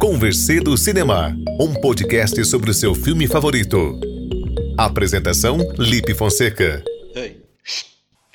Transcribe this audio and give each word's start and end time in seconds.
Conversê 0.00 0.60
do 0.60 0.76
Cinema, 0.76 1.34
um 1.60 1.74
podcast 1.80 2.44
sobre 2.44 2.70
o 2.70 2.74
seu 2.74 2.94
filme 2.94 3.26
favorito. 3.28 3.98
Apresentação: 4.78 5.58
Lipe 5.78 6.14
Fonseca. 6.14 6.82
Ei. 7.14 7.40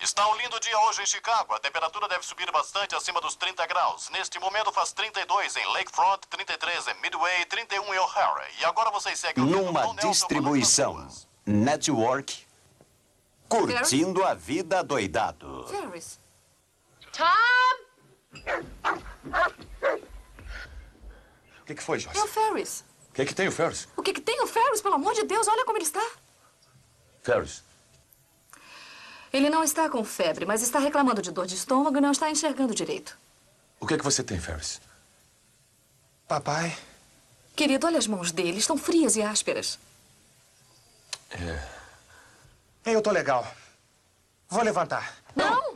Está 0.01 0.27
um 0.31 0.35
lindo 0.37 0.59
dia 0.59 0.79
hoje 0.81 1.01
em 1.01 1.05
Chicago. 1.05 1.53
A 1.53 1.59
temperatura 1.59 2.07
deve 2.07 2.23
subir 2.23 2.51
bastante 2.51 2.93
acima 2.95 3.19
dos 3.19 3.35
30 3.35 3.65
graus. 3.65 4.09
Neste 4.11 4.39
momento 4.39 4.71
faz 4.71 4.93
32 4.93 5.55
em 5.55 5.65
Lakefront, 5.73 6.19
33 6.29 6.87
em 6.87 7.01
Midway, 7.01 7.45
31 7.45 7.93
em 7.93 7.97
O'Hara. 7.97 8.45
E 8.61 8.65
agora 8.65 8.91
vocês 8.91 9.17
seguem 9.19 9.43
o 9.43 9.47
Numa 9.47 9.95
distribuição. 9.95 11.07
Network, 11.45 12.45
curtindo 13.49 14.23
a 14.23 14.35
vida 14.35 14.83
doidado. 14.83 15.65
Ferris. 15.67 16.19
Tom! 17.11 17.75
O 21.65 21.67
que, 21.67 21.73
que 21.73 21.81
foi, 21.81 21.97
Joyce? 21.97 22.19
É 22.19 22.23
o 22.23 22.27
Ferris. 22.27 22.83
O 23.09 23.13
que, 23.13 23.25
que 23.25 23.33
tem 23.33 23.47
o 23.47 23.51
Ferris? 23.51 23.87
O 23.97 24.03
que, 24.03 24.13
que 24.13 24.21
tem 24.21 24.39
o 24.43 24.45
Ferris? 24.45 24.81
Pelo 24.81 24.93
amor 24.93 25.15
de 25.15 25.23
Deus, 25.23 25.47
olha 25.47 25.65
como 25.65 25.77
ele 25.77 25.85
está. 25.85 26.05
Ferris. 27.23 27.63
Ele 29.33 29.49
não 29.49 29.63
está 29.63 29.89
com 29.89 30.03
febre, 30.05 30.45
mas 30.45 30.61
está 30.61 30.77
reclamando 30.77 31.23
de 31.23 31.31
dor 31.31 31.47
de 31.47 31.55
estômago 31.55 31.97
e 31.97 32.01
não 32.01 32.11
está 32.11 32.29
enxergando 32.29 32.75
direito. 32.75 33.17
O 33.79 33.87
que, 33.87 33.97
que 33.97 34.03
você 34.03 34.23
tem, 34.23 34.39
Ferris? 34.39 34.79
Papai, 36.27 36.77
Querido, 37.55 37.87
olha 37.87 37.97
as 37.97 38.05
mãos 38.05 38.31
dele. 38.31 38.57
Estão 38.57 38.77
frias 38.77 39.15
e 39.15 39.21
ásperas. 39.21 39.79
eu 42.85 43.01
tô 43.01 43.11
legal. 43.11 43.49
Vou 44.49 44.61
levantar. 44.61 45.15
Não! 45.35 45.75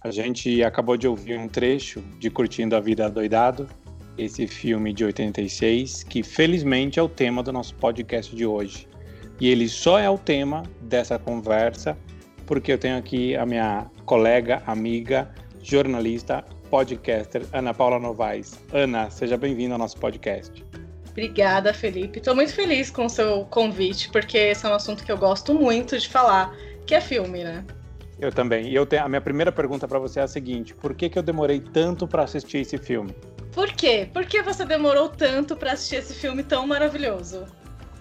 A 0.00 0.10
gente 0.10 0.64
acabou 0.64 0.96
de 0.96 1.06
ouvir 1.06 1.38
um 1.38 1.48
trecho 1.48 2.00
de 2.18 2.28
Curtindo 2.28 2.74
a 2.74 2.80
Vida 2.80 3.08
Doidado, 3.08 3.68
esse 4.16 4.46
filme 4.46 4.92
de 4.92 5.04
86, 5.04 6.04
que 6.04 6.22
felizmente 6.22 6.98
é 6.98 7.02
o 7.02 7.08
tema 7.08 7.42
do 7.42 7.52
nosso 7.52 7.74
podcast 7.76 8.34
de 8.34 8.44
hoje. 8.44 8.88
E 9.40 9.48
ele 9.48 9.68
só 9.68 9.98
é 9.98 10.08
o 10.08 10.18
tema 10.18 10.62
dessa 10.82 11.18
conversa 11.18 11.96
porque 12.50 12.72
eu 12.72 12.78
tenho 12.78 12.98
aqui 12.98 13.36
a 13.36 13.46
minha 13.46 13.88
colega, 14.04 14.60
amiga, 14.66 15.30
jornalista, 15.62 16.44
podcaster, 16.68 17.46
Ana 17.52 17.72
Paula 17.72 18.00
Novaes. 18.00 18.58
Ana, 18.72 19.08
seja 19.08 19.36
bem-vinda 19.36 19.74
ao 19.74 19.78
nosso 19.78 19.96
podcast. 19.98 20.66
Obrigada, 21.12 21.72
Felipe. 21.72 22.18
Estou 22.18 22.34
muito 22.34 22.52
feliz 22.52 22.90
com 22.90 23.06
o 23.06 23.08
seu 23.08 23.44
convite, 23.44 24.10
porque 24.10 24.36
esse 24.36 24.66
é 24.66 24.68
um 24.68 24.74
assunto 24.74 25.04
que 25.04 25.12
eu 25.12 25.16
gosto 25.16 25.54
muito 25.54 25.96
de 25.96 26.08
falar, 26.08 26.52
que 26.84 26.92
é 26.92 27.00
filme, 27.00 27.44
né? 27.44 27.64
Eu 28.18 28.32
também. 28.32 28.68
E 28.68 28.74
eu 28.74 28.84
tenho, 28.84 29.04
a 29.04 29.08
minha 29.08 29.20
primeira 29.20 29.52
pergunta 29.52 29.86
para 29.86 30.00
você 30.00 30.18
é 30.18 30.24
a 30.24 30.28
seguinte: 30.28 30.74
por 30.74 30.92
que, 30.92 31.08
que 31.08 31.16
eu 31.16 31.22
demorei 31.22 31.60
tanto 31.60 32.04
para 32.08 32.24
assistir 32.24 32.58
esse 32.58 32.78
filme? 32.78 33.14
Por 33.52 33.72
quê? 33.72 34.08
Por 34.12 34.24
que 34.26 34.42
você 34.42 34.64
demorou 34.64 35.08
tanto 35.08 35.56
para 35.56 35.72
assistir 35.72 35.96
esse 35.96 36.14
filme 36.14 36.42
tão 36.42 36.66
maravilhoso? 36.66 37.46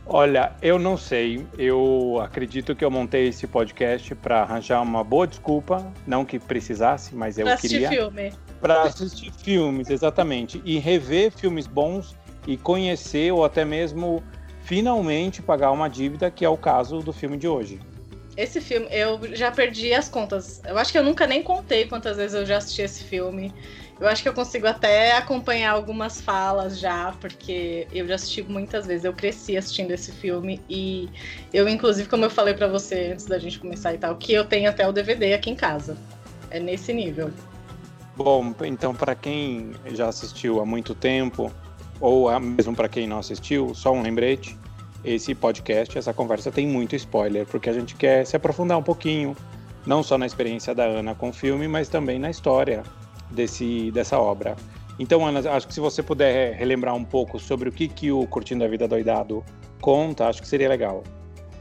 Olha, 0.05 0.53
eu 0.61 0.79
não 0.79 0.97
sei. 0.97 1.45
Eu 1.57 2.19
acredito 2.21 2.75
que 2.75 2.83
eu 2.83 2.89
montei 2.89 3.27
esse 3.27 3.45
podcast 3.45 4.15
para 4.15 4.41
arranjar 4.41 4.81
uma 4.81 5.03
boa 5.03 5.27
desculpa, 5.27 5.93
não 6.07 6.25
que 6.25 6.39
precisasse, 6.39 7.15
mas 7.15 7.37
eu 7.37 7.45
pra 7.45 7.53
assistir 7.53 7.75
queria 7.75 7.89
filme. 7.89 8.33
para 8.59 8.81
assistir 8.83 9.31
filmes, 9.31 9.89
exatamente, 9.89 10.61
e 10.65 10.79
rever 10.79 11.31
filmes 11.31 11.67
bons 11.67 12.15
e 12.47 12.57
conhecer 12.57 13.31
ou 13.31 13.45
até 13.45 13.63
mesmo 13.63 14.23
finalmente 14.63 15.41
pagar 15.41 15.71
uma 15.71 15.87
dívida, 15.87 16.31
que 16.31 16.43
é 16.43 16.49
o 16.49 16.57
caso 16.57 16.99
do 16.99 17.13
filme 17.13 17.37
de 17.37 17.47
hoje. 17.47 17.79
Esse 18.35 18.61
filme, 18.61 18.87
eu 18.89 19.19
já 19.35 19.51
perdi 19.51 19.93
as 19.93 20.09
contas. 20.09 20.61
Eu 20.65 20.77
acho 20.77 20.91
que 20.91 20.97
eu 20.97 21.03
nunca 21.03 21.27
nem 21.27 21.43
contei 21.43 21.85
quantas 21.85 22.17
vezes 22.17 22.33
eu 22.33 22.45
já 22.45 22.57
assisti 22.57 22.81
esse 22.81 23.03
filme. 23.03 23.53
Eu 23.99 24.07
acho 24.07 24.23
que 24.23 24.29
eu 24.29 24.33
consigo 24.33 24.65
até 24.65 25.17
acompanhar 25.17 25.71
algumas 25.71 26.21
falas 26.21 26.79
já, 26.79 27.13
porque 27.19 27.85
eu 27.91 28.07
já 28.07 28.15
assisti 28.15 28.41
muitas 28.43 28.87
vezes. 28.87 29.03
Eu 29.03 29.11
cresci 29.11 29.57
assistindo 29.57 29.91
esse 29.91 30.13
filme 30.13 30.61
e 30.69 31.09
eu, 31.53 31.67
inclusive, 31.67 32.07
como 32.07 32.23
eu 32.23 32.29
falei 32.29 32.53
pra 32.53 32.67
você 32.67 33.11
antes 33.11 33.25
da 33.25 33.37
gente 33.37 33.59
começar 33.59 33.93
e 33.93 33.97
tal, 33.97 34.15
que 34.15 34.31
eu 34.31 34.45
tenho 34.45 34.69
até 34.69 34.87
o 34.87 34.93
DVD 34.93 35.33
aqui 35.33 35.49
em 35.49 35.55
casa. 35.55 35.97
É 36.49 36.61
nesse 36.61 36.93
nível. 36.93 37.29
Bom, 38.15 38.53
então 38.63 38.95
para 38.95 39.15
quem 39.15 39.71
já 39.93 40.07
assistiu 40.07 40.61
há 40.61 40.65
muito 40.65 40.95
tempo, 40.95 41.51
ou 41.99 42.39
mesmo 42.39 42.73
para 42.75 42.87
quem 42.87 43.05
não 43.05 43.19
assistiu, 43.19 43.75
só 43.75 43.91
um 43.91 44.01
lembrete: 44.01 44.57
esse 45.03 45.35
podcast, 45.35 45.97
essa 45.97 46.13
conversa 46.13 46.49
tem 46.51 46.65
muito 46.65 46.95
spoiler, 46.95 47.45
porque 47.45 47.69
a 47.69 47.73
gente 47.73 47.95
quer 47.95 48.25
se 48.25 48.35
aprofundar 48.35 48.77
um 48.77 48.83
pouquinho, 48.83 49.35
não 49.85 50.01
só 50.01 50.17
na 50.17 50.25
experiência 50.25 50.73
da 50.73 50.85
Ana 50.85 51.13
com 51.13 51.29
o 51.29 51.33
filme, 51.33 51.67
mas 51.67 51.89
também 51.89 52.17
na 52.17 52.29
história 52.29 52.83
desse, 53.31 53.91
dessa 53.91 54.19
obra. 54.19 54.55
Então, 54.99 55.25
Ana, 55.25 55.39
acho 55.51 55.67
que 55.67 55.73
se 55.73 55.79
você 55.79 56.03
puder 56.03 56.55
relembrar 56.55 56.93
um 56.93 57.05
pouco 57.05 57.39
sobre 57.39 57.69
o 57.69 57.71
que, 57.71 57.87
que 57.87 58.11
o 58.11 58.27
Curtindo 58.27 58.63
a 58.65 58.67
Vida 58.67 58.87
Doidado 58.87 59.43
conta, 59.79 60.27
acho 60.27 60.41
que 60.41 60.47
seria 60.47 60.67
legal. 60.67 61.03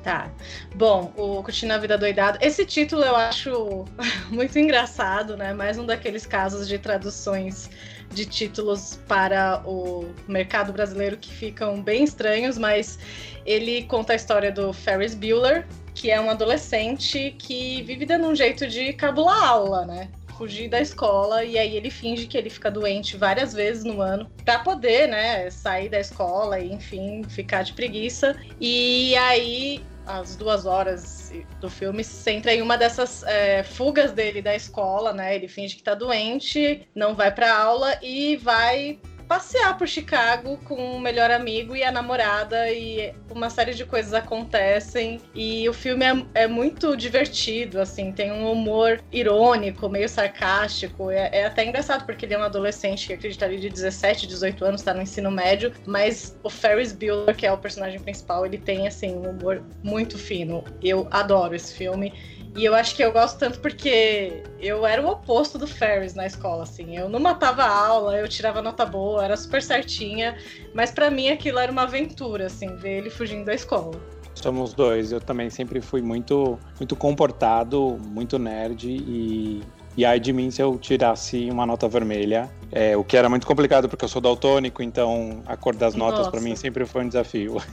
Tá. 0.02 0.30
Bom, 0.74 1.12
o 1.16 1.42
Curtindo 1.42 1.72
a 1.72 1.78
Vida 1.78 1.96
Doidado. 1.96 2.38
Esse 2.40 2.64
título 2.66 3.02
eu 3.02 3.14
acho 3.14 3.84
muito 4.30 4.58
engraçado, 4.58 5.36
né? 5.36 5.52
Mais 5.52 5.78
um 5.78 5.86
daqueles 5.86 6.26
casos 6.26 6.66
de 6.66 6.78
traduções 6.78 7.70
de 8.12 8.24
títulos 8.24 8.98
para 9.06 9.62
o 9.66 10.08
mercado 10.26 10.72
brasileiro 10.72 11.16
que 11.16 11.30
ficam 11.30 11.82
bem 11.82 12.04
estranhos, 12.04 12.56
mas 12.56 12.98
ele 13.44 13.84
conta 13.84 14.14
a 14.14 14.16
história 14.16 14.50
do 14.50 14.72
Ferris 14.72 15.14
Bueller, 15.14 15.66
que 15.94 16.10
é 16.10 16.20
um 16.20 16.30
adolescente 16.30 17.34
que 17.38 17.82
vive 17.82 18.06
dando 18.06 18.28
um 18.28 18.34
jeito 18.34 18.66
de 18.66 18.92
cabular 18.94 19.44
aula, 19.44 19.84
né? 19.84 20.08
Fugir 20.38 20.68
da 20.68 20.80
escola 20.80 21.44
e 21.44 21.58
aí 21.58 21.76
ele 21.76 21.90
finge 21.90 22.28
que 22.28 22.38
ele 22.38 22.48
fica 22.48 22.70
doente 22.70 23.16
várias 23.16 23.52
vezes 23.52 23.82
no 23.82 24.00
ano 24.00 24.30
para 24.44 24.60
poder, 24.60 25.08
né, 25.08 25.50
sair 25.50 25.88
da 25.88 25.98
escola 25.98 26.60
e 26.60 26.72
enfim 26.72 27.24
ficar 27.24 27.64
de 27.64 27.72
preguiça. 27.72 28.36
E 28.60 29.16
aí 29.16 29.84
às 30.06 30.36
duas 30.36 30.64
horas 30.64 31.30
do 31.60 31.68
filme 31.68 32.02
se 32.02 32.22
centra 32.22 32.54
em 32.54 32.62
uma 32.62 32.78
dessas 32.78 33.22
é, 33.24 33.62
fugas 33.62 34.12
dele 34.12 34.40
da 34.40 34.54
escola, 34.54 35.12
né? 35.12 35.34
Ele 35.34 35.46
finge 35.46 35.76
que 35.76 35.82
tá 35.82 35.94
doente, 35.94 36.88
não 36.94 37.14
vai 37.14 37.30
pra 37.30 37.54
aula 37.54 37.98
e 38.02 38.36
vai 38.36 38.98
passear 39.28 39.76
por 39.76 39.86
Chicago 39.86 40.58
com 40.64 40.96
o 40.96 41.00
melhor 41.00 41.30
amigo 41.30 41.76
e 41.76 41.84
a 41.84 41.92
namorada 41.92 42.70
e 42.72 43.12
uma 43.30 43.50
série 43.50 43.74
de 43.74 43.84
coisas 43.84 44.14
acontecem 44.14 45.20
e 45.34 45.68
o 45.68 45.72
filme 45.72 46.04
é, 46.04 46.42
é 46.42 46.46
muito 46.46 46.96
divertido, 46.96 47.80
assim, 47.80 48.10
tem 48.10 48.32
um 48.32 48.50
humor 48.50 49.00
irônico, 49.12 49.88
meio 49.88 50.08
sarcástico, 50.08 51.10
é, 51.10 51.28
é 51.32 51.46
até 51.46 51.64
engraçado 51.64 52.06
porque 52.06 52.24
ele 52.24 52.34
é 52.34 52.38
um 52.38 52.42
adolescente 52.42 53.06
que 53.06 53.12
acreditaria 53.12 53.58
de 53.58 53.68
17, 53.68 54.26
18 54.26 54.64
anos, 54.64 54.82
tá 54.82 54.94
no 54.94 55.02
ensino 55.02 55.30
médio, 55.30 55.72
mas 55.86 56.36
o 56.42 56.48
Ferris 56.48 56.92
Bueller, 56.92 57.36
que 57.36 57.46
é 57.46 57.52
o 57.52 57.58
personagem 57.58 58.00
principal, 58.00 58.46
ele 58.46 58.58
tem, 58.58 58.88
assim, 58.88 59.14
um 59.14 59.30
humor 59.30 59.62
muito 59.82 60.16
fino. 60.16 60.64
Eu 60.82 61.06
adoro 61.10 61.54
esse 61.54 61.74
filme. 61.74 62.12
E 62.56 62.64
eu 62.64 62.74
acho 62.74 62.94
que 62.96 63.02
eu 63.02 63.12
gosto 63.12 63.38
tanto 63.38 63.60
porque 63.60 64.42
eu 64.58 64.84
era 64.86 65.00
o 65.00 65.08
oposto 65.08 65.58
do 65.58 65.66
Ferris 65.66 66.14
na 66.14 66.26
escola, 66.26 66.64
assim. 66.64 66.96
Eu 66.96 67.08
não 67.08 67.20
matava 67.20 67.62
a 67.62 67.86
aula, 67.86 68.16
eu 68.16 68.28
tirava 68.28 68.60
nota 68.60 68.84
boa, 68.84 69.24
era 69.24 69.36
super 69.36 69.62
certinha. 69.62 70.36
Mas 70.74 70.90
pra 70.90 71.10
mim 71.10 71.28
aquilo 71.28 71.58
era 71.58 71.70
uma 71.70 71.82
aventura, 71.82 72.46
assim, 72.46 72.74
ver 72.76 72.98
ele 72.98 73.10
fugindo 73.10 73.44
da 73.44 73.54
escola. 73.54 74.00
Somos 74.34 74.72
dois. 74.72 75.12
Eu 75.12 75.20
também 75.20 75.50
sempre 75.50 75.80
fui 75.80 76.00
muito, 76.00 76.58
muito 76.78 76.94
comportado, 76.96 77.98
muito 78.04 78.38
nerd 78.38 78.88
e, 78.88 79.62
e 79.98 80.04
ai 80.04 80.20
de 80.20 80.32
mim 80.32 80.48
se 80.48 80.62
eu 80.62 80.78
tirasse 80.78 81.50
uma 81.50 81.66
nota 81.66 81.88
vermelha. 81.88 82.48
É, 82.70 82.96
o 82.96 83.02
que 83.02 83.16
era 83.16 83.28
muito 83.28 83.44
complicado 83.44 83.88
porque 83.88 84.04
eu 84.04 84.08
sou 84.08 84.22
daltônico, 84.22 84.80
então 84.80 85.42
a 85.44 85.56
cor 85.56 85.74
das 85.74 85.96
notas 85.96 86.28
para 86.28 86.40
mim 86.40 86.54
sempre 86.54 86.86
foi 86.86 87.02
um 87.04 87.08
desafio. 87.08 87.56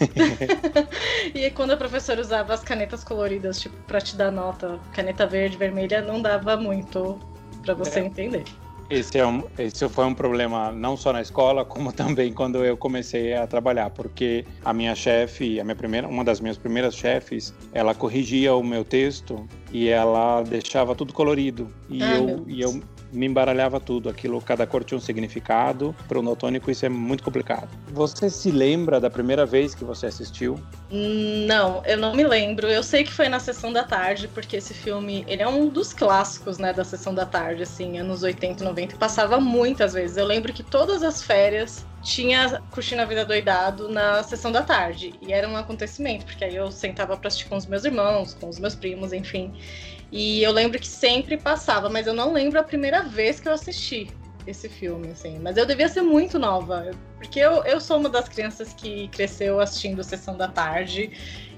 E 1.34 1.44
aí, 1.44 1.52
quando 1.52 1.72
a 1.72 1.78
professora 1.78 2.22
usava 2.22 2.54
as 2.54 2.62
canetas 2.62 3.04
coloridas, 3.04 3.60
tipo, 3.60 3.76
pra 3.88 4.00
te 4.00 4.16
dar 4.16 4.32
nota, 4.32 4.80
caneta 4.94 5.26
verde, 5.26 5.58
vermelha, 5.58 6.02
não 6.02 6.22
dava 6.22 6.56
muito 6.56 7.20
pra 7.64 7.74
você 7.74 8.00
É. 8.00 8.06
entender. 8.06 8.44
Esse, 8.90 9.18
é 9.18 9.26
um, 9.26 9.44
esse 9.58 9.88
foi 9.90 10.06
um 10.06 10.14
problema 10.14 10.72
não 10.72 10.96
só 10.96 11.12
na 11.12 11.22
escola, 11.22 11.66
como 11.66 11.92
também 11.94 12.32
quando 12.32 12.64
eu 12.64 12.78
comecei 12.78 13.34
a 13.34 13.48
trabalhar, 13.48 13.90
porque 13.90 14.46
a 14.64 14.74
minha 14.74 14.96
chefe, 14.96 15.60
a 15.60 15.64
minha 15.64 15.76
primeira, 15.76 16.08
uma 16.08 16.24
das 16.24 16.40
minhas 16.40 16.58
primeiras 16.58 16.96
chefes, 16.96 17.54
ela 17.74 17.96
corrigia 17.96 18.54
o 18.54 18.64
meu 18.64 18.86
texto 18.86 19.48
e 19.72 19.90
ela 19.90 20.44
deixava 20.44 20.96
tudo 20.96 21.14
colorido. 21.14 21.72
E, 21.90 21.98
meu 21.98 22.30
eu, 22.30 22.46
e 22.48 22.62
eu 22.62 22.82
me 23.16 23.26
embaralhava 23.26 23.80
tudo. 23.80 24.10
Aquilo, 24.10 24.42
cada 24.42 24.68
cor 24.68 24.84
tinha 24.84 24.98
um 24.98 25.02
significado. 25.02 25.96
Para 26.08 26.20
o 26.20 26.24
daltônico 26.24 26.70
isso 26.70 26.86
é 26.86 26.90
muito 26.90 27.24
complicado. 27.24 27.70
Você 27.92 28.30
se 28.30 28.52
lembra 28.52 29.00
da 29.00 29.10
primeira 29.10 29.46
vez 29.46 29.74
que 29.74 29.84
você 29.84 30.08
assistiu? 30.08 30.60
Não, 30.92 31.82
eu 31.86 31.98
não 31.98 32.14
me 32.14 32.24
lembro. 32.24 32.68
Eu 32.68 32.84
sei 32.84 33.04
que 33.04 33.12
foi 33.12 33.30
na 33.30 33.40
sessão 33.40 33.72
da 33.72 33.84
tarde, 33.84 34.28
porque 34.28 34.58
esse 34.58 34.74
filme, 34.74 35.26
ele 35.28 35.42
é 35.42 35.48
um 35.48 35.68
dos 35.68 35.94
clássicos, 35.94 36.58
né, 36.58 36.74
da 36.74 36.84
sessão 36.84 37.14
da 37.14 37.26
tarde, 37.26 37.64
assim, 37.64 37.98
anos 37.98 38.24
80 38.24 38.64
e 38.64 38.66
90, 38.66 38.96
e 38.96 38.98
passava 38.98 39.40
muitas 39.40 39.94
vezes. 39.94 40.18
Eu 40.18 40.26
lembro 40.26 40.54
que 40.54 40.64
todas 40.64 41.04
as 41.04 41.22
férias 41.22 41.86
tinha 42.02 42.62
Curtindo 42.70 43.06
Vida 43.08 43.26
Doidado 43.26 43.90
na 43.90 44.22
sessão 44.22 44.52
da 44.52 44.62
tarde, 44.62 45.16
e 45.22 45.34
era 45.34 45.50
um 45.50 45.58
acontecimento, 45.58 46.26
porque 46.26 46.46
aí 46.46 46.56
eu 46.56 46.72
sentava 46.72 47.18
pra 47.18 47.28
assistir 47.28 47.50
com 47.50 47.58
os 47.58 47.66
meus 47.66 47.84
irmãos, 47.84 48.36
com 48.36 48.48
os 48.48 48.60
meus 48.60 48.76
primos, 48.76 49.12
enfim. 49.12 49.52
E 50.12 50.42
eu 50.44 50.52
lembro 50.52 50.80
que 50.80 50.88
sempre 50.88 51.38
passava, 51.38 51.90
mas 51.90 52.08
eu 52.08 52.14
não 52.14 52.32
lembro 52.32 52.60
a 52.60 52.64
primeira 52.64 53.04
vez 53.04 53.40
que 53.40 53.48
eu 53.48 53.54
assisti. 53.54 54.08
esse 54.48 54.70
filme, 54.70 55.08
assim. 55.08 55.40
Mas 55.40 55.58
eu 55.58 55.66
devia 55.66 55.90
ser 55.90 56.02
muito 56.02 56.38
nova, 56.38 56.92
porque 57.18 57.40
eu, 57.40 57.64
eu 57.64 57.82
sou 57.82 57.98
uma 57.98 58.10
das 58.10 58.30
crianças 58.30 58.74
que 58.74 59.08
cresceu 59.08 59.60
assistindo 59.60 60.04
Sessão 60.04 60.38
da 60.38 60.48
Tarde. 60.48 61.12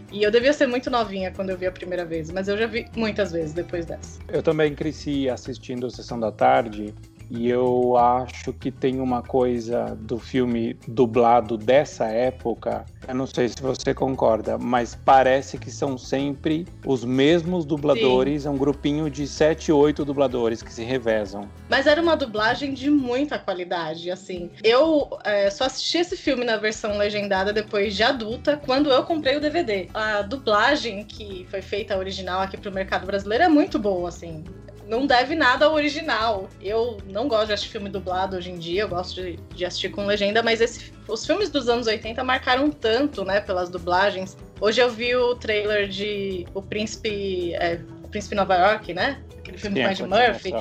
E 0.10 0.24
eu 0.24 0.32
devia 0.32 0.54
ser 0.54 0.68
muito 0.68 0.90
novinha 0.90 1.32
quando 1.32 1.50
eu 1.50 1.58
vi 1.58 1.66
a 1.66 1.72
primeira 1.72 2.06
vez, 2.06 2.32
mas 2.32 2.48
eu 2.48 2.58
já 2.58 2.66
vi 2.66 2.88
muitas 2.96 3.34
vezes 3.34 3.52
depois 3.54 3.86
dessa. 3.86 4.20
Eu 4.30 4.42
também 4.42 4.74
cresci 4.74 5.30
assistindo 5.30 5.92
Sessão 5.92 6.18
da 6.18 6.32
Tarde 6.32 6.96
e 7.30 7.50
eu 7.50 7.98
acho 7.98 8.54
que 8.54 8.72
tem 8.72 9.00
uma 9.00 9.22
coisa 9.22 9.98
do 10.00 10.18
filme 10.20 10.78
dublado 10.88 11.58
dessa 11.58 12.06
época, 12.06 12.86
eu 13.08 13.16
não 13.16 13.28
sei 13.28 13.50
se 13.50 13.62
você 13.62 13.94
concorda, 13.94 14.58
mas 14.58 14.96
parece 14.96 15.58
que 15.58 15.72
são 15.72 15.98
sempre 15.98 16.68
os 16.86 17.04
mesmos 17.04 17.66
dubladores, 17.66 18.44
Sim. 18.44 18.48
é 18.48 18.52
um 18.52 18.58
grupinho 18.58 19.10
de 19.10 19.28
sete, 19.28 19.72
oito 19.72 20.04
dubladores 20.04 20.62
que 20.62 20.74
se 20.74 20.84
revezam. 20.84 21.50
Mas 21.70 21.88
era 21.88 22.02
uma 22.02 22.16
dublagem 22.16 22.74
de 22.74 22.90
muita 22.90 23.38
qualidade, 23.40 24.10
assim. 24.12 24.50
Eu 24.64 25.10
é, 25.24 25.50
só 25.50 25.66
assisti 25.66 25.98
esse 26.00 26.18
filme 26.18 26.44
na 26.44 26.58
versão 26.58 26.98
legendada 26.98 27.54
depois 27.54 27.96
de 27.96 28.04
adulta, 28.04 28.58
quando 28.58 28.90
eu 28.90 29.04
comprei 29.04 29.38
o 29.38 29.42
DVD. 29.42 29.88
A 29.94 30.22
dublagem 30.22 31.04
que 31.04 31.46
foi 31.50 31.62
feita 31.62 31.98
original 31.98 32.42
aqui 32.42 32.58
pro 32.58 32.72
mercado 32.72 33.06
brasileiro 33.06 33.44
é 33.44 33.50
muito 33.50 33.78
boa, 33.80 34.10
assim 34.10 34.44
não 34.88 35.06
deve 35.06 35.36
nada 35.36 35.66
ao 35.66 35.74
original. 35.74 36.50
Eu 36.62 36.98
não 37.06 37.28
gosto 37.28 37.48
de 37.48 37.54
assistir 37.54 37.72
filme 37.72 37.90
dublado 37.90 38.38
hoje 38.38 38.50
em 38.50 38.58
dia, 38.58 38.84
eu 38.84 38.90
gosto 38.90 39.22
de, 39.22 39.38
de 39.54 39.66
assistir 39.66 39.90
com 39.90 40.06
legenda, 40.06 40.42
mas 40.42 40.62
esse, 40.62 40.92
os 41.08 41.26
filmes 41.26 41.50
dos 41.50 41.68
anos 41.68 41.88
80 41.88 42.24
marcaram 42.24 42.70
tanto, 42.72 43.24
né, 43.24 43.42
pelas 43.42 43.70
dublagens. 43.70 44.38
Hoje 44.60 44.82
eu 44.82 44.90
vi 44.90 45.16
o 45.16 45.36
trailer 45.36 45.88
de 45.88 46.48
O 46.54 46.62
Príncipe, 46.62 47.54
é, 47.56 47.80
o 48.04 48.08
Príncipe 48.08 48.36
Nova 48.36 48.56
York, 48.56 48.94
né? 48.94 49.22
Aquele 49.38 49.58
filme 49.58 49.84
com 49.84 49.90
Ed 49.90 50.04
Murphy. 50.04 50.52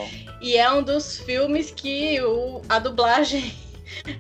E 0.40 0.56
é 0.56 0.70
um 0.70 0.82
dos 0.82 1.18
filmes 1.18 1.70
que 1.70 2.20
o, 2.20 2.60
a 2.68 2.78
dublagem 2.78 3.52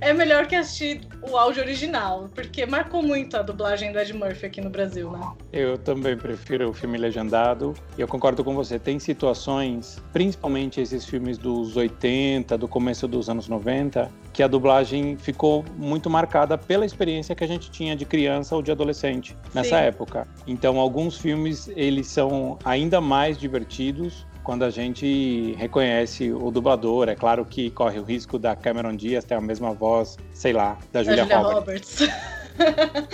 é 0.00 0.12
melhor 0.12 0.46
que 0.46 0.54
assistir 0.54 1.00
o 1.22 1.36
áudio 1.36 1.62
original, 1.62 2.30
porque 2.34 2.64
marcou 2.66 3.02
muito 3.02 3.36
a 3.36 3.42
dublagem 3.42 3.92
do 3.92 3.98
Ed 3.98 4.12
Murphy 4.12 4.46
aqui 4.46 4.60
no 4.60 4.70
Brasil, 4.70 5.10
né? 5.10 5.20
Eu 5.52 5.78
também 5.78 6.16
prefiro 6.16 6.70
o 6.70 6.72
filme 6.72 6.98
legendado. 6.98 7.74
E 7.96 8.00
eu 8.00 8.08
concordo 8.08 8.44
com 8.44 8.54
você. 8.54 8.78
Tem 8.78 8.98
situações, 8.98 10.02
principalmente 10.12 10.80
esses 10.80 11.04
filmes 11.04 11.38
dos 11.38 11.76
80, 11.76 12.56
do 12.58 12.68
começo 12.68 13.08
dos 13.08 13.28
anos 13.28 13.48
90, 13.48 14.10
que 14.32 14.42
a 14.42 14.46
dublagem 14.46 15.16
ficou 15.16 15.64
muito 15.76 16.10
marcada 16.10 16.58
pela 16.58 16.84
experiência 16.84 17.34
que 17.34 17.42
a 17.42 17.48
gente 17.48 17.70
tinha 17.70 17.96
de 17.96 18.04
criança 18.04 18.54
ou 18.54 18.62
de 18.62 18.70
adolescente 18.70 19.36
nessa 19.54 19.78
Sim. 19.78 19.84
época. 19.84 20.26
Então, 20.46 20.78
alguns 20.78 21.18
filmes 21.18 21.68
eles 21.74 22.06
são 22.06 22.58
ainda 22.64 23.00
mais 23.00 23.38
divertidos 23.38 24.26
quando 24.46 24.62
a 24.62 24.70
gente 24.70 25.56
reconhece 25.58 26.32
o 26.32 26.52
dublador. 26.52 27.08
É 27.08 27.16
claro 27.16 27.44
que 27.44 27.68
corre 27.68 27.98
o 27.98 28.04
risco 28.04 28.38
da 28.38 28.54
Cameron 28.54 28.94
Diaz 28.94 29.24
ter 29.24 29.34
a 29.34 29.40
mesma 29.40 29.72
voz, 29.72 30.16
sei 30.32 30.52
lá, 30.52 30.78
da 30.92 31.02
Julia, 31.02 31.24
Julia 31.24 31.38
Roberts. 31.38 31.98
Roberts. 31.98 33.06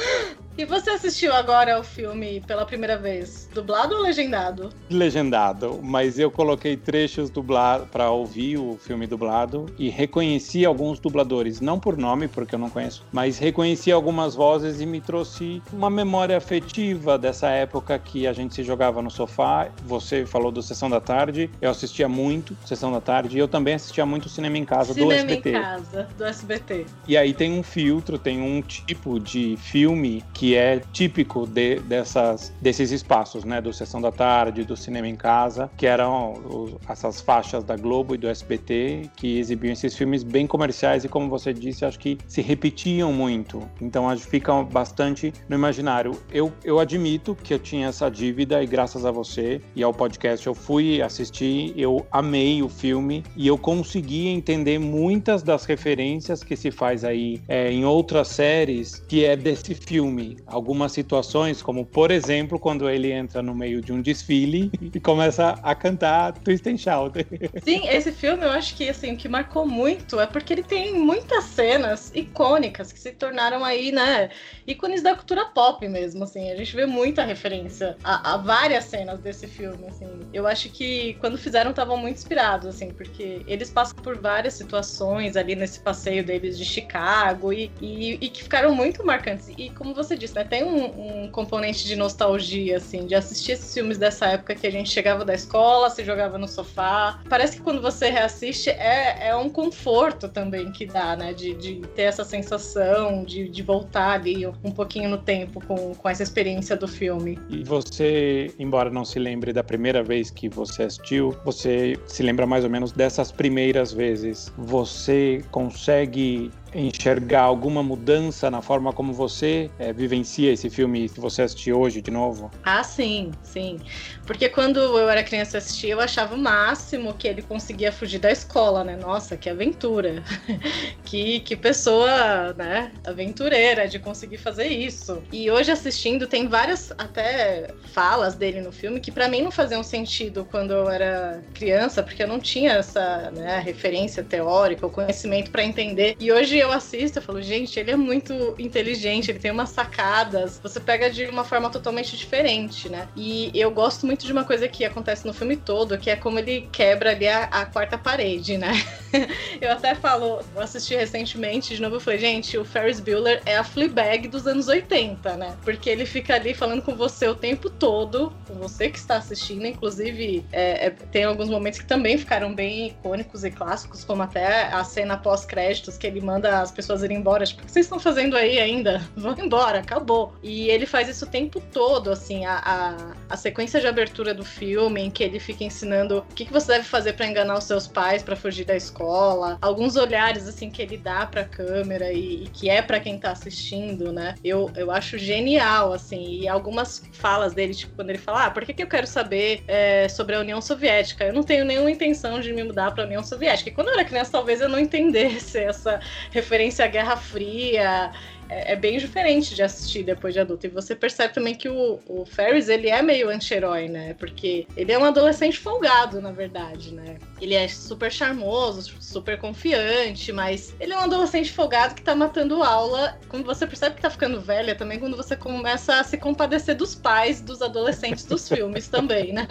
E 0.57 0.67
você 0.67 0.91
assistiu 0.91 1.33
agora 1.33 1.81
o 1.81 1.83
filme 1.83 2.43
pela 2.47 2.67
primeira 2.67 2.99
vez, 2.99 3.49
dublado 3.55 3.95
ou 3.95 4.03
legendado? 4.03 4.69
Legendado, 4.91 5.81
mas 5.83 6.19
eu 6.19 6.31
coloquei 6.31 6.77
trechos 6.77 7.31
dublados 7.31 7.89
para 7.89 8.11
ouvir 8.11 8.59
o 8.59 8.77
filme 8.77 9.07
dublado 9.07 9.65
e 9.79 9.89
reconheci 9.89 10.67
alguns 10.67 11.01
dubladores, 11.01 11.63
não 11.63 11.81
por 11.81 11.97
nome, 11.97 12.29
porque 12.29 12.55
eu 12.55 12.59
não 12.59 12.69
conheço, 12.69 13.03
mas 13.11 13.39
reconheci 13.39 13.91
algumas 13.91 14.35
vozes 14.35 14.83
e 14.83 14.87
me 14.87 15.01
trouxe 15.01 15.63
uma 15.73 15.89
memória 15.89 16.37
afetiva 16.37 17.17
dessa 17.17 17.49
época 17.49 17.99
que 17.99 18.27
a 18.27 18.33
gente 18.35 18.55
se 18.55 18.63
jogava 18.63 19.01
no 19.01 19.11
sofá. 19.11 19.69
Você 19.87 20.27
falou 20.27 20.53
do 20.53 20.63
Sessão 20.63 20.91
da 20.91 21.01
Tarde, 21.01 21.51
eu 21.63 21.71
assistia 21.71 22.09
muito 22.09 22.55
Sessão 22.67 22.93
da 22.93 23.01
Tarde 23.01 23.39
e 23.39 23.41
eu 23.41 23.49
também 23.49 23.75
assistia 23.75 24.05
muito 24.05 24.29
Cinema 24.29 24.59
em 24.59 24.67
Casa 24.67 24.93
Cinema 24.93 25.13
do 25.13 25.17
SBT. 25.17 25.43
Cinema 25.43 25.59
em 25.59 25.63
Casa, 25.63 26.09
do 26.19 26.25
SBT. 26.25 26.87
E 27.09 27.17
aí 27.17 27.33
tem 27.33 27.59
um 27.59 27.63
filtro, 27.63 28.19
tem 28.19 28.43
um 28.43 28.61
tipo 28.61 29.19
de 29.19 29.57
filme 29.57 30.23
que 30.35 30.42
que 30.43 30.57
é 30.57 30.81
típico 30.93 31.47
de, 31.47 31.77
dessas, 31.77 32.53
desses 32.61 32.91
espaços, 32.91 33.45
né, 33.45 33.61
do 33.61 33.73
Sessão 33.73 34.01
da 34.01 34.11
Tarde, 34.11 34.65
do 34.65 34.77
Cinema 34.77 35.07
em 35.07 35.15
Casa, 35.15 35.71
que 35.77 35.87
eram 35.87 36.33
os, 36.33 36.75
essas 36.89 37.21
faixas 37.21 37.63
da 37.63 37.77
Globo 37.77 38.17
e 38.17 38.19
do 38.19 38.27
SBT 38.27 39.09
que 39.15 39.39
exibiam 39.39 39.73
esses 39.73 39.97
filmes 39.97 40.25
bem 40.25 40.45
comerciais 40.45 41.05
e, 41.05 41.09
como 41.09 41.29
você 41.29 41.53
disse, 41.53 41.85
acho 41.85 41.97
que 41.97 42.19
se 42.27 42.43
repetiam 42.43 43.13
muito. 43.13 43.63
Então, 43.81 44.09
acho 44.09 44.25
que 44.25 44.31
ficam 44.31 44.65
bastante 44.65 45.33
no 45.49 45.55
imaginário. 45.55 46.11
Eu, 46.29 46.53
eu 46.65 46.81
admito 46.81 47.37
que 47.37 47.55
eu 47.55 47.61
tinha 47.61 47.87
essa 47.87 48.11
dívida 48.11 48.61
e, 48.65 48.67
graças 48.67 49.05
a 49.05 49.13
você 49.13 49.61
e 49.77 49.83
ao 49.85 49.95
podcast, 49.95 50.45
eu 50.45 50.55
fui 50.55 51.01
assistir, 51.01 51.73
eu 51.77 52.05
amei 52.11 52.65
o 52.65 52.69
filme 52.69 53.23
e 53.37 53.47
eu 53.47 53.57
consegui 53.57 54.27
entender 54.27 54.81
muitas 54.81 55.41
das 55.41 55.65
referências 55.67 56.43
que 56.43 56.57
se 56.57 56.73
faz 56.73 57.05
aí 57.05 57.41
é, 57.47 57.71
em 57.71 57.85
outras 57.85 58.27
séries 58.27 59.05
que 59.07 59.25
é 59.25 59.37
desse 59.37 59.73
filme 59.73 60.32
algumas 60.47 60.93
situações, 60.93 61.63
como 61.63 61.85
por 61.85 62.11
exemplo, 62.11 62.59
quando 62.59 62.89
ele 62.89 63.13
entra 63.13 63.43
no 63.43 63.55
meio 63.55 63.81
de 63.81 63.93
um 63.93 64.01
desfile 64.01 64.71
e 64.81 65.01
começa 65.01 65.59
a 65.63 65.75
cantar 65.75 66.33
Twist 66.39 66.69
and 66.69 66.79
Shout. 66.79 67.19
Sim, 67.63 67.89
esse 67.89 68.13
filme 68.13 68.45
eu 68.45 68.51
acho 68.51 68.75
que 68.77 68.89
assim, 68.89 69.13
o 69.13 69.17
que 69.17 69.29
marcou 69.29 69.67
muito 69.67 70.21
é 70.21 70.27
porque 70.27 70.53
ele 70.53 70.63
tem 70.63 70.95
muitas 70.95 71.45
cenas 71.45 72.11
icônicas 72.15 72.93
que 72.93 72.99
se 72.99 73.13
tornaram 73.13 73.65
aí, 73.65 73.93
né, 73.93 74.31
ícones 74.67 75.03
da 75.03 75.15
cultura 75.15 75.47
pop 75.47 75.87
mesmo, 75.89 76.25
assim. 76.25 76.51
A 76.51 76.57
gente 76.57 76.75
vê 76.75 76.87
muita 76.87 77.25
referência 77.25 77.97
a, 78.03 78.35
a 78.35 78.37
várias 78.37 78.85
cenas 78.85 79.21
desse 79.21 79.47
filme, 79.47 79.87
assim. 79.89 80.09
Eu 80.33 80.47
acho 80.47 80.69
que 80.71 81.15
quando 81.15 81.39
fizeram 81.39 81.71
estavam 81.71 81.97
muito 81.97 82.17
inspirados, 82.17 82.67
assim, 82.67 82.91
porque 82.91 83.43
eles 83.47 83.71
passam 83.71 83.97
por 84.03 84.19
várias 84.19 84.55
situações 84.55 85.37
ali 85.37 85.55
nesse 85.55 85.81
passeio 85.81 86.25
deles 86.25 86.59
de 86.59 86.65
Chicago 86.65 87.53
e, 87.53 87.71
e, 87.81 88.19
e 88.21 88.29
que 88.29 88.43
ficaram 88.43 88.75
muito 88.75 89.05
marcantes. 89.05 89.51
E 89.57 89.71
como 89.71 89.95
você 89.95 90.17
disse, 90.23 90.35
né? 90.35 90.45
Tem 90.45 90.65
um, 90.65 91.25
um, 91.25 91.29
componente 91.29 91.87
de 91.87 91.97
nostalgia, 91.97 92.77
assim, 92.77 93.07
de 93.07 93.15
assistir 93.15 93.53
esses 93.53 93.73
filmes 93.73 93.99
dessa 93.99 94.27
época 94.27 94.55
que 94.55 94.67
a 94.67 94.71
gente 94.71 94.91
chegava 94.91 95.25
da 95.25 95.35
escola, 95.35 95.91
se 95.91 96.05
jogava 96.05 96.39
no 96.39 96.49
sofá. 96.49 97.21
Parece 97.29 97.57
que 97.57 97.63
quando 97.63 97.81
você 97.81 98.09
reassiste 98.09 98.71
é, 98.71 99.29
é 99.29 99.37
um 99.37 99.49
conforto 99.49 100.29
também 100.29 100.71
que 100.73 100.87
dá, 100.87 101.17
né? 101.17 101.33
De, 101.33 101.55
de 101.55 101.81
ter 101.95 102.03
essa 102.03 102.25
sensação 102.25 103.25
de, 103.25 103.49
de 103.49 103.63
voltar 103.63 104.13
ali 104.13 104.47
um 104.47 104.71
pouquinho 104.71 105.09
no 105.09 105.19
tempo 105.19 105.65
com, 105.67 105.95
com 105.95 106.09
essa 106.09 106.23
experiência 106.23 106.77
do 106.77 106.89
filme. 106.89 107.39
E 107.49 107.65
você, 107.65 108.53
embora 108.59 108.91
não 108.91 109.05
se 109.05 109.19
lembre 109.19 109.53
da 109.53 109.65
primeira 109.65 110.03
vez 110.03 110.31
que 110.31 110.49
você 110.49 110.85
assistiu, 110.85 111.37
você 111.45 111.97
se 112.07 112.23
lembra 112.23 112.47
mais 112.47 112.65
ou 112.65 112.71
menos 112.71 112.93
dessas 112.93 113.33
primeiras 113.33 113.93
vezes. 113.93 114.53
Você 114.57 115.45
consegue 115.51 116.51
enxergar 116.75 117.43
alguma 117.43 117.83
mudança 117.83 118.51
na 118.51 118.63
forma 118.63 118.93
como 118.93 119.13
você 119.13 119.71
é, 119.79 119.93
vivencia 119.93 120.53
esse 120.53 120.71
filme 120.71 121.09
se 121.09 121.21
você 121.21 121.43
assistir 121.43 121.73
hoje 121.73 122.01
de 122.01 122.11
novo? 122.11 122.51
Ah, 122.65 122.83
sim, 122.83 123.31
sim. 123.43 123.81
Porque 124.27 124.49
quando 124.49 124.79
eu 124.81 125.09
era 125.09 125.23
criança 125.23 125.59
assistir, 125.59 125.91
eu 125.91 126.01
achava 126.01 126.35
o 126.35 126.39
máximo 126.39 127.15
que 127.15 127.29
ele 127.29 127.43
conseguia 127.43 127.93
fugir 127.93 128.19
da 128.19 128.31
escola, 128.31 128.85
né? 128.85 128.97
Nossa, 128.97 129.37
que 129.37 129.51
aventura. 129.51 130.23
que, 131.05 131.41
que 131.41 131.55
pessoa, 131.55 132.55
né, 132.55 132.91
aventureira 133.05 133.87
de 133.87 133.99
conseguir 133.99 134.39
fazer 134.39 134.69
isso. 134.69 135.23
E 135.31 135.51
hoje 135.51 135.71
assistindo 135.71 136.27
tem 136.27 136.49
várias 136.49 136.93
até 136.97 137.69
falas 137.93 138.35
dele 138.35 138.61
no 138.61 138.73
filme 138.73 139.01
que 139.01 139.13
para 139.13 139.29
mim 139.29 139.43
não 139.43 139.51
faziam 139.51 139.83
sentido 139.83 140.47
quando 140.51 140.73
eu 140.73 140.89
era 140.89 141.43
criança, 141.53 142.03
porque 142.03 142.23
eu 142.23 142.29
não 142.29 142.41
tinha 142.41 142.73
essa, 142.73 143.31
né, 143.31 143.61
referência 143.61 144.25
teórica, 144.25 144.87
o 144.87 144.91
conhecimento 144.91 145.51
para 145.51 145.63
entender. 145.63 146.17
E 146.19 146.33
hoje 146.33 146.62
eu 146.63 146.73
assisto, 146.73 147.19
eu 147.19 147.23
falo, 147.23 147.43
gente, 147.43 147.79
ele 147.79 147.91
é 147.91 147.97
muito 147.97 148.55
inteligente, 148.59 149.31
ele 149.31 149.39
tem 149.39 149.51
umas 149.51 149.71
sacadas. 149.71 150.61
Você 150.63 150.81
pega 150.81 151.11
de 151.11 151.27
uma 151.27 151.45
forma 151.45 151.71
totalmente 151.71 152.17
diferente, 152.17 152.89
né? 152.89 153.09
E 153.17 153.51
eu 153.55 153.71
gosto 153.71 154.07
muito 154.07 154.25
de 154.25 154.33
uma 154.33 154.45
coisa 154.45 154.69
que 154.69 154.85
acontece 154.85 155.27
no 155.27 155.35
filme 155.35 155.57
todo, 155.57 155.99
que 155.99 156.11
é 156.11 156.17
como 156.17 156.39
ele 156.39 156.69
quebra 156.73 157.11
ali 157.11 157.29
a, 157.29 157.45
a 157.45 157.67
quarta 157.67 157.99
parede, 157.99 158.57
né? 158.57 158.73
eu 159.61 159.71
até 159.73 159.95
falo, 159.95 160.41
eu 160.55 160.63
assisti 160.63 160.95
recentemente, 160.95 161.75
de 161.75 161.83
novo, 161.83 161.97
eu 161.97 162.01
falei, 162.01 162.19
gente, 162.19 162.57
o 162.57 162.65
Ferris 162.65 163.01
Bueller 163.01 163.43
é 163.45 163.57
a 163.57 163.65
Fleabag 163.65 164.29
dos 164.29 164.47
anos 164.47 164.69
80, 164.69 165.37
né? 165.37 165.57
Porque 165.63 165.91
ele 165.91 166.07
fica 166.07 166.35
ali 166.35 166.55
falando 166.55 166.83
com 166.83 166.95
você 166.95 167.27
o 167.29 167.35
tempo 167.35 167.69
todo, 167.69 168.33
com 168.47 168.55
você 168.55 168.89
que 168.89 168.99
está 168.99 169.17
assistindo, 169.17 169.67
inclusive 169.67 170.45
é, 170.53 170.87
é, 170.87 170.91
tem 170.91 171.25
alguns 171.25 171.49
momentos 171.49 171.81
que 171.81 171.87
também 171.87 172.17
ficaram 172.17 172.55
bem 172.55 172.89
icônicos 172.89 173.45
e 173.45 173.51
clássicos, 173.51 174.05
como 174.05 174.23
até 174.23 174.67
a 174.67 174.85
cena 174.85 175.17
pós-créditos 175.17 175.97
que 175.97 176.07
ele 176.07 176.21
manda 176.21 176.52
as 176.61 176.71
pessoas 176.71 177.03
irem 177.03 177.19
embora. 177.19 177.45
Tipo, 177.45 177.63
o 177.63 177.67
que 177.67 177.73
vocês 177.73 177.87
estão 177.87 177.99
fazendo 177.99 178.37
aí 178.37 178.59
ainda? 178.59 179.03
Vão 179.17 179.35
embora, 179.39 179.79
acabou. 179.79 180.35
E 180.43 180.69
ele 180.69 180.87
faz 180.87 181.09
isso 181.09 181.25
o 181.25 181.29
tempo 181.29 181.61
todo, 181.73 182.11
assim, 182.11 182.45
a, 182.45 182.59
a, 182.59 183.15
a 183.31 183.37
sequência 183.37 183.81
de 183.81 183.87
abertura 183.87 184.35
do 184.35 184.45
filme, 184.45 185.01
em 185.03 185.11
que 185.11 185.23
ele 185.23 185.39
fica 185.41 185.65
ensinando 185.65 186.19
o 186.19 186.35
que, 186.35 186.45
que 186.45 186.53
você 186.53 186.73
deve 186.73 186.85
fazer 186.85 187.15
para 187.15 187.27
enganar 187.27 187.59
os 187.59 187.65
seus 187.65 187.87
pais, 187.87 188.23
para 188.23 188.37
fugir 188.37 188.65
da 188.65 188.77
escola, 188.77 189.59
alguns 189.61 189.97
olhares, 189.97 190.47
assim, 190.49 190.71
que 190.71 190.83
ele 190.83 190.97
dá 190.97 191.27
pra 191.27 191.45
câmera 191.45 192.13
e, 192.13 192.45
e 192.45 192.49
que 192.49 192.69
é 192.69 192.83
para 192.83 193.01
quem 193.01 193.19
tá 193.19 193.33
assistindo, 193.33 194.13
né? 194.13 194.35
Eu, 194.45 194.71
eu 194.77 194.91
acho 194.91 195.19
genial, 195.19 195.93
assim, 195.93 196.41
e 196.41 196.49
algumas 196.49 197.03
falas 197.13 197.55
dele, 197.55 197.75
tipo, 197.75 197.95
quando 197.95 198.11
ele 198.11 198.19
fala, 198.19 198.47
ah, 198.47 198.51
por 198.51 198.65
que, 198.65 198.75
que 198.75 198.83
eu 198.83 198.87
quero 198.87 199.07
saber 199.07 199.63
é, 199.67 200.09
sobre 200.09 200.35
a 200.35 200.41
União 200.41 200.61
Soviética? 200.61 201.25
Eu 201.25 201.33
não 201.33 201.43
tenho 201.43 201.65
nenhuma 201.65 201.91
intenção 201.91 202.41
de 202.41 202.53
me 202.53 202.63
mudar 202.63 202.93
pra 202.93 203.05
União 203.05 203.23
Soviética. 203.23 203.71
E 203.71 203.73
quando 203.73 203.89
eu 203.89 203.95
era 203.95 204.05
criança, 204.05 204.33
talvez 204.33 204.61
eu 204.61 204.69
não 204.69 204.79
entendesse 204.79 205.59
essa 205.59 206.01
referência 206.43 206.85
à 206.85 206.89
Guerra 206.89 207.17
Fria, 207.17 208.11
é, 208.53 208.73
é, 208.73 208.77
bem 208.77 208.99
diferente 208.99 209.55
de 209.55 209.63
assistir 209.63 210.03
depois 210.03 210.35
de 210.35 210.41
adulto. 210.41 210.67
E 210.67 210.69
você 210.69 210.95
percebe 210.95 211.33
também 211.33 211.55
que 211.55 211.69
o, 211.71 212.01
o 212.07 212.27
Ferris, 212.27 212.69
ele 212.69 212.91
é 212.91 213.01
meio 213.01 213.31
anti-herói, 213.31 213.89
né? 213.89 214.15
Porque 214.15 214.67
ele 214.77 214.93
é 214.93 214.99
um 214.99 215.05
adolescente 215.05 215.59
folgado, 215.59 216.21
na 216.21 216.33
verdade, 216.33 216.93
né? 216.93 217.17
Ele 217.41 217.55
é 217.55 217.67
super 217.67 218.13
charmoso, 218.13 218.93
super 219.01 219.39
confiante, 219.39 220.33
mas 220.33 220.75
ele 220.79 220.93
é 220.93 220.97
um 220.97 221.01
adolescente 221.01 221.51
folgado 221.51 221.95
que 221.95 222.03
tá 222.03 222.15
matando 222.15 222.63
aula. 222.63 223.19
Quando 223.29 223.45
você 223.45 223.67
percebe 223.67 223.97
que 223.97 224.03
tá 224.03 224.11
ficando 224.11 224.41
velha, 224.41 224.75
também 224.75 224.99
quando 224.99 225.17
você 225.17 225.35
começa 225.35 225.99
a 225.99 226.05
se 226.05 226.19
compadecer 226.19 226.77
dos 226.77 226.95
pais 226.95 227.41
dos 227.41 227.63
adolescentes 227.63 228.25
dos 228.27 228.47
filmes 228.51 228.87
também, 228.87 229.33
né? 229.33 229.47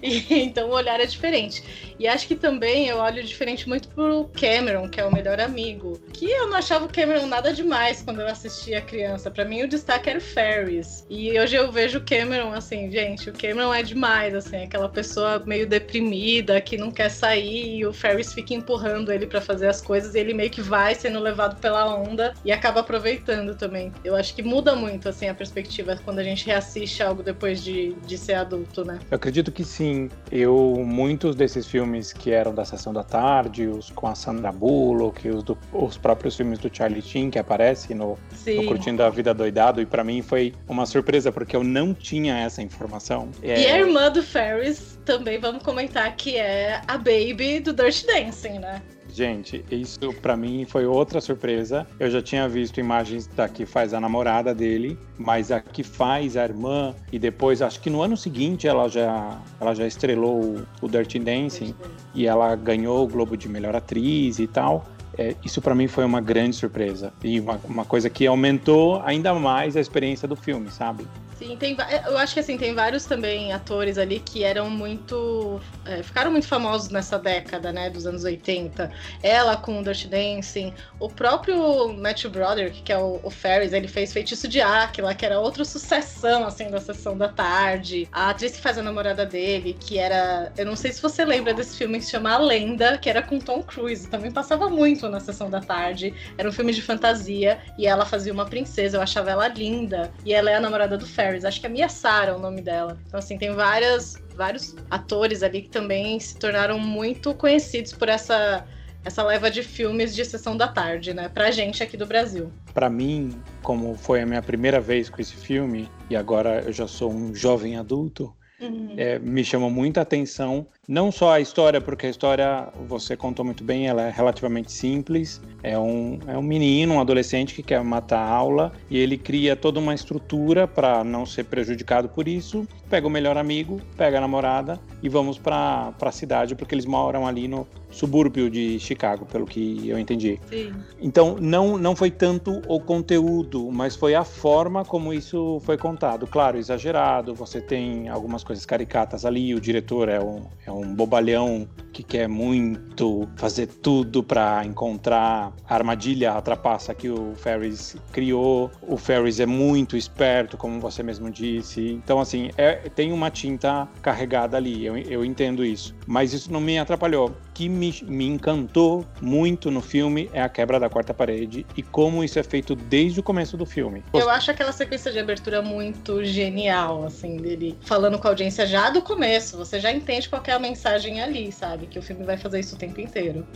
E, 0.00 0.42
então 0.42 0.68
o 0.70 0.72
olhar 0.72 1.00
é 1.00 1.06
diferente. 1.06 1.64
E 1.98 2.06
acho 2.06 2.28
que 2.28 2.36
também 2.36 2.86
eu 2.86 2.98
olho 2.98 3.22
diferente 3.24 3.68
muito 3.68 3.88
pro 3.88 4.30
Cameron, 4.38 4.88
que 4.88 5.00
é 5.00 5.04
o 5.04 5.12
melhor 5.12 5.40
amigo. 5.40 6.00
Que 6.12 6.30
eu 6.30 6.48
não 6.48 6.56
achava 6.56 6.84
o 6.84 6.92
Cameron 6.92 7.26
nada 7.26 7.52
demais 7.52 8.02
quando 8.02 8.20
eu 8.20 8.35
assistia 8.36 8.80
criança. 8.80 9.30
Para 9.30 9.44
mim 9.44 9.62
o 9.62 9.68
destaque 9.68 10.10
era 10.10 10.18
o 10.18 10.22
Ferris. 10.22 11.06
E 11.08 11.38
hoje 11.38 11.56
eu 11.56 11.72
vejo 11.72 11.98
o 11.98 12.00
Cameron 12.02 12.52
assim, 12.52 12.90
gente, 12.90 13.30
o 13.30 13.32
Cameron 13.32 13.72
é 13.72 13.82
demais, 13.82 14.34
assim, 14.34 14.64
aquela 14.64 14.88
pessoa 14.88 15.42
meio 15.44 15.66
deprimida 15.66 16.60
que 16.60 16.76
não 16.76 16.90
quer 16.90 17.10
sair 17.10 17.78
e 17.78 17.86
o 17.86 17.92
Ferris 17.92 18.32
fica 18.32 18.54
empurrando 18.54 19.12
ele 19.12 19.26
para 19.26 19.40
fazer 19.40 19.68
as 19.68 19.80
coisas 19.80 20.14
e 20.14 20.18
ele 20.18 20.34
meio 20.34 20.50
que 20.50 20.60
vai 20.60 20.94
sendo 20.94 21.18
levado 21.18 21.60
pela 21.60 21.94
onda 21.96 22.34
e 22.44 22.52
acaba 22.52 22.80
aproveitando 22.80 23.54
também. 23.54 23.92
Eu 24.04 24.14
acho 24.14 24.34
que 24.34 24.42
muda 24.42 24.74
muito 24.74 25.08
assim 25.08 25.28
a 25.28 25.34
perspectiva 25.34 25.98
quando 26.04 26.18
a 26.18 26.22
gente 26.22 26.46
reassiste 26.46 27.02
algo 27.02 27.22
depois 27.22 27.62
de, 27.62 27.94
de 28.06 28.18
ser 28.18 28.34
adulto, 28.34 28.84
né? 28.84 28.98
Eu 29.10 29.16
acredito 29.16 29.50
que 29.50 29.64
sim. 29.64 30.10
Eu 30.30 30.84
muitos 30.84 31.34
desses 31.34 31.66
filmes 31.66 32.12
que 32.12 32.30
eram 32.30 32.54
da 32.54 32.64
sessão 32.64 32.92
da 32.92 33.02
tarde, 33.02 33.66
os 33.66 33.90
com 33.90 34.06
a 34.06 34.14
Sandra 34.14 34.52
Bullock, 34.52 35.28
os, 35.28 35.42
do, 35.42 35.56
os 35.72 35.96
próprios 35.96 36.36
filmes 36.36 36.58
do 36.58 36.70
Charlie 36.72 37.02
Sheen 37.02 37.30
que 37.30 37.38
aparece 37.38 37.94
no 37.94 38.18
Sim. 38.34 38.62
Tô 38.62 38.68
curtindo 38.68 39.02
a 39.02 39.10
vida 39.10 39.34
doidado 39.34 39.80
e 39.80 39.86
para 39.86 40.04
mim 40.04 40.22
foi 40.22 40.54
uma 40.68 40.86
surpresa 40.86 41.32
porque 41.32 41.56
eu 41.56 41.64
não 41.64 41.92
tinha 41.92 42.38
essa 42.38 42.62
informação. 42.62 43.30
É... 43.42 43.62
E 43.62 43.66
a 43.66 43.78
irmã 43.78 44.10
do 44.10 44.22
Ferris 44.22 44.98
também 45.04 45.38
vamos 45.38 45.62
comentar 45.62 46.14
que 46.16 46.36
é 46.36 46.80
a 46.86 46.96
Baby 46.96 47.60
do 47.60 47.72
Dirty 47.72 48.06
Dancing, 48.06 48.58
né? 48.58 48.82
Gente, 49.16 49.64
isso 49.70 50.12
para 50.20 50.36
mim 50.36 50.66
foi 50.66 50.84
outra 50.84 51.22
surpresa. 51.22 51.86
Eu 51.98 52.10
já 52.10 52.20
tinha 52.20 52.46
visto 52.48 52.78
imagens 52.78 53.26
da 53.26 53.48
que 53.48 53.64
faz 53.64 53.94
a 53.94 54.00
namorada 54.00 54.54
dele, 54.54 54.98
mas 55.16 55.50
a 55.50 55.58
que 55.58 55.82
faz 55.82 56.36
a 56.36 56.44
irmã 56.44 56.94
e 57.10 57.18
depois 57.18 57.62
acho 57.62 57.80
que 57.80 57.88
no 57.88 58.02
ano 58.02 58.16
seguinte 58.16 58.68
ela 58.68 58.88
já 58.88 59.40
ela 59.58 59.74
já 59.74 59.86
estrelou 59.86 60.42
o, 60.42 60.66
o 60.82 60.88
Dirty 60.88 61.18
Dancing 61.18 61.74
e 62.14 62.26
ela 62.26 62.54
ganhou 62.56 63.04
o 63.04 63.08
Globo 63.08 63.36
de 63.36 63.48
melhor 63.48 63.74
atriz 63.74 64.38
e 64.38 64.46
tal. 64.46 64.84
É, 65.18 65.34
isso 65.44 65.62
para 65.62 65.74
mim 65.74 65.88
foi 65.88 66.04
uma 66.04 66.20
grande 66.20 66.56
surpresa 66.56 67.12
e 67.24 67.40
uma, 67.40 67.58
uma 67.64 67.84
coisa 67.84 68.10
que 68.10 68.26
aumentou 68.26 69.00
ainda 69.02 69.32
mais 69.34 69.76
a 69.76 69.80
experiência 69.80 70.28
do 70.28 70.36
filme, 70.36 70.70
sabe? 70.70 71.06
Sim, 71.38 71.54
tem, 71.58 71.76
eu 72.06 72.16
acho 72.16 72.32
que 72.32 72.40
assim, 72.40 72.56
tem 72.56 72.74
vários 72.74 73.04
também 73.04 73.52
atores 73.52 73.98
ali 73.98 74.20
que 74.20 74.42
eram 74.42 74.70
muito. 74.70 75.60
É, 75.84 76.02
ficaram 76.02 76.30
muito 76.30 76.48
famosos 76.48 76.88
nessa 76.88 77.18
década, 77.18 77.70
né? 77.70 77.90
Dos 77.90 78.06
anos 78.06 78.24
80. 78.24 78.90
Ela 79.22 79.54
com 79.58 79.78
o 79.78 79.82
Dirty 79.82 80.08
Dancing. 80.08 80.72
O 80.98 81.10
próprio 81.10 81.92
Matthew 81.92 82.30
Broderick, 82.30 82.82
que 82.82 82.90
é 82.90 82.96
o, 82.96 83.20
o 83.22 83.30
Ferris, 83.30 83.74
ele 83.74 83.86
fez 83.86 84.14
Feitiço 84.14 84.48
de 84.48 84.62
Áquila, 84.62 85.14
que 85.14 85.26
era 85.26 85.38
outra 85.38 85.62
sucessão, 85.66 86.46
assim, 86.46 86.70
da 86.70 86.80
sessão 86.80 87.18
da 87.18 87.28
tarde. 87.28 88.08
A 88.10 88.30
atriz 88.30 88.52
que 88.56 88.62
faz 88.62 88.78
a 88.78 88.82
namorada 88.82 89.26
dele, 89.26 89.74
que 89.78 89.98
era. 89.98 90.50
Eu 90.56 90.64
não 90.64 90.74
sei 90.74 90.90
se 90.90 91.02
você 91.02 91.22
lembra 91.22 91.52
desse 91.52 91.76
filme 91.76 91.98
que 91.98 92.06
se 92.06 92.12
chama 92.12 92.32
A 92.32 92.38
Lenda, 92.38 92.96
que 92.96 93.10
era 93.10 93.22
com 93.22 93.38
Tom 93.38 93.62
Cruise. 93.62 94.08
Também 94.08 94.32
passava 94.32 94.70
muito 94.70 95.06
na 95.10 95.20
sessão 95.20 95.50
da 95.50 95.60
tarde. 95.60 96.14
Era 96.38 96.48
um 96.48 96.52
filme 96.52 96.72
de 96.72 96.80
fantasia 96.80 97.60
e 97.76 97.86
ela 97.86 98.06
fazia 98.06 98.32
uma 98.32 98.48
princesa. 98.48 98.96
Eu 98.96 99.02
achava 99.02 99.30
ela 99.30 99.48
linda. 99.48 100.14
E 100.24 100.32
ela 100.32 100.50
é 100.50 100.54
a 100.54 100.60
namorada 100.60 100.96
do 100.96 101.06
Ferris. 101.06 101.25
Acho 101.44 101.60
que 101.60 101.66
é 101.66 101.68
Mia 101.68 101.88
Sara 101.88 102.36
o 102.36 102.38
nome 102.38 102.60
dela. 102.60 102.98
Então, 103.06 103.18
assim, 103.18 103.38
tem 103.38 103.54
várias, 103.54 104.22
vários 104.34 104.74
atores 104.90 105.42
ali 105.42 105.62
que 105.62 105.70
também 105.70 106.18
se 106.20 106.36
tornaram 106.36 106.78
muito 106.78 107.34
conhecidos 107.34 107.92
por 107.92 108.08
essa 108.08 108.66
essa 109.06 109.22
leva 109.22 109.48
de 109.48 109.62
filmes 109.62 110.12
de 110.16 110.24
sessão 110.24 110.56
da 110.56 110.66
tarde, 110.66 111.14
né? 111.14 111.28
Pra 111.28 111.52
gente 111.52 111.80
aqui 111.80 111.96
do 111.96 112.06
Brasil. 112.06 112.50
Para 112.74 112.90
mim, 112.90 113.40
como 113.62 113.94
foi 113.94 114.20
a 114.20 114.26
minha 114.26 114.42
primeira 114.42 114.80
vez 114.80 115.08
com 115.08 115.20
esse 115.20 115.36
filme, 115.36 115.88
e 116.10 116.16
agora 116.16 116.62
eu 116.66 116.72
já 116.72 116.88
sou 116.88 117.12
um 117.12 117.32
jovem 117.32 117.76
adulto, 117.76 118.34
uhum. 118.60 118.94
é, 118.96 119.16
me 119.20 119.44
chamou 119.44 119.70
muita 119.70 120.00
atenção 120.00 120.66
não 120.88 121.10
só 121.10 121.32
a 121.32 121.40
história, 121.40 121.80
porque 121.80 122.06
a 122.06 122.10
história, 122.10 122.68
você 122.86 123.16
contou 123.16 123.44
muito 123.44 123.64
bem, 123.64 123.88
ela 123.88 124.02
é 124.02 124.10
relativamente 124.10 124.70
simples. 124.70 125.40
É 125.62 125.78
um, 125.78 126.18
é 126.26 126.38
um 126.38 126.42
menino, 126.42 126.94
um 126.94 127.00
adolescente 127.00 127.54
que 127.54 127.62
quer 127.62 127.82
matar 127.82 128.20
a 128.20 128.28
aula 128.28 128.72
e 128.88 128.96
ele 128.98 129.18
cria 129.18 129.56
toda 129.56 129.80
uma 129.80 129.94
estrutura 129.94 130.68
para 130.68 131.02
não 131.02 131.26
ser 131.26 131.44
prejudicado 131.44 132.08
por 132.08 132.28
isso. 132.28 132.66
Pega 132.88 133.06
o 133.06 133.10
melhor 133.10 133.36
amigo, 133.36 133.80
pega 133.96 134.18
a 134.18 134.20
namorada 134.20 134.78
e 135.02 135.08
vamos 135.08 135.38
para 135.38 135.92
a 136.00 136.12
cidade, 136.12 136.54
porque 136.54 136.74
eles 136.74 136.86
moram 136.86 137.26
ali 137.26 137.48
no 137.48 137.66
subúrbio 137.90 138.50
de 138.50 138.78
Chicago, 138.78 139.24
pelo 139.26 139.46
que 139.46 139.88
eu 139.88 139.98
entendi. 139.98 140.38
Sim. 140.48 140.72
Então, 141.00 141.36
não, 141.40 141.78
não 141.78 141.96
foi 141.96 142.10
tanto 142.10 142.60
o 142.68 142.78
conteúdo, 142.78 143.70
mas 143.72 143.96
foi 143.96 144.14
a 144.14 144.24
forma 144.24 144.84
como 144.84 145.12
isso 145.12 145.60
foi 145.64 145.78
contado. 145.78 146.26
Claro, 146.26 146.58
exagerado, 146.58 147.34
você 147.34 147.60
tem 147.60 148.08
algumas 148.08 148.44
coisas 148.44 148.66
caricatas 148.66 149.24
ali, 149.24 149.54
o 149.54 149.60
diretor 149.60 150.08
é 150.08 150.20
um, 150.20 150.44
é 150.66 150.70
um 150.70 150.75
um 150.80 150.94
bobalhão 150.94 151.68
que 151.92 152.02
quer 152.02 152.28
muito 152.28 153.28
fazer 153.36 153.66
tudo 153.66 154.22
para 154.22 154.64
encontrar 154.64 155.52
a 155.66 155.74
armadilha, 155.74 156.32
a 156.32 156.42
trapaça 156.42 156.94
que 156.94 157.08
o 157.08 157.34
Ferris 157.36 157.96
criou. 158.12 158.70
O 158.82 158.96
Ferris 158.96 159.40
é 159.40 159.46
muito 159.46 159.96
esperto, 159.96 160.56
como 160.56 160.78
você 160.80 161.02
mesmo 161.02 161.30
disse. 161.30 161.92
Então, 161.92 162.20
assim, 162.20 162.50
é, 162.56 162.74
tem 162.90 163.12
uma 163.12 163.30
tinta 163.30 163.88
carregada 164.02 164.56
ali, 164.56 164.84
eu, 164.84 164.96
eu 164.98 165.24
entendo 165.24 165.64
isso. 165.64 165.94
Mas 166.06 166.32
isso 166.32 166.52
não 166.52 166.60
me 166.60 166.78
atrapalhou. 166.78 167.34
Que 167.56 167.70
me, 167.70 167.90
me 168.02 168.26
encantou 168.26 169.06
muito 169.18 169.70
no 169.70 169.80
filme 169.80 170.28
é 170.34 170.42
a 170.42 170.48
quebra 170.48 170.78
da 170.78 170.90
quarta 170.90 171.14
parede 171.14 171.64
e 171.74 171.82
como 171.82 172.22
isso 172.22 172.38
é 172.38 172.42
feito 172.42 172.76
desde 172.76 173.18
o 173.20 173.22
começo 173.22 173.56
do 173.56 173.64
filme. 173.64 174.04
Eu 174.12 174.28
acho 174.28 174.50
aquela 174.50 174.72
sequência 174.72 175.10
de 175.10 175.18
abertura 175.18 175.62
muito 175.62 176.22
genial, 176.22 177.04
assim, 177.04 177.38
dele 177.38 177.78
falando 177.80 178.18
com 178.18 178.26
a 178.26 178.30
audiência 178.30 178.66
já 178.66 178.90
do 178.90 179.00
começo. 179.00 179.56
Você 179.56 179.80
já 179.80 179.90
entende 179.90 180.28
qual 180.28 180.42
é 180.46 180.52
a 180.52 180.58
mensagem 180.58 181.22
ali, 181.22 181.50
sabe? 181.50 181.86
Que 181.86 181.98
o 181.98 182.02
filme 182.02 182.24
vai 182.24 182.36
fazer 182.36 182.60
isso 182.60 182.74
o 182.74 182.78
tempo 182.78 183.00
inteiro. 183.00 183.46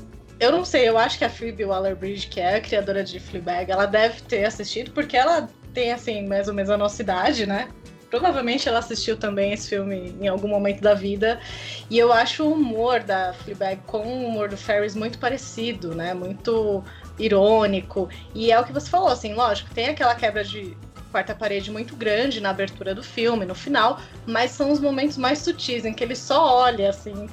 Eu 0.41 0.51
não 0.51 0.65
sei, 0.65 0.89
eu 0.89 0.97
acho 0.97 1.19
que 1.19 1.25
a 1.27 1.29
Phoebe 1.29 1.67
Waller-Bridge, 1.67 2.29
que 2.29 2.41
é 2.41 2.57
a 2.57 2.61
criadora 2.63 3.05
de 3.05 3.21
Fleabag, 3.21 3.71
ela 3.71 3.85
deve 3.85 4.23
ter 4.23 4.47
assistido, 4.47 4.93
porque 4.93 5.15
ela 5.15 5.47
tem, 5.75 5.93
assim, 5.93 6.27
mais 6.27 6.49
ou 6.49 6.55
menos 6.55 6.71
a 6.71 6.79
nossa 6.79 7.03
idade, 7.03 7.45
né? 7.45 7.69
Provavelmente 8.11 8.69
ela 8.69 8.81
assistiu 8.81 9.17
também 9.17 9.53
esse 9.53 9.69
filme 9.69 10.15
em 10.21 10.27
algum 10.27 10.49
momento 10.49 10.81
da 10.81 10.95
vida. 10.95 11.41
E 11.89 11.97
eu 11.97 12.13
acho 12.13 12.45
o 12.45 12.53
humor 12.53 13.01
da 13.01 13.33
Fleabag 13.33 13.81
com 13.87 13.99
o 13.99 14.27
humor 14.27 14.49
do 14.49 14.57
Ferris 14.57 14.97
muito 14.97 15.19
parecido, 15.19 15.95
né? 15.95 16.13
Muito 16.13 16.83
irônico. 17.19 18.09
E 18.35 18.51
é 18.51 18.59
o 18.59 18.65
que 18.65 18.73
você 18.73 18.91
falou, 18.91 19.09
assim, 19.09 19.33
lógico, 19.33 19.73
tem 19.73 19.89
aquela 19.89 20.15
quebra 20.15 20.43
de 20.43 20.77
quarta 21.13 21.35
parede 21.35 21.71
muito 21.71 21.97
grande 21.97 22.41
na 22.41 22.51
abertura 22.51 22.95
do 22.95 23.03
filme, 23.03 23.45
no 23.45 23.55
final, 23.55 24.01
mas 24.27 24.53
são 24.53 24.71
os 24.71 24.81
momentos 24.81 25.17
mais 25.17 25.41
sutis 25.41 25.85
em 25.85 25.93
que 25.93 26.05
ele 26.05 26.15
só 26.15 26.57
olha 26.59 26.91
assim 26.91 27.29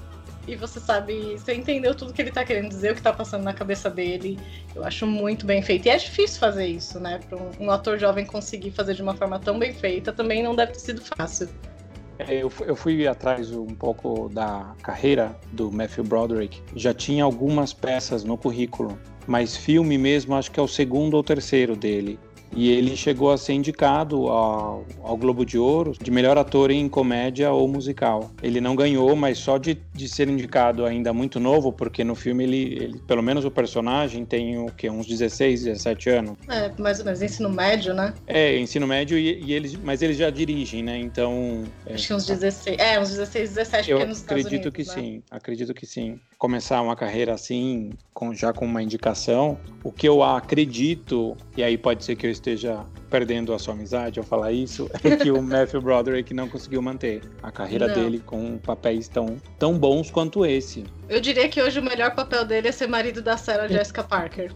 e 0.48 0.56
você 0.56 0.80
sabe, 0.80 1.34
você 1.38 1.54
entendeu 1.54 1.94
tudo 1.94 2.14
que 2.14 2.22
ele 2.22 2.32
tá 2.32 2.46
querendo 2.46 2.70
dizer, 2.70 2.94
o 2.94 2.96
que 2.96 3.02
tá 3.02 3.12
passando 3.12 3.44
na 3.44 3.54
cabeça 3.54 3.90
dele. 3.90 4.40
Eu 4.74 4.84
acho 4.84 5.06
muito 5.06 5.46
bem 5.46 5.62
feito. 5.62 5.88
E 5.88 5.90
é 5.90 5.98
difícil 5.98 6.40
fazer 6.40 6.66
isso, 6.66 7.00
né? 7.00 7.20
Para 7.28 7.38
um, 7.38 7.52
um, 7.66 7.72
ator 7.72 8.00
jovem 8.00 8.26
conseguir 8.26 8.72
fazer 8.72 8.94
de 8.94 9.02
uma 9.02 9.14
forma 9.14 9.38
tão 9.40 9.60
bem 9.60 9.74
feita, 9.74 10.14
também 10.14 10.42
não 10.42 10.56
deve 10.56 10.72
ter 10.72 10.80
sido 10.80 11.02
fácil. 11.02 11.50
É, 12.20 12.34
eu, 12.34 12.52
eu 12.66 12.76
fui 12.76 13.06
atrás 13.08 13.52
um 13.52 13.68
pouco 13.68 14.30
da 14.30 14.74
carreira 14.82 15.38
do 15.52 15.72
Matthew 15.72 16.06
Broderick. 16.06 16.62
Já 16.76 16.94
tinha 16.94 17.24
algumas 17.24 17.74
peças 17.74 18.24
no 18.24 18.38
currículo, 18.38 18.98
mas 19.28 19.56
filme 19.56 19.98
mesmo 19.98 20.34
acho 20.34 20.50
que 20.50 20.60
é 20.60 20.64
o 20.64 20.68
segundo 20.68 21.16
ou 21.16 21.24
terceiro 21.24 21.76
dele. 21.76 22.18
E 22.56 22.72
ele 22.72 22.96
chegou 22.96 23.32
a 23.32 23.38
ser 23.38 23.54
indicado 23.54 24.28
ao, 24.30 24.86
ao, 25.04 25.18
Globo 25.18 25.46
de 25.46 25.58
Ouro 25.58 25.94
de 26.02 26.12
melhor 26.12 26.38
ator 26.38 26.72
em 26.72 26.88
comédia 26.88 27.52
ou 27.52 27.68
musical. 27.68 28.32
Ele 28.42 28.62
não 28.62 28.76
ganhou, 28.76 29.16
mas 29.16 29.38
só 29.38 29.58
de, 29.58 29.78
de 29.94 30.08
ser 30.08 30.28
indicado 30.30 30.86
ainda 30.86 31.14
muito 31.14 31.40
novo, 31.40 31.72
porque 31.72 32.04
no 32.04 32.16
filme 32.16 32.44
ele, 32.44 32.74
ele 32.74 33.00
pelo 33.00 33.22
menos 33.22 33.46
o 33.46 33.52
personagem 33.52 34.26
tem 34.26 34.58
o 34.58 34.68
que 34.68 34.90
uns 34.90 35.06
16, 35.06 35.64
17 35.64 36.10
anos. 36.10 36.38
É, 36.50 36.72
mais 36.80 37.00
ou 37.00 37.06
menos 37.06 37.22
ensino 37.22 37.50
médio, 37.50 37.94
né? 37.94 38.14
É, 38.26 38.58
ensino 38.58 38.88
médio 38.88 39.18
e, 39.18 39.44
e 39.44 39.54
eles, 39.54 39.76
mas 39.76 40.02
eles 40.02 40.18
já 40.18 40.30
dirigem, 40.30 40.84
né? 40.84 40.98
Então, 40.98 41.64
é, 41.86 41.94
acho 41.94 42.08
que 42.08 42.14
uns 42.14 42.26
16, 42.26 42.78
é, 42.80 43.00
uns 43.00 43.10
16, 43.10 43.50
17 43.50 43.92
Eu 43.92 44.08
nos 44.08 44.24
acredito 44.24 44.54
Unidos, 44.54 44.74
que 44.74 44.84
né? 44.84 44.94
sim, 44.94 45.24
acredito 45.30 45.74
que 45.74 45.86
sim. 45.86 46.20
Começar 46.38 46.84
uma 46.84 46.96
carreira 46.96 47.34
assim, 47.34 47.90
com, 48.14 48.32
já 48.32 48.54
com 48.54 48.64
uma 48.64 48.84
indicação, 48.84 49.58
o 49.84 49.92
que 49.92 50.08
eu 50.08 50.22
acredito, 50.22 51.36
e 51.58 51.64
aí 51.64 51.80
pode 51.80 52.06
ser 52.06 52.16
que 52.16 52.28
eu 52.28 52.32
esteja 52.32 52.86
perdendo 53.10 53.54
a 53.56 53.58
sua 53.60 53.74
amizade 53.74 54.20
ao 54.20 54.26
falar 54.26 54.52
isso, 54.52 54.88
é 55.04 55.16
que 55.16 55.32
o 55.32 55.42
Matthew 55.42 55.82
Broderick 55.82 56.36
não 56.36 56.48
conseguiu 56.48 56.80
manter 56.80 57.24
a 57.42 57.52
carreira 57.52 57.88
Não. 57.88 57.96
dele 57.96 58.20
com 58.24 58.60
papéis 58.60 59.08
tão, 59.08 59.38
tão 59.58 59.80
bons 59.80 60.12
quanto 60.12 60.46
esse. 60.46 60.84
Eu 61.10 61.20
diria 61.20 61.50
que 61.50 61.60
hoje 61.60 61.80
o 61.80 61.84
melhor 61.84 62.14
papel 62.14 62.46
dele 62.46 62.68
é 62.68 62.72
ser 62.72 62.86
marido 62.88 63.20
da 63.20 63.36
Sarah 63.36 63.66
Jessica 63.72 64.04
Parker. 64.04 64.52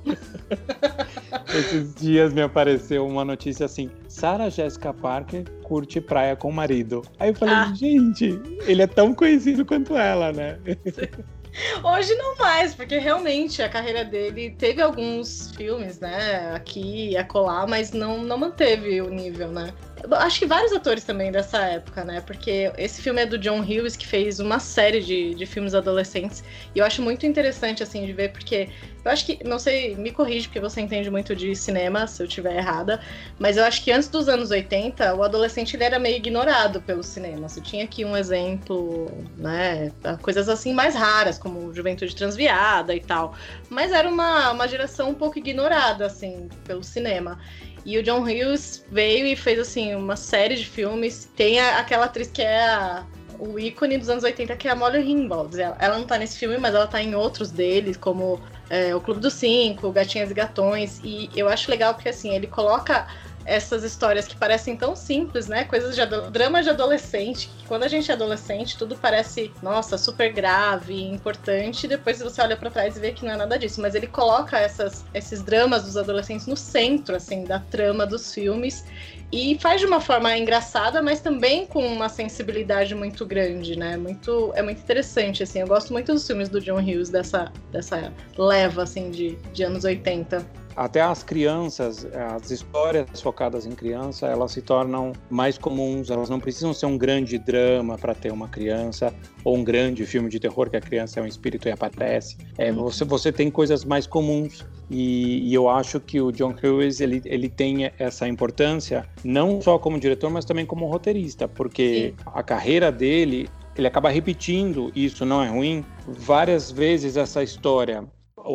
Esses 1.52 1.96
dias 1.96 2.32
me 2.32 2.44
apareceu 2.44 3.08
uma 3.08 3.26
notícia 3.26 3.66
assim: 3.66 3.90
Sarah 4.08 4.50
Jessica 4.50 4.94
Parker 4.94 5.50
curte 5.64 6.00
praia 6.00 6.36
com 6.36 6.50
o 6.50 6.54
marido. 6.54 7.02
Aí 7.18 7.30
eu 7.30 7.34
falei, 7.36 7.56
Ah. 7.56 7.74
gente, 7.74 8.40
ele 8.68 8.84
é 8.84 8.88
tão 8.88 9.16
conhecido 9.16 9.66
quanto 9.66 9.98
ela, 9.98 10.32
né? 10.32 10.60
Hoje 11.84 12.14
não 12.16 12.38
mais, 12.38 12.74
porque 12.74 12.98
realmente 12.98 13.62
a 13.62 13.70
carreira 13.70 14.04
dele 14.06 14.52
teve 14.52 14.82
alguns 14.82 15.52
filmes, 15.56 16.00
né, 16.00 16.54
aqui 16.56 17.10
e 17.10 17.18
acolá, 17.18 17.66
mas 17.68 17.92
não, 17.92 18.24
não 18.24 18.38
manteve 18.38 19.02
o 19.02 19.10
nível, 19.10 19.50
né. 19.50 19.74
Acho 20.12 20.40
que 20.40 20.46
vários 20.46 20.72
atores 20.72 21.04
também 21.04 21.32
dessa 21.32 21.58
época, 21.60 22.04
né, 22.04 22.22
porque 22.22 22.72
esse 22.78 23.02
filme 23.02 23.22
é 23.22 23.26
do 23.26 23.38
John 23.38 23.60
Hughes, 23.60 23.96
que 23.96 24.08
fez 24.08 24.40
uma 24.40 24.60
série 24.60 25.02
de, 25.02 25.36
de 25.36 25.46
filmes 25.46 25.74
adolescentes, 25.74 26.44
e 26.74 26.80
eu 26.80 26.86
acho 26.86 27.02
muito 27.02 27.26
interessante, 27.26 27.84
assim, 27.84 28.06
de 28.06 28.14
ver, 28.14 28.32
porque 28.32 28.70
eu 29.04 29.12
acho 29.12 29.26
que, 29.26 29.44
não 29.44 29.58
sei, 29.58 29.96
me 29.96 30.12
corrige, 30.12 30.48
porque 30.48 30.60
você 30.60 30.80
entende 30.80 31.10
muito 31.10 31.36
de 31.36 31.56
cinema, 31.56 32.06
se 32.06 32.22
eu 32.22 32.28
estiver 32.28 32.56
errada, 32.56 33.00
mas 33.40 33.58
eu 33.58 33.64
acho 33.64 33.84
que 33.84 33.92
antes 33.92 34.08
dos 34.08 34.30
anos 34.30 34.52
80, 34.52 35.16
o 35.16 35.24
adolescente 35.24 35.76
ele 35.76 35.84
era 35.84 35.98
meio 35.98 36.18
ignorado 36.18 36.82
pelo 36.82 37.02
cinema. 37.02 37.50
Você 37.50 37.60
tinha 37.62 37.84
aqui 37.84 38.06
um 38.06 38.16
exemplo, 38.16 39.10
né? 39.38 39.92
Coisas 40.22 40.48
assim 40.48 40.72
mais 40.72 40.94
raras, 40.94 41.40
como 41.40 41.74
Juventude 41.74 42.16
Transviada 42.16 42.94
e 42.96 43.00
tal. 43.00 43.34
Mas 43.70 43.92
era 43.92 44.08
uma, 44.08 44.52
uma 44.52 44.68
geração 44.68 45.10
um 45.10 45.16
pouco 45.16 45.40
ignorada, 45.40 46.06
assim, 46.06 46.48
pelo 46.64 46.84
cinema. 46.84 47.40
E 47.86 47.98
o 47.98 48.04
John 48.04 48.22
Hughes 48.22 48.86
veio 48.92 49.26
e 49.26 49.36
fez, 49.36 49.60
assim, 49.60 49.96
uma 49.96 50.16
série 50.16 50.56
de 50.56 50.66
filmes. 50.66 51.30
Tem 51.36 51.60
a- 51.60 51.80
aquela 51.80 52.06
atriz 52.06 52.30
que 52.30 52.42
é 52.42 52.64
a- 52.64 53.06
o 53.40 53.58
ícone 53.58 53.98
dos 53.98 54.08
anos 54.10 54.24
80, 54.24 54.56
que 54.56 54.68
é 54.68 54.72
a 54.72 54.76
Molly 54.76 55.02
Ringwald. 55.02 55.60
Ela, 55.60 55.76
ela 55.80 55.98
não 55.98 56.06
tá 56.06 56.18
nesse 56.18 56.38
filme, 56.38 56.58
mas 56.60 56.76
ela 56.76 56.86
tá 56.86 57.02
em 57.02 57.16
outros 57.16 57.50
deles, 57.52 57.98
como 57.98 58.40
é, 58.70 58.96
o 58.96 59.02
Clube 59.02 59.20
dos 59.20 59.34
Cinco, 59.34 59.92
Gatinhas 59.92 60.30
e 60.32 60.34
Gatões. 60.34 61.02
E 61.04 61.30
eu 61.36 61.50
acho 61.50 61.70
legal 61.70 61.94
porque, 61.94 62.10
assim, 62.10 62.34
ele 62.36 62.48
coloca 62.48 63.08
essas 63.46 63.84
histórias 63.84 64.28
que 64.28 64.36
parecem 64.36 64.76
tão 64.76 64.96
simples, 64.96 65.48
né? 65.48 65.64
Coisas 65.64 65.96
de 65.96 66.02
ado- 66.02 66.30
drama 66.30 66.62
de 66.62 66.70
adolescente, 66.70 67.50
que 67.58 67.68
quando 67.68 67.84
a 67.84 67.88
gente 67.88 68.10
é 68.12 68.14
adolescente, 68.14 68.78
tudo 68.78 68.96
parece, 68.96 69.54
nossa, 69.62 69.98
super 69.98 70.32
grave, 70.32 71.02
importante, 71.04 71.86
e 71.86 71.90
depois 71.90 72.20
você 72.20 72.42
olha 72.42 72.58
pra 72.58 72.70
trás 72.70 72.96
e 72.98 73.00
vê 73.00 73.12
que 73.12 73.26
não 73.26 73.34
é 73.34 73.38
nada 73.38 73.58
disso. 73.58 73.82
Mas 73.82 73.96
ele 73.96 74.08
coloca 74.08 74.58
essas, 74.58 75.06
esses 75.14 75.42
dramas 75.42 75.84
dos 75.84 75.98
adolescentes 75.98 76.48
no 76.48 76.58
centro, 76.58 77.16
assim, 77.16 77.44
da 77.44 77.60
trama 77.60 78.06
dos 78.06 78.34
filmes. 78.34 78.86
E 79.32 79.58
faz 79.62 79.80
de 79.80 79.88
uma 79.88 80.02
forma 80.02 80.38
engraçada, 80.38 81.02
mas 81.02 81.22
também 81.22 81.66
com 81.66 81.86
uma 81.88 82.10
sensibilidade 82.10 82.94
muito 82.94 83.26
grande, 83.26 83.78
né? 83.78 83.96
Muito, 83.96 84.52
é 84.56 84.62
muito 84.62 84.82
interessante, 84.82 85.42
assim. 85.42 85.60
Eu 85.60 85.68
gosto 85.68 85.94
muito 85.94 86.12
dos 86.12 86.28
filmes 86.28 86.50
do 86.50 86.60
John 86.60 86.80
Hughes, 86.80 87.10
dessa, 87.10 87.50
dessa 87.72 88.12
leva, 88.38 88.84
assim, 88.84 89.10
de, 89.10 89.38
de 89.54 89.64
anos 89.64 89.86
80. 89.86 90.46
Até 90.76 91.02
as 91.02 91.24
crianças, 91.24 92.06
as 92.06 92.50
histórias 92.52 93.22
focadas 93.22 93.66
em 93.66 93.72
criança, 93.72 94.28
elas 94.28 94.52
se 94.52 94.62
tornam 94.62 95.14
mais 95.30 95.58
comuns. 95.58 96.10
Elas 96.10 96.30
não 96.30 96.40
precisam 96.40 96.74
ser 96.74 96.86
um 96.86 96.98
grande 96.98 97.38
drama 97.38 97.98
para 97.98 98.14
ter 98.14 98.32
uma 98.32 98.48
criança 98.48 99.14
ou 99.44 99.58
um 99.58 99.64
grande 99.64 100.06
filme 100.06 100.30
de 100.30 100.40
terror 100.40 100.70
que 100.70 100.78
a 100.78 100.82
criança 100.82 101.20
é 101.20 101.24
um 101.24 101.28
espírito 101.28 101.68
e 101.68 101.72
aparece. 101.72 102.38
É, 102.58 102.72
você, 102.72 103.04
você 103.04 103.32
tem 103.32 103.50
coisas 103.50 103.84
mais 103.84 104.08
comuns 104.08 104.66
e, 104.90 105.50
e 105.50 105.54
eu 105.54 105.70
acho 105.70 106.00
que 106.00 106.20
o 106.20 106.32
John 106.32 106.54
Hughes 106.54 107.00
ele, 107.00 107.22
ele 107.26 107.50
tem 107.50 107.92
essa 107.98 108.28
importância 108.28 109.06
não 109.24 109.62
só 109.62 109.78
como 109.80 110.00
diretor, 110.00 110.30
mas 110.30 110.46
também 110.46 110.66
como 110.66 110.86
roteirista, 110.86 111.48
porque 111.48 112.14
a 112.26 112.44
carreira 112.44 112.92
dele 112.92 113.50
ele 113.78 113.88
acaba 113.88 114.10
repetindo 114.10 114.92
isso 114.94 115.26
não 115.26 115.42
é 115.42 115.48
ruim 115.48 115.86
várias 116.06 116.70
vezes 116.70 117.16
essa 117.16 117.42
história 117.42 118.06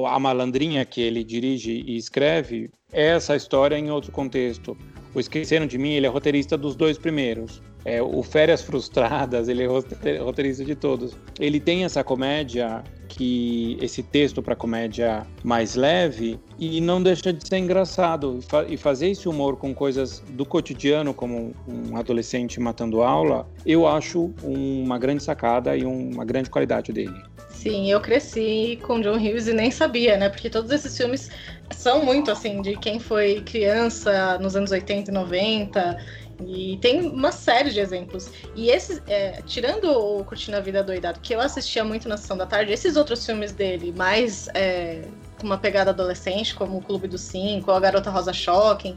a 0.09 0.19
malandrinha 0.19 0.85
que 0.85 1.01
ele 1.01 1.23
dirige 1.23 1.85
e 1.87 1.97
escreve 1.97 2.71
é 2.93 3.07
essa 3.09 3.37
história 3.37 3.77
em 3.77 3.91
outro 3.91 4.13
contexto. 4.13 4.77
O 5.15 5.21
Esqueceram 5.21 5.67
de 5.67 5.79
Mim, 5.79 5.93
ele 5.93 6.07
é 6.07 6.09
roteirista 6.09 6.57
dos 6.57 6.77
dois 6.77 6.99
primeiros. 6.99 7.63
É, 7.87 8.03
o 8.03 8.21
Férias 8.21 8.63
Frustradas, 8.63 9.49
ele 9.49 9.63
é 9.63 9.67
rote- 9.67 9.95
roteirista 10.19 10.65
de 10.65 10.75
todos. 10.75 11.17
Ele 11.39 11.61
tem 11.61 11.85
essa 11.85 12.03
comédia 12.03 12.83
que 13.09 13.79
esse 13.81 14.03
texto 14.03 14.43
para 14.43 14.57
comédia 14.57 15.25
mais 15.45 15.77
leve 15.77 16.41
e 16.59 16.81
não 16.81 17.01
deixa 17.01 17.33
de 17.33 17.47
ser 17.47 17.59
engraçado 17.59 18.41
e 18.69 18.77
fazer 18.77 19.11
esse 19.11 19.29
humor 19.29 19.57
com 19.57 19.73
coisas 19.73 20.21
do 20.31 20.45
cotidiano 20.45 21.15
como 21.15 21.55
um 21.69 21.97
adolescente 21.97 22.59
matando 22.59 23.03
aula 23.03 23.49
eu 23.65 23.87
acho 23.87 24.33
uma 24.43 24.99
grande 24.99 25.23
sacada 25.23 25.77
e 25.77 25.85
uma 25.85 26.25
grande 26.25 26.51
qualidade 26.51 26.93
dele 26.93 27.15
Sim, 27.49 27.91
eu 27.91 28.01
cresci 28.01 28.79
com 28.83 29.01
John 29.01 29.17
Hughes 29.17 29.49
e 29.49 29.53
nem 29.53 29.71
sabia, 29.71 30.17
né? 30.17 30.29
Porque 30.29 30.51
todos 30.51 30.71
esses 30.71 30.97
filmes 30.97 31.31
são 31.71 32.05
muito 32.05 32.31
assim 32.31 32.61
de 32.61 32.77
quem 32.77 33.01
foi 33.01 33.41
criança 33.41 34.39
nos 34.39 34.55
anos 34.55 34.71
80 34.71 35.11
e 35.11 35.15
90. 35.15 35.97
E 36.45 36.77
tem 36.83 37.01
uma 37.01 37.33
série 37.33 37.71
de 37.71 37.81
exemplos. 37.81 38.31
E 38.55 38.69
esses, 38.69 39.01
é, 39.07 39.41
tirando 39.47 39.91
o 39.91 40.25
Curtindo 40.25 40.57
a 40.57 40.61
Vida 40.61 40.83
Doidado, 40.83 41.21
que 41.21 41.35
eu 41.35 41.41
assistia 41.41 41.83
muito 41.83 42.09
na 42.09 42.17
sessão 42.17 42.37
da 42.37 42.47
tarde, 42.47 42.73
esses 42.73 42.97
outros 42.97 43.25
filmes 43.25 43.53
dele, 43.53 43.93
mais 43.97 44.49
é, 44.55 45.03
com 45.41 45.47
uma 45.47 45.59
pegada 45.59 45.91
adolescente, 45.91 46.55
como 46.55 46.77
o 46.77 46.83
Clube 46.83 47.09
dos 47.09 47.23
Cinco, 47.23 47.71
a 47.71 47.81
Garota 47.81 48.11
Rosa 48.11 48.33
Shocking, 48.33 48.97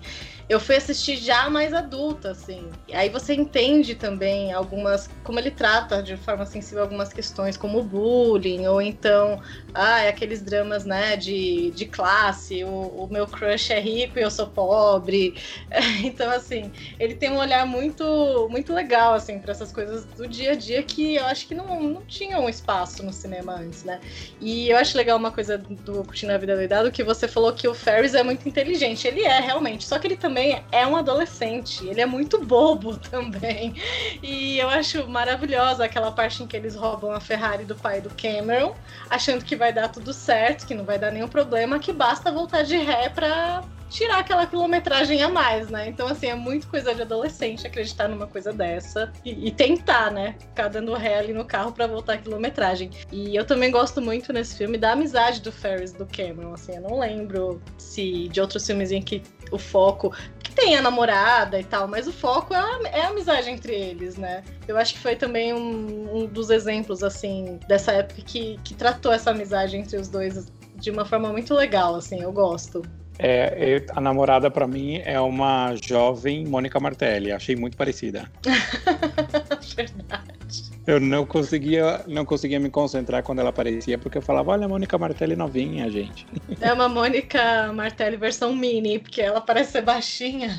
eu 0.49 0.59
fui 0.59 0.75
assistir 0.75 1.15
já 1.17 1.47
mais 1.47 1.75
adulta, 1.75 2.31
assim. 2.31 2.71
E 2.87 2.95
aí 2.95 3.07
você 3.07 3.35
entende 3.35 3.93
também 3.93 4.51
algumas. 4.51 5.07
como 5.23 5.37
ele 5.39 5.51
trata 5.51 6.01
de 6.01 6.17
forma 6.17 6.43
sensível 6.43 6.81
algumas 6.81 7.13
questões, 7.13 7.55
como 7.55 7.77
o 7.79 7.83
bullying, 7.83 8.65
ou 8.65 8.81
então, 8.81 9.39
ah, 9.75 10.01
é 10.01 10.09
aqueles 10.09 10.41
dramas, 10.41 10.85
né, 10.85 11.15
de, 11.15 11.69
de 11.71 11.85
classe, 11.85 12.63
o, 12.63 12.69
o 12.69 13.07
meu 13.11 13.27
crush 13.27 13.71
é 13.71 13.79
rico 13.79 14.17
e 14.17 14.23
eu 14.23 14.31
sou 14.31 14.47
pobre. 14.47 15.35
Então, 16.01 16.31
assim, 16.31 16.71
ele 16.99 17.13
tem 17.13 17.29
um 17.29 17.37
olhar 17.37 17.65
muito, 17.65 18.47
muito 18.49 18.73
legal, 18.73 19.13
assim, 19.13 19.37
para 19.39 19.51
essas 19.51 19.71
coisas 19.71 20.05
do 20.05 20.27
dia 20.27 20.53
a 20.53 20.55
dia 20.55 20.81
que 20.81 21.15
eu 21.15 21.25
acho 21.25 21.47
que 21.47 21.53
não, 21.53 21.81
não 21.81 22.01
tinham 22.05 22.49
espaço 22.49 23.03
no 23.03 23.13
cinema 23.13 23.53
antes, 23.55 23.83
né? 23.83 23.99
E 24.39 24.69
eu 24.69 24.77
acho 24.77 24.97
legal 24.97 25.17
uma 25.17 25.31
coisa 25.31 25.57
do 25.57 26.03
Curtindo 26.03 26.33
a 26.33 26.37
Vida 26.37 26.55
Doidado, 26.55 26.91
que 26.91 27.03
você 27.03 27.27
falou 27.27 27.53
que 27.53 27.67
o 27.67 27.73
Ferris 27.73 28.15
é 28.15 28.23
muito 28.23 28.47
inteligente. 28.47 29.07
Ele 29.07 29.21
é, 29.23 29.39
realmente. 29.39 29.85
Só 29.85 29.99
que 29.99 30.07
ele 30.07 30.17
também 30.17 30.38
é 30.71 30.87
um 30.87 30.95
adolescente. 30.95 31.87
Ele 31.87 32.01
é 32.01 32.05
muito 32.05 32.43
bobo 32.43 32.97
também. 33.09 33.75
E 34.21 34.57
eu 34.59 34.69
acho 34.69 35.07
maravilhosa 35.07 35.85
aquela 35.85 36.11
parte 36.11 36.43
em 36.43 36.47
que 36.47 36.55
eles 36.55 36.75
roubam 36.75 37.11
a 37.11 37.19
Ferrari 37.19 37.65
do 37.65 37.75
pai 37.75 38.01
do 38.01 38.09
Cameron, 38.09 38.75
achando 39.09 39.43
que 39.43 39.55
vai 39.55 39.71
dar 39.73 39.89
tudo 39.89 40.13
certo, 40.13 40.65
que 40.65 40.75
não 40.75 40.85
vai 40.85 40.97
dar 40.97 41.11
nenhum 41.11 41.27
problema, 41.27 41.79
que 41.79 41.93
basta 41.93 42.31
voltar 42.31 42.63
de 42.63 42.77
ré 42.77 43.09
pra 43.09 43.63
tirar 43.89 44.19
aquela 44.19 44.45
quilometragem 44.45 45.21
a 45.21 45.29
mais, 45.29 45.69
né? 45.69 45.87
Então, 45.89 46.07
assim, 46.07 46.27
é 46.27 46.35
muito 46.35 46.67
coisa 46.67 46.93
de 46.93 47.01
adolescente 47.01 47.65
acreditar 47.65 48.07
numa 48.07 48.27
coisa 48.27 48.53
dessa 48.53 49.11
e, 49.25 49.47
e 49.47 49.51
tentar, 49.51 50.11
né? 50.11 50.35
Ficar 50.39 50.67
dando 50.67 50.93
ré 50.93 51.19
ali 51.19 51.33
no 51.33 51.43
carro 51.43 51.71
pra 51.71 51.87
voltar 51.87 52.13
a 52.13 52.17
quilometragem. 52.17 52.91
E 53.11 53.35
eu 53.35 53.45
também 53.45 53.71
gosto 53.71 54.01
muito 54.01 54.31
nesse 54.31 54.55
filme 54.55 54.77
da 54.77 54.91
amizade 54.91 55.41
do 55.41 55.51
Ferris 55.51 55.91
do 55.91 56.05
Cameron, 56.05 56.53
assim, 56.53 56.75
eu 56.75 56.81
não 56.81 56.99
lembro 56.99 57.61
se 57.77 58.29
de 58.29 58.39
outros 58.39 58.65
filmes 58.65 58.91
em 58.91 59.01
que 59.01 59.21
o 59.51 59.57
foco 59.57 60.15
que 60.39 60.51
tem 60.51 60.75
a 60.75 60.81
namorada 60.81 61.59
e 61.59 61.63
tal, 61.63 61.87
mas 61.87 62.07
o 62.07 62.13
foco 62.13 62.53
é 62.53 62.57
a, 62.57 62.79
é 62.91 63.01
a 63.01 63.07
amizade 63.09 63.49
entre 63.49 63.73
eles, 63.73 64.17
né? 64.17 64.43
Eu 64.67 64.77
acho 64.77 64.93
que 64.93 64.99
foi 64.99 65.15
também 65.15 65.53
um, 65.53 66.17
um 66.17 66.25
dos 66.25 66.49
exemplos, 66.49 67.03
assim, 67.03 67.59
dessa 67.67 67.91
época 67.91 68.21
que, 68.21 68.59
que 68.63 68.75
tratou 68.75 69.11
essa 69.11 69.31
amizade 69.31 69.77
entre 69.77 69.97
os 69.97 70.07
dois 70.07 70.51
de 70.75 70.91
uma 70.91 71.05
forma 71.05 71.31
muito 71.31 71.53
legal, 71.53 71.95
assim, 71.95 72.21
eu 72.21 72.31
gosto. 72.31 72.81
É, 73.21 73.83
a 73.89 73.99
namorada 73.99 74.49
pra 74.49 74.65
mim 74.65 75.01
é 75.03 75.19
uma 75.19 75.75
jovem 75.75 76.45
Mônica 76.45 76.79
Martelli. 76.79 77.33
Achei 77.33 77.53
muito 77.53 77.75
parecida. 77.75 78.31
Verdade. 79.75 80.69
Eu 80.87 80.99
não 80.99 81.25
conseguia, 81.25 82.01
não 82.07 82.25
conseguia 82.25 82.59
me 82.59 82.69
concentrar 82.69 83.21
quando 83.21 83.39
ela 83.39 83.49
aparecia, 83.49 83.97
porque 83.97 84.17
eu 84.17 84.21
falava, 84.21 84.51
olha 84.51 84.65
a 84.65 84.69
Mônica 84.69 84.97
Martelli 84.97 85.35
novinha, 85.35 85.89
gente. 85.89 86.25
É 86.61 86.73
uma 86.73 86.89
Mônica 86.89 87.71
Martelli 87.71 88.17
versão 88.17 88.53
mini, 88.53 88.99
porque 88.99 89.21
ela 89.21 89.39
parece 89.39 89.73
ser 89.73 89.81
baixinha. 89.81 90.49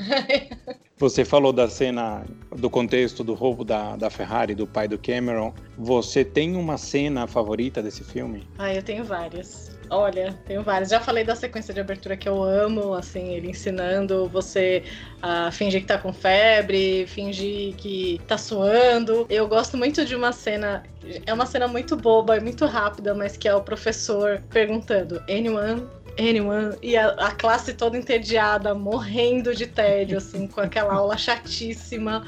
Você 0.96 1.27
falou 1.27 1.53
da 1.53 1.68
cena, 1.68 2.25
do 2.57 2.70
contexto 2.70 3.23
do 3.23 3.35
roubo 3.35 3.64
da, 3.64 3.96
da 3.96 4.09
Ferrari, 4.09 4.55
do 4.55 4.66
pai 4.66 4.88
do 4.88 4.96
Cameron. 4.96 5.53
Você 5.77 6.25
tem 6.25 6.57
uma 6.57 6.79
cena 6.79 7.27
favorita 7.27 7.83
desse 7.83 8.03
filme? 8.03 8.46
Ah, 8.59 8.73
eu 8.73 8.83
tenho 8.83 9.05
várias. 9.05 9.80
Olha, 9.90 10.38
tenho 10.46 10.62
várias. 10.62 10.90
Já 10.90 11.00
falei 11.00 11.24
da 11.24 11.35
sequência 11.35 11.74
de 11.74 11.81
abertura 11.81 12.16
que 12.16 12.29
eu 12.29 12.40
amo, 12.40 12.94
assim, 12.94 13.35
ele 13.35 13.50
ensinando 13.50 14.29
você 14.29 14.85
a 15.20 15.50
fingir 15.50 15.81
que 15.81 15.87
tá 15.88 15.98
com 15.98 16.12
febre, 16.12 17.07
fingir 17.09 17.74
que 17.74 18.20
tá 18.29 18.38
suando. 18.38 19.26
Eu 19.29 19.48
gosto 19.48 19.76
muito 19.76 20.05
de 20.05 20.14
uma 20.14 20.31
cena, 20.31 20.85
é 21.26 21.35
uma 21.35 21.44
cena 21.44 21.66
muito 21.66 21.96
boba 21.96 22.37
e 22.37 22.40
muito 22.40 22.66
rápida, 22.66 23.14
mas 23.14 23.37
que 23.37 23.48
é 23.48 23.55
o 23.55 23.62
professor 23.62 24.40
perguntando: 24.50 25.20
Anyone? 25.29 25.88
Anyone? 26.16 26.76
E 26.81 26.96
a, 26.96 27.09
a 27.09 27.33
classe 27.33 27.74
toda 27.74 27.98
entediada, 27.98 28.72
morrendo 28.76 29.57
de 29.57 29.66
tédio, 29.66 30.18
assim, 30.18 30.46
com 30.46 30.61
aquela 30.61 30.94
aula 30.94 31.16
chatíssima. 31.18 32.24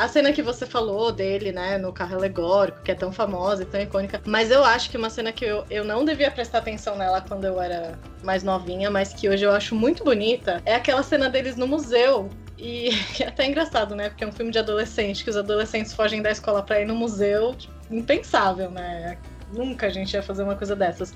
A 0.00 0.08
cena 0.08 0.32
que 0.32 0.40
você 0.40 0.64
falou 0.64 1.12
dele, 1.12 1.52
né, 1.52 1.76
no 1.76 1.92
carro 1.92 2.16
alegórico, 2.16 2.80
que 2.82 2.90
é 2.90 2.94
tão 2.94 3.12
famosa 3.12 3.64
e 3.64 3.66
tão 3.66 3.78
icônica, 3.78 4.18
mas 4.24 4.50
eu 4.50 4.64
acho 4.64 4.88
que 4.88 4.96
uma 4.96 5.10
cena 5.10 5.30
que 5.30 5.44
eu, 5.44 5.62
eu 5.68 5.84
não 5.84 6.06
devia 6.06 6.30
prestar 6.30 6.56
atenção 6.56 6.96
nela 6.96 7.20
quando 7.20 7.44
eu 7.44 7.60
era 7.60 7.98
mais 8.22 8.42
novinha, 8.42 8.90
mas 8.90 9.12
que 9.12 9.28
hoje 9.28 9.44
eu 9.44 9.52
acho 9.52 9.74
muito 9.74 10.02
bonita, 10.02 10.62
é 10.64 10.74
aquela 10.74 11.02
cena 11.02 11.28
deles 11.28 11.54
no 11.54 11.66
museu. 11.66 12.30
E 12.56 12.88
é 13.20 13.28
até 13.28 13.46
engraçado, 13.46 13.94
né? 13.94 14.08
Porque 14.08 14.24
é 14.24 14.26
um 14.26 14.32
filme 14.32 14.50
de 14.50 14.58
adolescente, 14.58 15.22
que 15.22 15.28
os 15.28 15.36
adolescentes 15.36 15.92
fogem 15.92 16.22
da 16.22 16.30
escola 16.30 16.62
pra 16.62 16.80
ir 16.80 16.86
no 16.86 16.94
museu, 16.94 17.54
tipo, 17.54 17.74
impensável, 17.90 18.70
né? 18.70 19.18
nunca 19.52 19.86
a 19.86 19.90
gente 19.90 20.14
ia 20.14 20.22
fazer 20.22 20.42
uma 20.42 20.56
coisa 20.56 20.76
dessas. 20.76 21.12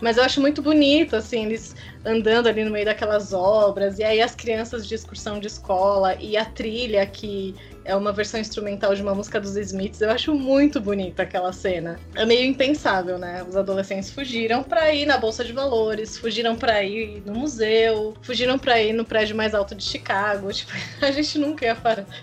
Mas 0.00 0.16
eu 0.16 0.24
acho 0.24 0.40
muito 0.40 0.60
bonito, 0.60 1.16
assim, 1.16 1.46
eles 1.46 1.74
andando 2.04 2.48
ali 2.48 2.64
no 2.64 2.70
meio 2.70 2.84
daquelas 2.84 3.32
obras, 3.32 3.98
e 3.98 4.04
aí 4.04 4.20
as 4.20 4.34
crianças 4.34 4.86
de 4.86 4.94
excursão 4.94 5.38
de 5.38 5.46
escola, 5.46 6.16
e 6.16 6.36
a 6.36 6.44
trilha 6.44 7.06
que 7.06 7.54
é 7.86 7.94
uma 7.94 8.12
versão 8.12 8.40
instrumental 8.40 8.94
de 8.94 9.02
uma 9.02 9.14
música 9.14 9.40
dos 9.40 9.56
Smiths. 9.56 10.00
Eu 10.00 10.10
acho 10.10 10.34
muito 10.34 10.80
bonita 10.80 11.22
aquela 11.22 11.52
cena. 11.52 11.98
É 12.14 12.24
meio 12.26 12.44
impensável, 12.44 13.18
né? 13.18 13.44
Os 13.48 13.56
adolescentes 13.56 14.10
fugiram 14.10 14.62
para 14.62 14.92
ir 14.92 15.06
na 15.06 15.16
bolsa 15.16 15.44
de 15.44 15.52
valores, 15.52 16.18
fugiram 16.18 16.56
para 16.56 16.82
ir 16.82 17.22
no 17.24 17.34
museu, 17.34 18.14
fugiram 18.22 18.58
para 18.58 18.80
ir 18.82 18.92
no 18.92 19.04
prédio 19.04 19.36
mais 19.36 19.54
alto 19.54 19.74
de 19.74 19.84
Chicago. 19.84 20.52
Tipo, 20.56 20.72
a 21.02 21.10
gente 21.10 21.38
nunca 21.38 21.66
ia 21.66 21.76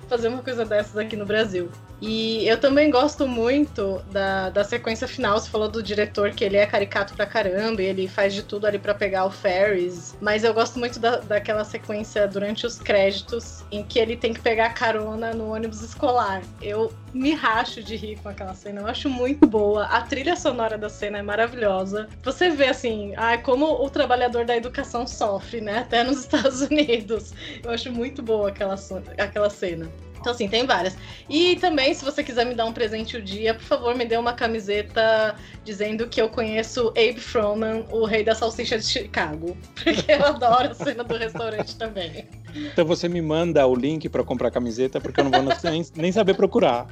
fazer 0.08 0.28
uma 0.28 0.42
coisa 0.42 0.66
dessas 0.66 0.98
aqui 0.98 1.16
no 1.16 1.26
Brasil. 1.26 1.70
E 2.06 2.46
eu 2.46 2.60
também 2.60 2.92
gosto 2.92 3.26
muito 3.26 4.04
da, 4.12 4.50
da 4.50 4.64
sequência 4.66 5.08
final. 5.08 5.40
Você 5.40 5.50
falou 5.50 5.70
do 5.70 5.82
diretor 5.82 6.32
que 6.32 6.44
ele 6.44 6.58
é 6.58 6.66
caricato 6.66 7.14
pra 7.14 7.26
caramba 7.26 7.82
e 7.82 7.86
ele 7.86 8.10
faz 8.10 8.34
de 8.34 8.44
tudo 8.44 8.68
ali 8.68 8.78
para 8.78 8.94
pegar 8.94 9.24
o 9.24 9.32
Ferris. 9.32 10.14
Mas 10.20 10.44
eu 10.44 10.54
gosto 10.54 10.78
muito 10.78 11.00
da, 11.00 11.18
daquela 11.18 11.64
sequência 11.64 12.28
durante 12.28 12.66
os 12.66 12.78
créditos 12.78 13.64
em 13.72 13.84
que 13.84 14.00
ele 14.00 14.18
tem 14.18 14.34
que 14.34 14.42
pegar 14.42 14.74
carona 14.74 15.34
no 15.34 15.53
ônibus 15.54 15.82
escolar. 15.82 16.42
Eu 16.62 16.92
me 17.14 17.34
racho 17.34 17.82
de 17.84 17.96
rir 17.96 18.18
com 18.22 18.30
aquela 18.30 18.54
cena. 18.54 18.82
Eu 18.82 18.88
acho 18.88 19.10
muito 19.10 19.46
boa. 19.48 19.86
A 19.86 20.02
trilha 20.02 20.36
sonora 20.36 20.78
da 20.78 20.90
cena 20.90 21.20
é 21.20 21.22
maravilhosa. 21.22 22.08
Você 22.24 22.50
vê 22.50 22.68
assim, 22.68 23.14
ah, 23.16 23.38
como 23.38 23.66
o 23.66 23.90
trabalhador 23.90 24.46
da 24.46 24.56
educação 24.56 25.08
sofre, 25.08 25.62
né? 25.62 25.80
Até 25.80 26.04
nos 26.04 26.20
Estados 26.22 26.62
Unidos. 26.62 27.34
Eu 27.64 27.72
acho 27.72 27.92
muito 27.92 28.22
boa 28.22 28.50
aquela, 28.50 28.76
aquela 29.18 29.50
cena. 29.50 29.90
Então, 30.24 30.32
assim, 30.32 30.48
tem 30.48 30.66
várias. 30.66 30.96
E 31.30 31.58
também, 31.58 31.94
se 31.94 32.06
você 32.06 32.24
quiser 32.24 32.46
me 32.46 32.56
dar 32.56 32.64
um 32.64 32.72
presente 32.72 33.18
o 33.18 33.22
dia, 33.22 33.54
por 33.54 33.64
favor, 33.64 33.94
me 33.94 34.06
dê 34.06 34.16
uma 34.16 34.32
camiseta 34.32 35.36
dizendo 35.66 36.08
que 36.08 36.22
eu 36.22 36.30
conheço 36.30 36.88
Abe 36.92 37.20
Froman, 37.20 37.84
o 37.92 38.06
rei 38.06 38.24
da 38.24 38.34
salsicha 38.34 38.80
de 38.80 38.86
Chicago. 38.86 39.58
Porque 39.84 40.14
eu 40.14 40.26
adoro 40.26 40.72
a 40.72 40.74
cena 40.74 41.04
do 41.04 41.18
restaurante 41.18 41.76
também. 41.76 42.26
Então 42.56 42.86
você 42.86 43.10
me 43.10 43.22
manda 43.22 43.66
o 43.68 43.76
link 43.76 44.08
para 44.08 44.24
comprar 44.24 44.52
camiseta, 44.52 45.02
porque 45.02 45.20
eu 45.20 45.24
não 45.24 45.32
vou 45.32 45.42
nem, 45.64 45.84
nem 45.96 46.12
saber 46.12 46.36
procurar. 46.36 46.88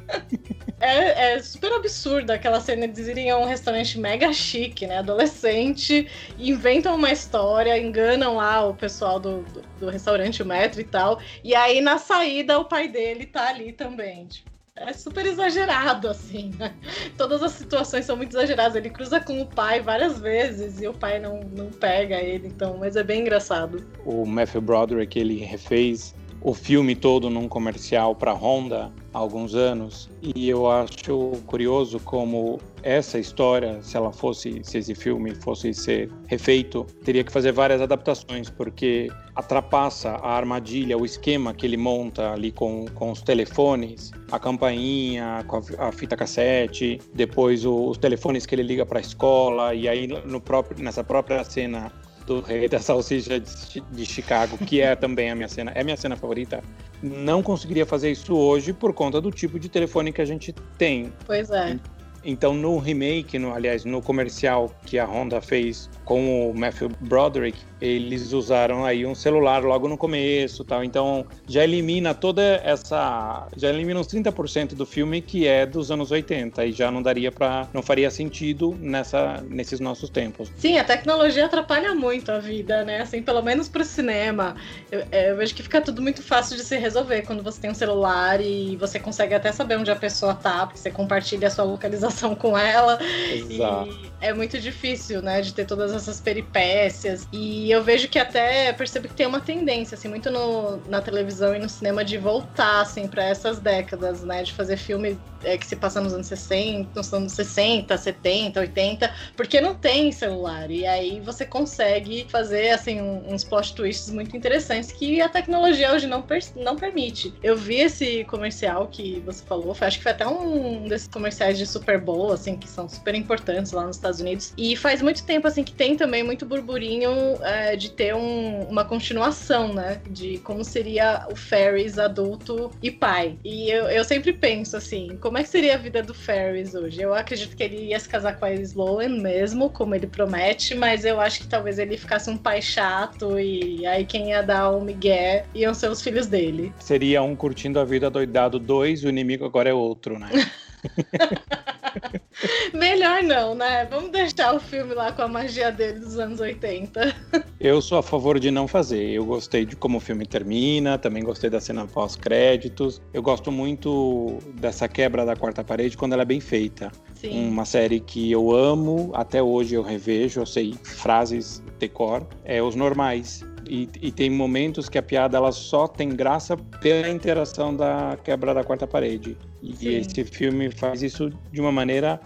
É, 0.80 1.36
é, 1.36 1.40
super 1.40 1.72
absurdo 1.74 2.32
aquela 2.32 2.60
cena 2.60 2.88
de 2.88 3.02
irem 3.02 3.30
a 3.30 3.38
um 3.38 3.46
restaurante 3.46 4.00
mega 4.00 4.34
chique, 4.34 4.88
né? 4.88 4.98
Adolescente, 4.98 6.08
inventam 6.40 6.96
uma 6.96 7.12
história, 7.12 7.78
enganam 7.78 8.38
lá 8.38 8.66
o 8.66 8.74
pessoal 8.74 9.20
do, 9.20 9.44
do, 9.44 9.62
do 9.80 9.90
restaurante, 9.90 10.42
o 10.42 10.46
metro 10.46 10.82
e 10.82 10.84
tal. 10.84 11.20
E 11.44 11.54
aí 11.54 11.80
na 11.82 12.00
saída 12.00 12.58
o 12.58 12.66
pai 12.66 12.88
dele 12.88 13.21
tá 13.26 13.50
ali 13.50 13.72
também. 13.72 14.28
Tipo, 14.28 14.52
é 14.76 14.94
super 14.94 15.26
exagerado, 15.26 16.08
assim, 16.08 16.52
né? 16.58 16.74
Todas 17.18 17.44
as 17.44 17.52
situações 17.52 18.06
são 18.06 18.16
muito 18.16 18.36
exageradas. 18.36 18.76
Ele 18.76 18.90
cruza 18.90 19.20
com 19.20 19.42
o 19.42 19.46
pai 19.46 19.82
várias 19.82 20.20
vezes 20.20 20.82
e 20.82 20.88
o 20.88 20.94
pai 20.94 21.20
não, 21.20 21.42
não 21.42 21.70
pega 21.70 22.20
ele, 22.20 22.48
então, 22.48 22.78
mas 22.78 22.96
é 22.96 23.04
bem 23.04 23.22
engraçado. 23.22 23.86
O 24.06 24.26
Matthew 24.26 24.62
Broderick, 24.62 25.20
ele 25.20 25.38
refez 25.40 26.16
o 26.42 26.54
filme 26.54 26.96
todo 26.96 27.30
num 27.30 27.48
comercial 27.48 28.16
para 28.16 28.34
Honda 28.34 28.92
há 29.14 29.18
alguns 29.18 29.54
anos. 29.54 30.10
E 30.22 30.50
eu 30.50 30.70
acho 30.70 31.34
curioso 31.46 32.00
como 32.00 32.60
essa 32.84 33.20
história, 33.20 33.82
se 33.84 33.96
ela 33.96 34.12
fosse, 34.12 34.62
se 34.64 34.80
esse 34.80 34.96
filme 34.96 35.36
fosse 35.36 35.74
ser 35.74 36.12
refeito, 36.28 36.86
teria 37.04 37.24
que 37.24 37.32
fazer 37.32 37.52
várias 37.52 37.80
adaptações 37.80 38.50
porque 38.50 39.10
atrapassa 39.36 40.12
a 40.12 40.36
armadilha, 40.36 40.98
o 40.98 41.06
esquema 41.06 41.54
que 41.54 41.66
ele 41.66 41.78
monta 41.78 42.32
ali 42.32 42.52
com, 42.52 42.86
com 42.96 43.12
os 43.12 43.22
telefones, 43.22 44.12
a 44.32 44.40
campainha, 44.40 45.44
com 45.48 45.58
a, 45.58 45.90
a 45.90 45.92
fita 45.92 46.18
cassete, 46.18 47.00
depois 47.14 47.66
o, 47.66 47.90
os 47.90 47.98
telefones 47.98 48.46
que 48.46 48.56
ele 48.56 48.64
liga 48.64 48.86
para 48.86 48.98
a 48.98 49.02
escola 49.02 49.76
e 49.76 49.88
aí 49.88 50.08
no 50.08 50.42
próprio, 50.42 50.84
nessa 50.84 51.04
própria 51.04 51.44
cena 51.44 51.92
do 52.26 52.40
Rei 52.42 52.68
da 52.68 52.80
Salsicha 52.80 53.40
de, 53.40 54.06
Chicago, 54.06 54.58
que 54.58 54.82
é 54.82 54.96
também 54.96 55.32
a 55.32 55.36
minha 55.36 55.48
cena, 55.48 55.72
é 55.76 55.84
minha 55.84 55.98
cena 55.98 56.16
favorita, 56.16 56.64
não 57.02 57.42
conseguiria 57.42 57.86
fazer 57.86 58.12
isso 58.12 58.36
hoje 58.36 58.74
por 58.74 58.94
conta 58.94 59.20
do 59.20 59.32
tipo 59.32 59.60
de 59.60 59.70
telefone 59.70 60.12
que 60.12 60.22
a 60.22 60.26
gente 60.26 60.54
tem. 60.78 61.12
Pois 61.26 61.50
é. 61.50 61.78
Então, 62.24 62.54
no 62.54 62.78
remake, 62.78 63.40
no, 63.40 63.54
aliás, 63.54 63.84
no 63.84 64.02
comercial 64.02 64.72
que 64.86 65.00
a 65.00 65.06
Honda 65.06 65.42
fez 65.42 65.90
com 66.12 66.50
o 66.50 66.54
Matthew 66.54 66.92
Broderick, 67.00 67.58
eles 67.80 68.34
usaram 68.34 68.84
aí 68.84 69.06
um 69.06 69.16
celular 69.16 69.64
logo 69.64 69.88
no 69.88 69.98
começo, 69.98 70.62
tal. 70.62 70.84
Então, 70.84 71.26
já 71.48 71.64
elimina 71.64 72.14
toda 72.14 72.62
essa, 72.66 73.48
já 73.56 73.70
elimina 73.70 73.98
uns 73.98 74.08
30% 74.08 74.76
do 74.76 74.86
filme 74.86 75.22
que 75.22 75.48
é 75.48 75.66
dos 75.66 75.90
anos 75.90 76.12
80 76.12 76.66
e 76.66 76.74
já 76.74 76.92
não 76.92 77.02
daria 77.02 77.32
para, 77.32 77.70
não 77.74 77.82
faria 77.82 78.12
sentido 78.12 78.78
nessa 78.78 79.42
nesses 79.48 79.80
nossos 79.80 80.10
tempos. 80.10 80.52
Sim, 80.58 80.78
a 80.78 80.84
tecnologia 80.84 81.46
atrapalha 81.46 81.96
muito 81.96 82.30
a 82.30 82.40
vida, 82.40 82.84
né? 82.84 83.00
Assim, 83.00 83.24
pelo 83.24 83.42
menos 83.42 83.70
pro 83.70 83.86
cinema. 83.86 84.58
Eu, 84.92 85.06
é, 85.14 85.32
eu 85.32 85.38
vejo 85.38 85.56
que 85.56 85.64
fica 85.64 85.80
tudo 85.80 86.02
muito 86.02 86.22
fácil 86.22 86.58
de 86.58 86.66
se 86.66 86.76
resolver 86.76 87.22
quando 87.22 87.42
você 87.42 87.62
tem 87.62 87.72
um 87.72 87.74
celular 87.74 88.42
e 88.42 88.76
você 88.76 89.00
consegue 89.00 89.34
até 89.34 89.54
saber 89.54 89.78
onde 89.78 89.90
a 89.90 89.96
pessoa 89.96 90.36
tá, 90.36 90.66
porque 90.66 90.78
você 90.78 90.92
compartilha 90.92 91.48
a 91.48 91.52
sua 91.52 91.64
localização 91.64 92.36
com 92.36 92.58
ela. 92.58 93.00
Exato. 93.32 93.90
E 93.90 94.12
é 94.20 94.34
muito 94.34 94.60
difícil, 94.60 95.22
né, 95.22 95.40
de 95.40 95.54
ter 95.54 95.66
todas 95.66 96.01
essas 96.02 96.20
peripécias. 96.20 97.28
E 97.32 97.72
eu 97.72 97.84
vejo 97.84 98.08
que 98.08 98.20
até 98.20 98.72
percebo 98.74 99.08
que 99.08 99.14
tem 99.14 99.26
uma 99.26 99.40
tendência, 99.40 99.96
assim, 99.96 100.08
muito 100.08 100.30
no, 100.30 100.78
na 100.88 101.02
televisão 101.02 101.56
e 101.56 101.60
no 101.60 101.70
cinema 101.70 102.04
de 102.04 102.18
voltar, 102.18 102.82
assim, 102.82 103.08
para 103.08 103.24
essas 103.24 103.60
décadas, 103.60 104.24
né, 104.24 104.44
de 104.44 104.54
fazer 104.54 104.78
filme 104.78 105.18
é, 105.44 105.58
que 105.58 105.66
se 105.66 105.76
passa 105.76 106.00
nos 106.02 106.14
anos 106.14 106.28
60, 106.28 106.90
nos 106.96 107.14
anos 107.14 107.34
60, 107.34 107.98
70, 107.98 108.60
80, 108.60 109.14
porque 109.36 109.60
não 109.60 109.76
tem 109.76 110.12
celular. 110.12 110.70
E 110.70 110.86
aí 110.86 111.20
você 111.20 111.46
consegue 111.46 112.26
fazer, 112.30 112.72
assim, 112.72 113.02
uns 113.02 113.44
plot 113.44 113.74
twists 113.76 114.12
muito 114.12 114.36
interessantes 114.36 114.92
que 114.92 115.22
a 115.22 115.30
tecnologia 115.30 115.92
hoje 115.94 116.08
não, 116.08 116.24
não 116.56 116.76
permite. 116.76 117.34
Eu 117.42 117.56
vi 117.56 117.78
esse 117.78 118.24
comercial 118.26 118.88
que 118.88 119.22
você 119.26 119.44
falou, 119.44 119.76
acho 119.80 119.98
que 119.98 120.04
foi 120.04 120.12
até 120.12 120.28
um 120.28 120.88
desses 120.88 121.08
comerciais 121.08 121.58
de 121.58 121.66
Super 121.66 122.00
Bowl, 122.00 122.32
assim, 122.32 122.58
que 122.58 122.68
são 122.68 122.88
super 122.88 123.16
importantes 123.16 123.72
lá 123.72 123.86
nos 123.86 123.96
Estados 123.96 124.20
Unidos. 124.20 124.54
E 124.58 124.76
faz 124.76 125.02
muito 125.02 125.24
tempo, 125.24 125.48
assim, 125.48 125.64
que 125.64 125.74
tem 125.74 125.91
também 125.96 126.24
muito 126.24 126.46
burburinho 126.46 127.12
é, 127.42 127.76
de 127.76 127.92
ter 127.92 128.16
um, 128.16 128.62
uma 128.64 128.86
continuação, 128.86 129.74
né? 129.74 130.02
De 130.10 130.38
como 130.40 130.64
seria 130.64 131.28
o 131.32 131.36
Ferris 131.36 131.98
adulto 131.98 132.72
e 132.82 132.92
pai. 132.92 133.38
E 133.44 133.70
eu, 133.70 133.86
eu 133.86 134.04
sempre 134.04 134.34
penso, 134.34 134.76
assim, 134.78 135.18
como 135.22 135.38
é 135.38 135.44
que 135.44 135.50
seria 135.50 135.76
a 135.76 135.78
vida 135.78 136.02
do 136.02 136.14
Ferris 136.14 136.74
hoje? 136.74 137.02
Eu 137.02 137.14
acredito 137.14 137.56
que 137.56 137.64
ele 137.64 137.88
ia 137.88 138.00
se 138.00 138.10
casar 138.10 138.38
com 138.38 138.46
a 138.46 138.54
Sloan 138.54 139.22
mesmo, 139.22 139.70
como 139.70 139.96
ele 139.96 140.08
promete, 140.08 140.76
mas 140.76 141.06
eu 141.06 141.20
acho 141.20 141.42
que 141.42 141.48
talvez 141.48 141.80
ele 141.80 141.98
ficasse 141.98 142.30
um 142.30 142.38
pai 142.38 142.62
chato 142.62 143.40
e 143.40 143.86
aí 143.86 144.06
quem 144.06 144.30
ia 144.30 144.42
dar 144.42 144.70
o 144.72 144.82
Miguel 144.82 145.46
iam 145.54 145.74
ser 145.74 145.90
os 145.90 146.02
filhos 146.02 146.28
dele. 146.28 146.74
Seria 146.80 147.22
um 147.22 147.36
curtindo 147.36 147.80
a 147.80 147.86
vida 147.86 148.10
doidado 148.10 148.60
dois, 148.60 149.04
o 149.04 149.10
inimigo 149.10 149.46
agora 149.46 149.70
é 149.70 149.74
outro, 149.74 150.20
né? 150.20 150.30
Melhor 152.74 153.24
não, 153.24 153.56
né? 153.56 153.86
Vamos 153.86 154.12
deixar 154.12 154.54
o 154.56 154.60
filme 154.60 154.94
lá 154.94 155.12
com 155.12 155.22
a 155.22 155.28
magia 155.28 155.72
dele 155.72 156.00
dos 156.00 156.18
anos 156.18 156.40
80. 156.40 157.16
Eu 157.60 157.82
sou 157.82 157.98
a 157.98 158.04
favor 158.04 158.40
de 158.40 158.50
não 158.52 158.68
fazer. 158.68 159.10
Eu 159.10 159.26
gostei 159.26 159.66
de 159.66 159.76
como 159.76 159.98
o 159.98 160.02
filme 160.02 160.26
termina, 160.26 160.98
também 160.98 161.24
gostei 161.24 161.50
da 161.50 161.60
cena 161.60 161.86
pós-créditos. 161.86 163.02
Eu 163.14 163.22
gosto 163.22 163.52
muito 163.52 164.40
dessa 164.56 164.88
quebra 164.88 165.26
da 165.26 165.36
quarta 165.36 165.64
parede 165.64 165.98
quando 165.98 166.14
ela 166.14 166.24
é 166.24 166.26
bem 166.26 166.40
feita. 166.40 166.92
Sim. 167.14 167.50
Uma 167.50 167.66
série 167.66 168.00
que 168.00 168.32
eu 168.32 168.52
amo, 168.52 169.12
até 169.14 169.44
hoje 169.44 169.76
eu 169.76 169.84
revejo, 169.84 170.42
eu 170.42 170.46
sei 170.46 170.74
frases 170.84 171.64
decor, 171.78 172.28
é 172.44 172.62
Os 172.62 172.76
Normais. 172.76 173.44
E, 173.68 173.88
e, 174.02 174.12
tem 174.12 174.30
momentos 174.30 174.90
que 174.90 174.98
a 174.98 175.04
piada 175.04 175.38
ela 175.38 175.52
só 175.52 175.88
tem 175.88 176.10
graça 176.10 176.58
pela 176.58 177.08
interação 177.10 177.76
da 177.76 178.18
quebra 178.24 178.54
da 178.54 178.64
quarta 178.64 178.88
parede. 178.88 179.38
E 179.62 179.76
Sim. 179.76 179.98
esse 179.98 180.24
filme 180.24 180.72
faz 180.72 181.02
isso 181.04 181.30
de 181.52 181.62
uma 181.62 181.72
maneira 181.72 182.20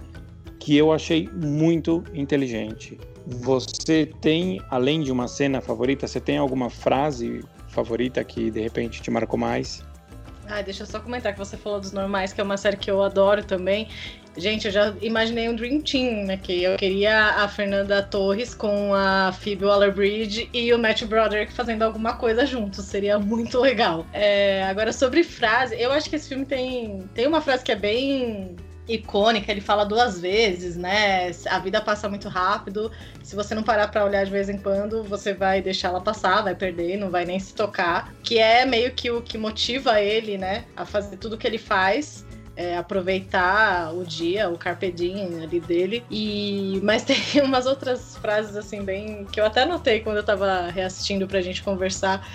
que 0.60 0.76
eu 0.76 0.91
achei 0.91 1.30
muito 1.34 2.04
inteligente. 2.13 2.98
Você 3.28 4.10
tem, 4.21 4.62
além 4.69 5.02
de 5.02 5.12
uma 5.12 5.28
cena 5.28 5.62
favorita, 5.62 6.08
você 6.08 6.19
tem 6.19 6.38
alguma 6.38 6.69
frase 6.69 7.43
favorita 7.67 8.24
que 8.24 8.50
de 8.50 8.62
repente 8.62 9.02
te 9.02 9.12
marcou 9.12 9.38
mais? 9.38 9.84
Ai, 10.47 10.63
deixa 10.63 10.84
eu 10.84 10.88
só 10.88 10.99
comentar 10.99 11.34
que 11.34 11.39
você 11.39 11.58
falou 11.58 11.79
dos 11.79 11.91
normais, 11.91 12.31
que 12.31 12.39
é 12.39 12.43
uma 12.43 12.58
série 12.58 12.77
que 12.77 12.89
eu 12.89 13.01
adoro 13.01 13.43
também. 13.43 13.88
Gente, 14.38 14.65
eu 14.65 14.71
já 14.71 14.93
imaginei 15.01 15.47
um 15.47 15.55
Dream 15.55 15.81
Team, 15.81 16.25
né? 16.25 16.38
Que 16.38 16.63
eu 16.63 16.75
queria 16.75 17.17
a 17.38 17.47
Fernanda 17.47 18.03
Torres 18.03 18.53
com 18.53 18.93
a 18.93 19.31
Phoebe 19.31 19.63
Waller-Bridge 19.63 20.49
e 20.53 20.73
o 20.73 20.77
Matt 20.77 21.03
Broderick 21.05 21.53
fazendo 21.53 21.84
alguma 21.84 22.15
coisa 22.15 22.45
juntos. 22.45 22.84
Seria 22.86 23.17
muito 23.17 23.60
legal. 23.60 24.05
É, 24.12 24.63
agora, 24.65 24.91
sobre 24.91 25.23
frase, 25.23 25.79
eu 25.79 25.91
acho 25.91 26.10
que 26.10 26.17
esse 26.17 26.27
filme 26.27 26.45
tem, 26.45 27.08
tem 27.13 27.27
uma 27.27 27.39
frase 27.39 27.63
que 27.63 27.71
é 27.71 27.75
bem 27.75 28.58
icônica, 28.88 29.52
ele 29.52 29.62
fala 29.62 29.86
duas 29.86 30.19
vezes, 30.19 30.76
né? 30.76 31.32
A 31.50 31.60
vida 31.60 31.82
passa 31.82 32.08
muito 32.08 32.30
rápido. 32.30 32.91
Se 33.24 33.36
você 33.36 33.56
não 33.56 33.63
parar 33.63 33.88
para 33.88 34.06
olhar 34.06 34.24
de 34.24 34.32
vez 34.32 34.50
em 34.50 34.58
quando, 34.58 35.04
você 35.04 35.34
vai 35.34 35.62
deixar 35.62 35.89
ela 35.89 36.02
passar, 36.02 36.43
vai 36.43 36.56
perder, 36.56 36.98
não 36.98 37.10
vai 37.10 37.26
nem 37.26 37.39
se 37.39 37.54
tocar. 37.54 38.13
Que 38.24 38.38
é 38.38 38.65
meio 38.65 38.91
que 38.91 39.10
o 39.10 39.21
que 39.21 39.38
motiva 39.38 40.00
ele, 40.00 40.38
né, 40.38 40.65
a 40.76 40.86
fazer 40.86 41.17
tudo 41.17 41.38
que 41.38 41.48
ele 41.48 41.58
faz. 41.58 42.26
É, 42.58 42.78
aproveitar 42.78 43.93
o 43.93 44.06
dia, 44.06 44.50
o 44.50 44.58
carpe 44.58 44.86
ali 45.43 45.60
dele. 45.60 46.06
E 46.10 46.80
mas 46.84 47.04
tem 47.04 47.17
umas 47.43 47.65
outras 47.65 48.15
frases 48.15 48.56
assim 48.56 48.82
bem 48.82 49.26
que 49.26 49.41
eu 49.41 49.45
até 49.45 49.65
notei 49.65 50.00
quando 50.00 50.15
eu 50.15 50.24
tava 50.24 50.69
reassistindo 50.69 51.28
pra 51.28 51.41
gente 51.41 51.62
conversar 51.62 52.26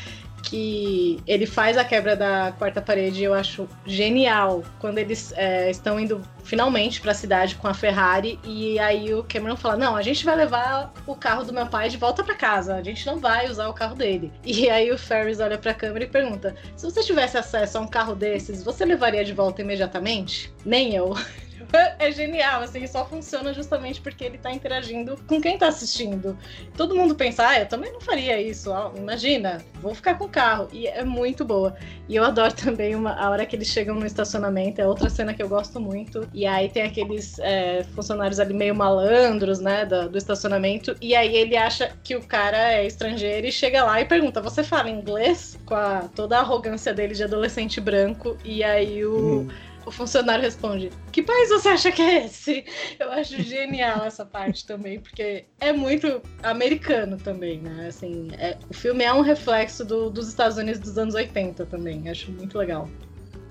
que 0.42 1.18
ele 1.26 1.46
faz 1.46 1.76
a 1.76 1.84
quebra 1.84 2.16
da 2.16 2.52
quarta 2.58 2.80
parede, 2.80 3.22
eu 3.22 3.34
acho 3.34 3.68
genial. 3.86 4.62
Quando 4.78 4.98
eles 4.98 5.32
é, 5.36 5.70
estão 5.70 5.98
indo 5.98 6.22
finalmente 6.44 7.00
para 7.00 7.12
a 7.12 7.14
cidade 7.14 7.54
com 7.54 7.68
a 7.68 7.74
Ferrari 7.74 8.38
e 8.44 8.78
aí 8.78 9.12
o 9.14 9.24
Cameron 9.24 9.56
fala: 9.56 9.76
"Não, 9.76 9.96
a 9.96 10.02
gente 10.02 10.24
vai 10.24 10.36
levar 10.36 10.92
o 11.06 11.14
carro 11.14 11.44
do 11.44 11.52
meu 11.52 11.66
pai 11.66 11.88
de 11.88 11.96
volta 11.96 12.24
para 12.24 12.34
casa. 12.34 12.74
A 12.76 12.82
gente 12.82 13.06
não 13.06 13.18
vai 13.18 13.48
usar 13.48 13.68
o 13.68 13.74
carro 13.74 13.94
dele". 13.94 14.32
E 14.44 14.68
aí 14.68 14.90
o 14.90 14.98
Ferris 14.98 15.40
olha 15.40 15.58
para 15.58 15.70
a 15.70 15.74
câmera 15.74 16.04
e 16.04 16.08
pergunta: 16.08 16.54
"Se 16.76 16.84
você 16.84 17.02
tivesse 17.02 17.36
acesso 17.38 17.78
a 17.78 17.80
um 17.80 17.86
carro 17.86 18.14
desses, 18.14 18.62
você 18.62 18.84
levaria 18.84 19.24
de 19.24 19.32
volta 19.32 19.62
imediatamente?". 19.62 20.52
Nem 20.64 20.94
eu. 20.94 21.14
É 21.98 22.10
genial, 22.10 22.62
assim, 22.62 22.86
só 22.86 23.04
funciona 23.06 23.52
justamente 23.52 24.00
porque 24.00 24.24
ele 24.24 24.38
tá 24.38 24.50
interagindo 24.50 25.16
com 25.26 25.40
quem 25.40 25.56
tá 25.56 25.68
assistindo. 25.68 26.36
Todo 26.76 26.94
mundo 26.94 27.14
pensa, 27.14 27.46
ah, 27.46 27.60
eu 27.60 27.66
também 27.66 27.92
não 27.92 28.00
faria 28.00 28.40
isso, 28.40 28.70
ó, 28.70 28.92
imagina, 28.96 29.58
vou 29.80 29.94
ficar 29.94 30.14
com 30.16 30.24
o 30.24 30.28
carro. 30.28 30.68
E 30.72 30.86
é 30.86 31.04
muito 31.04 31.44
boa. 31.44 31.76
E 32.08 32.16
eu 32.16 32.24
adoro 32.24 32.52
também 32.54 32.94
uma, 32.94 33.12
a 33.14 33.30
hora 33.30 33.46
que 33.46 33.54
eles 33.54 33.68
chegam 33.68 33.94
no 33.94 34.06
estacionamento, 34.06 34.80
é 34.80 34.86
outra 34.86 35.08
cena 35.08 35.32
que 35.32 35.42
eu 35.42 35.48
gosto 35.48 35.80
muito. 35.80 36.26
E 36.32 36.46
aí 36.46 36.68
tem 36.68 36.82
aqueles 36.82 37.38
é, 37.38 37.84
funcionários 37.94 38.40
ali 38.40 38.54
meio 38.54 38.74
malandros, 38.74 39.60
né, 39.60 39.84
do, 39.84 40.08
do, 40.08 40.18
estacionamento. 40.18 40.96
E 41.00 41.14
aí 41.14 41.36
ele 41.36 41.56
acha 41.56 41.92
que 42.02 42.16
o 42.16 42.22
cara 42.22 42.72
é 42.72 42.86
estrangeiro 42.86 43.46
e 43.46 43.52
chega 43.52 43.84
lá 43.84 44.00
e 44.00 44.04
pergunta: 44.04 44.40
Você 44.40 44.64
fala 44.64 44.90
inglês? 44.90 45.58
Com 45.64 45.74
a, 45.74 46.08
toda 46.14 46.36
a 46.36 46.40
arrogância 46.40 46.92
dele 46.92 47.14
de 47.14 47.22
adolescente 47.22 47.80
branco. 47.80 48.36
E 48.44 48.64
aí 48.64 49.04
o. 49.04 49.42
Hum 49.42 49.69
o 49.86 49.90
funcionário 49.90 50.42
responde: 50.42 50.90
Que 51.12 51.22
país 51.22 51.48
você 51.48 51.68
acha 51.68 51.92
que 51.92 52.02
é 52.02 52.24
esse? 52.24 52.64
Eu 52.98 53.10
acho 53.12 53.42
genial 53.42 54.04
essa 54.04 54.24
parte 54.24 54.66
também, 54.66 55.00
porque 55.00 55.44
é 55.60 55.72
muito 55.72 56.22
americano 56.42 57.16
também, 57.16 57.60
né? 57.60 57.86
Assim, 57.88 58.28
é, 58.38 58.56
o 58.68 58.74
filme 58.74 59.04
é 59.04 59.12
um 59.12 59.20
reflexo 59.20 59.84
do, 59.84 60.10
dos 60.10 60.28
Estados 60.28 60.56
Unidos 60.56 60.80
dos 60.80 60.98
anos 60.98 61.14
80 61.14 61.66
também. 61.66 62.08
Acho 62.08 62.30
muito 62.32 62.56
legal. 62.58 62.88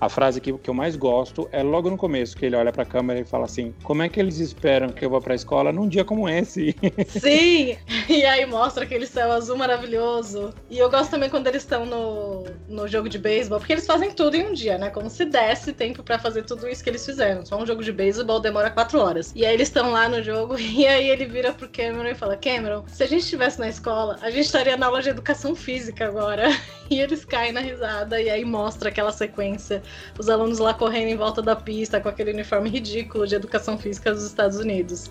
A 0.00 0.08
frase 0.08 0.40
que, 0.40 0.50
que 0.56 0.70
eu 0.70 0.72
mais 0.72 0.96
gosto 0.96 1.46
é 1.52 1.62
logo 1.62 1.90
no 1.90 1.96
começo, 1.98 2.34
que 2.34 2.46
ele 2.46 2.56
olha 2.56 2.72
pra 2.72 2.86
câmera 2.86 3.20
e 3.20 3.24
fala 3.24 3.44
assim: 3.44 3.74
Como 3.82 4.02
é 4.02 4.08
que 4.08 4.18
eles 4.18 4.38
esperam 4.38 4.88
que 4.88 5.04
eu 5.04 5.10
vá 5.10 5.20
pra 5.20 5.34
escola 5.34 5.70
num 5.70 5.86
dia 5.86 6.04
como 6.04 6.26
esse? 6.26 6.74
Sim! 7.06 7.76
E 8.08 8.24
aí 8.24 8.46
mostra 8.46 8.84
aquele 8.84 9.06
céu 9.06 9.30
azul 9.30 9.58
maravilhoso. 9.58 10.54
E 10.70 10.78
eu 10.78 10.90
gosto 10.90 11.10
também 11.10 11.28
quando 11.28 11.48
eles 11.48 11.62
estão 11.62 11.84
no, 11.84 12.44
no 12.66 12.88
jogo 12.88 13.10
de 13.10 13.18
beisebol, 13.18 13.58
porque 13.58 13.74
eles 13.74 13.84
fazem 13.84 14.10
tudo 14.10 14.36
em 14.36 14.46
um 14.46 14.54
dia, 14.54 14.78
né? 14.78 14.88
Como 14.88 15.10
se 15.10 15.26
desse 15.26 15.72
tempo 15.74 16.02
para 16.02 16.18
fazer 16.18 16.44
tudo 16.44 16.66
isso 16.66 16.82
que 16.82 16.88
eles 16.88 17.04
fizeram. 17.04 17.44
Só 17.44 17.60
um 17.60 17.66
jogo 17.66 17.84
de 17.84 17.92
beisebol 17.92 18.40
demora 18.40 18.70
quatro 18.70 18.98
horas. 18.98 19.32
E 19.36 19.44
aí 19.44 19.52
eles 19.52 19.68
estão 19.68 19.90
lá 19.90 20.08
no 20.08 20.22
jogo, 20.22 20.56
e 20.58 20.86
aí 20.86 21.10
ele 21.10 21.26
vira 21.26 21.52
pro 21.52 21.68
Cameron 21.68 22.08
e 22.08 22.14
fala: 22.14 22.38
Cameron, 22.38 22.84
se 22.86 23.02
a 23.02 23.06
gente 23.06 23.24
estivesse 23.24 23.60
na 23.60 23.68
escola, 23.68 24.18
a 24.22 24.30
gente 24.30 24.46
estaria 24.46 24.78
na 24.78 24.86
aula 24.86 25.02
de 25.02 25.10
educação 25.10 25.54
física 25.54 26.06
agora. 26.06 26.48
E 26.90 26.98
eles 26.98 27.24
caem 27.24 27.52
na 27.52 27.60
risada, 27.60 28.20
e 28.20 28.28
aí 28.28 28.44
mostra 28.44 28.88
aquela 28.88 29.12
sequência 29.12 29.80
os 30.18 30.28
alunos 30.28 30.58
lá 30.58 30.74
correndo 30.74 31.08
em 31.08 31.16
volta 31.16 31.40
da 31.42 31.56
pista 31.56 32.00
com 32.00 32.08
aquele 32.08 32.32
uniforme 32.32 32.68
ridículo 32.70 33.26
de 33.26 33.34
educação 33.34 33.78
física 33.78 34.12
dos 34.12 34.24
Estados 34.24 34.58
Unidos. 34.58 35.10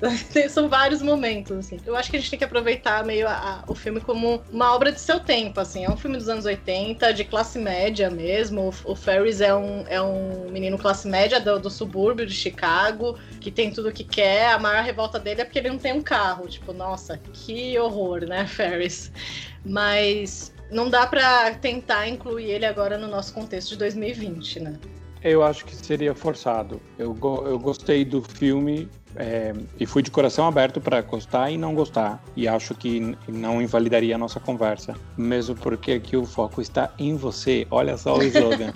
São 0.50 0.68
vários 0.68 1.00
momentos, 1.00 1.56
assim. 1.56 1.78
Eu 1.86 1.96
acho 1.96 2.10
que 2.10 2.16
a 2.16 2.20
gente 2.20 2.30
tem 2.30 2.38
que 2.38 2.44
aproveitar 2.44 3.04
meio 3.04 3.26
a, 3.26 3.32
a, 3.32 3.64
o 3.66 3.74
filme 3.74 4.00
como 4.00 4.42
uma 4.52 4.74
obra 4.74 4.92
de 4.92 5.00
seu 5.00 5.18
tempo, 5.18 5.58
assim. 5.60 5.84
É 5.84 5.90
um 5.90 5.96
filme 5.96 6.16
dos 6.16 6.28
anos 6.28 6.44
80, 6.44 7.12
de 7.14 7.24
classe 7.24 7.58
média 7.58 8.10
mesmo. 8.10 8.70
O, 8.84 8.92
o 8.92 8.94
Ferris 8.94 9.40
é 9.40 9.54
um, 9.54 9.84
é 9.88 10.00
um 10.00 10.50
menino 10.50 10.76
classe 10.78 11.08
média 11.08 11.40
do, 11.40 11.58
do 11.58 11.70
subúrbio 11.70 12.26
de 12.26 12.34
Chicago, 12.34 13.18
que 13.40 13.50
tem 13.50 13.70
tudo 13.70 13.88
o 13.88 13.92
que 13.92 14.04
quer. 14.04 14.52
A 14.52 14.58
maior 14.58 14.82
revolta 14.82 15.18
dele 15.18 15.40
é 15.40 15.44
porque 15.44 15.58
ele 15.58 15.70
não 15.70 15.78
tem 15.78 15.92
um 15.92 16.02
carro. 16.02 16.46
Tipo, 16.46 16.72
nossa, 16.72 17.18
que 17.32 17.78
horror, 17.78 18.26
né, 18.26 18.46
Ferris? 18.46 19.10
Mas 19.64 20.52
não 20.70 20.88
dá 20.90 21.06
para 21.06 21.54
tentar 21.54 22.08
incluir 22.08 22.50
ele 22.50 22.66
agora 22.66 22.98
no 22.98 23.06
nosso 23.06 23.32
contexto 23.32 23.70
de 23.70 23.78
2020, 23.78 24.60
né? 24.60 24.78
Eu 25.22 25.42
acho 25.42 25.64
que 25.64 25.74
seria 25.74 26.14
forçado. 26.14 26.80
Eu, 26.98 27.16
eu 27.46 27.58
gostei 27.58 28.04
do 28.04 28.22
filme 28.22 28.88
é, 29.16 29.52
e 29.78 29.86
fui 29.86 30.02
de 30.02 30.10
coração 30.10 30.46
aberto 30.46 30.80
para 30.80 31.00
gostar 31.00 31.50
e 31.50 31.58
não 31.58 31.74
gostar. 31.74 32.22
E 32.34 32.46
acho 32.46 32.74
que 32.74 33.16
não 33.28 33.60
invalidaria 33.60 34.14
a 34.14 34.18
nossa 34.18 34.40
conversa. 34.40 34.94
Mesmo 35.16 35.54
porque 35.54 35.92
aqui 35.92 36.16
o 36.16 36.24
foco 36.24 36.60
está 36.60 36.90
em 36.98 37.16
você. 37.16 37.66
Olha 37.70 37.96
só 37.96 38.16
o 38.16 38.22
slogan. 38.22 38.72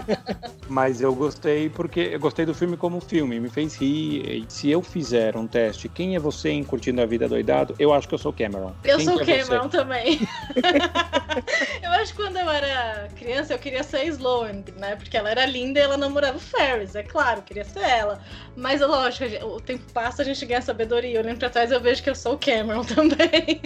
Mas 0.68 1.00
eu 1.00 1.14
gostei 1.14 1.68
porque 1.68 2.00
eu 2.12 2.20
gostei 2.20 2.46
do 2.46 2.54
filme 2.54 2.76
como 2.76 3.00
filme. 3.00 3.40
Me 3.40 3.48
fez 3.48 3.76
rir. 3.76 4.44
E 4.44 4.46
se 4.48 4.70
eu 4.70 4.82
fizer 4.82 5.36
um 5.36 5.46
teste, 5.46 5.88
quem 5.88 6.14
é 6.14 6.18
você 6.18 6.50
em 6.50 6.62
Curtindo 6.64 7.00
a 7.00 7.06
Vida 7.06 7.28
Doidado? 7.28 7.74
Eu 7.78 7.92
acho 7.92 8.08
que 8.08 8.14
eu 8.14 8.18
sou 8.18 8.32
Cameron. 8.32 8.72
Eu 8.84 8.96
quem 8.98 9.06
sou 9.06 9.18
que 9.18 9.32
é 9.32 9.44
Cameron 9.44 9.68
você? 9.68 9.76
também. 9.76 10.20
eu 11.82 11.90
acho 11.92 12.12
que 12.12 12.22
quando 12.22 12.36
eu 12.36 12.48
era 12.48 13.08
criança 13.16 13.54
eu 13.54 13.58
queria 13.58 13.82
ser 13.82 14.04
Sloane, 14.06 14.64
né? 14.76 14.96
Porque 14.96 15.16
ela 15.16 15.30
era 15.30 15.46
linda 15.46 15.78
e 15.78 15.82
ela 15.82 15.96
namorava 15.96 16.36
o 16.36 16.40
Ferris, 16.40 16.94
é 16.94 17.02
claro, 17.02 17.38
eu 17.38 17.42
queria 17.42 17.64
ser 17.64 17.80
ela. 17.80 18.20
Mas 18.56 18.80
lógico, 18.80 19.24
o 19.46 19.60
tempo 19.70 19.92
passa, 19.92 20.22
a 20.22 20.24
gente 20.24 20.44
ganha 20.44 20.60
sabedoria. 20.60 21.20
Olhando 21.20 21.38
pra 21.38 21.50
trás, 21.50 21.70
eu 21.70 21.80
vejo 21.80 22.02
que 22.02 22.10
eu 22.10 22.14
sou 22.14 22.34
o 22.34 22.38
Cameron 22.38 22.82
também. 22.84 23.60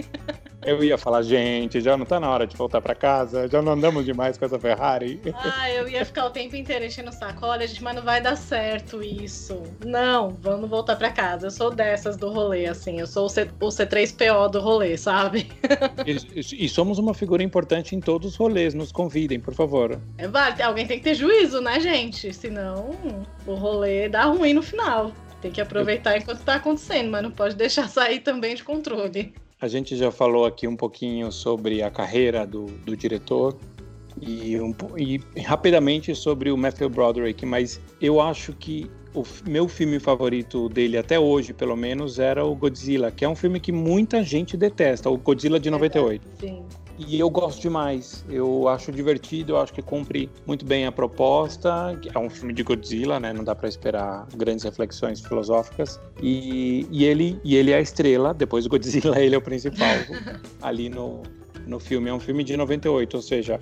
Eu 0.65 0.83
ia 0.83 0.97
falar, 0.97 1.21
gente, 1.21 1.79
já 1.79 1.95
não 1.95 2.07
tá 2.07 2.19
na 2.19 2.27
hora 2.27 2.47
de 2.47 2.57
voltar 2.57 2.81
para 2.81 2.95
casa, 2.95 3.47
já 3.47 3.61
não 3.61 3.73
andamos 3.73 4.03
demais 4.03 4.35
com 4.35 4.45
essa 4.45 4.57
Ferrari. 4.57 5.21
Ah, 5.35 5.69
eu 5.69 5.87
ia 5.87 6.03
ficar 6.03 6.25
o 6.25 6.31
tempo 6.31 6.55
inteiro 6.55 6.83
enchendo 6.83 7.11
o 7.11 7.13
saco. 7.13 7.45
Olha, 7.45 7.67
gente, 7.67 7.83
mas 7.83 7.95
não 7.95 8.01
vai 8.01 8.19
dar 8.19 8.35
certo 8.35 9.03
isso. 9.03 9.61
Não, 9.85 10.35
vamos 10.41 10.67
voltar 10.67 10.95
para 10.95 11.11
casa. 11.11 11.47
Eu 11.47 11.51
sou 11.51 11.69
dessas 11.69 12.17
do 12.17 12.31
rolê, 12.31 12.65
assim. 12.65 12.99
Eu 12.99 13.05
sou 13.05 13.27
o, 13.27 13.29
C, 13.29 13.47
o 13.61 13.67
C3PO 13.67 14.49
do 14.49 14.59
rolê, 14.59 14.97
sabe? 14.97 15.51
E, 16.03 16.65
e, 16.65 16.67
somos 16.67 16.97
uma 16.97 17.13
figura 17.13 17.43
importante 17.43 17.95
em 17.95 17.99
todos 17.99 18.31
os 18.31 18.35
rolês. 18.35 18.73
Nos 18.73 18.91
convidem, 18.91 19.39
por 19.39 19.53
favor. 19.53 19.99
É 20.17 20.27
vale, 20.27 20.63
alguém 20.63 20.87
tem 20.87 20.97
que 20.97 21.03
ter 21.03 21.13
juízo, 21.13 21.61
né, 21.61 21.79
gente? 21.79 22.33
Senão 22.33 22.89
o 23.45 23.53
rolê 23.53 24.09
dá 24.09 24.23
ruim 24.25 24.53
no 24.53 24.63
final. 24.63 25.11
Tem 25.45 25.51
que 25.51 25.61
aproveitar 25.61 26.17
enquanto 26.17 26.43
tá 26.43 26.55
acontecendo, 26.55 27.11
mas 27.11 27.21
não 27.21 27.29
pode 27.29 27.55
deixar 27.55 27.87
sair 27.87 28.19
também 28.21 28.55
de 28.55 28.63
controle. 28.63 29.31
A 29.61 29.67
gente 29.67 29.95
já 29.95 30.09
falou 30.09 30.43
aqui 30.43 30.67
um 30.67 30.75
pouquinho 30.75 31.31
sobre 31.31 31.83
a 31.83 31.91
carreira 31.91 32.47
do, 32.47 32.65
do 32.65 32.97
diretor 32.97 33.55
e, 34.19 34.59
um, 34.59 34.73
e 34.97 35.21
rapidamente 35.41 36.15
sobre 36.15 36.49
o 36.49 36.57
Matthew 36.57 36.89
Broderick, 36.89 37.45
mas 37.45 37.79
eu 38.01 38.19
acho 38.19 38.53
que 38.53 38.89
o 39.13 39.23
meu 39.47 39.67
filme 39.67 39.99
favorito 39.99 40.67
dele 40.67 40.97
até 40.97 41.19
hoje, 41.19 41.53
pelo 41.53 41.75
menos, 41.75 42.17
era 42.17 42.43
o 42.43 42.55
Godzilla, 42.55 43.11
que 43.11 43.23
é 43.23 43.29
um 43.29 43.35
filme 43.35 43.59
que 43.59 43.71
muita 43.71 44.23
gente 44.23 44.57
detesta, 44.57 45.11
o 45.11 45.17
Godzilla 45.17 45.59
de 45.59 45.69
98. 45.69 46.27
Sim. 46.39 46.65
E 46.97 47.19
eu 47.19 47.29
gosto 47.29 47.61
demais. 47.61 48.23
Eu 48.29 48.67
acho 48.67 48.91
divertido, 48.91 49.53
eu 49.53 49.57
acho 49.57 49.73
que 49.73 49.81
cumpre 49.81 50.29
muito 50.45 50.65
bem 50.65 50.85
a 50.85 50.91
proposta. 50.91 51.99
É 52.13 52.19
um 52.19 52.29
filme 52.29 52.53
de 52.53 52.63
Godzilla, 52.63 53.19
né? 53.19 53.33
Não 53.33 53.43
dá 53.43 53.53
para 53.53 53.67
esperar 53.67 54.27
grandes 54.35 54.63
reflexões 54.63 55.21
filosóficas. 55.21 55.99
E, 56.21 56.87
e, 56.89 57.05
ele, 57.05 57.39
e 57.43 57.55
ele 57.55 57.71
é 57.71 57.75
a 57.77 57.81
estrela, 57.81 58.33
depois 58.33 58.63
do 58.63 58.69
Godzilla, 58.69 59.19
ele 59.21 59.35
é 59.35 59.37
o 59.37 59.41
principal 59.41 59.97
ali 60.61 60.89
no, 60.89 61.21
no 61.67 61.79
filme. 61.79 62.09
É 62.09 62.13
um 62.13 62.19
filme 62.19 62.43
de 62.43 62.55
98, 62.55 63.15
ou 63.15 63.21
seja, 63.21 63.59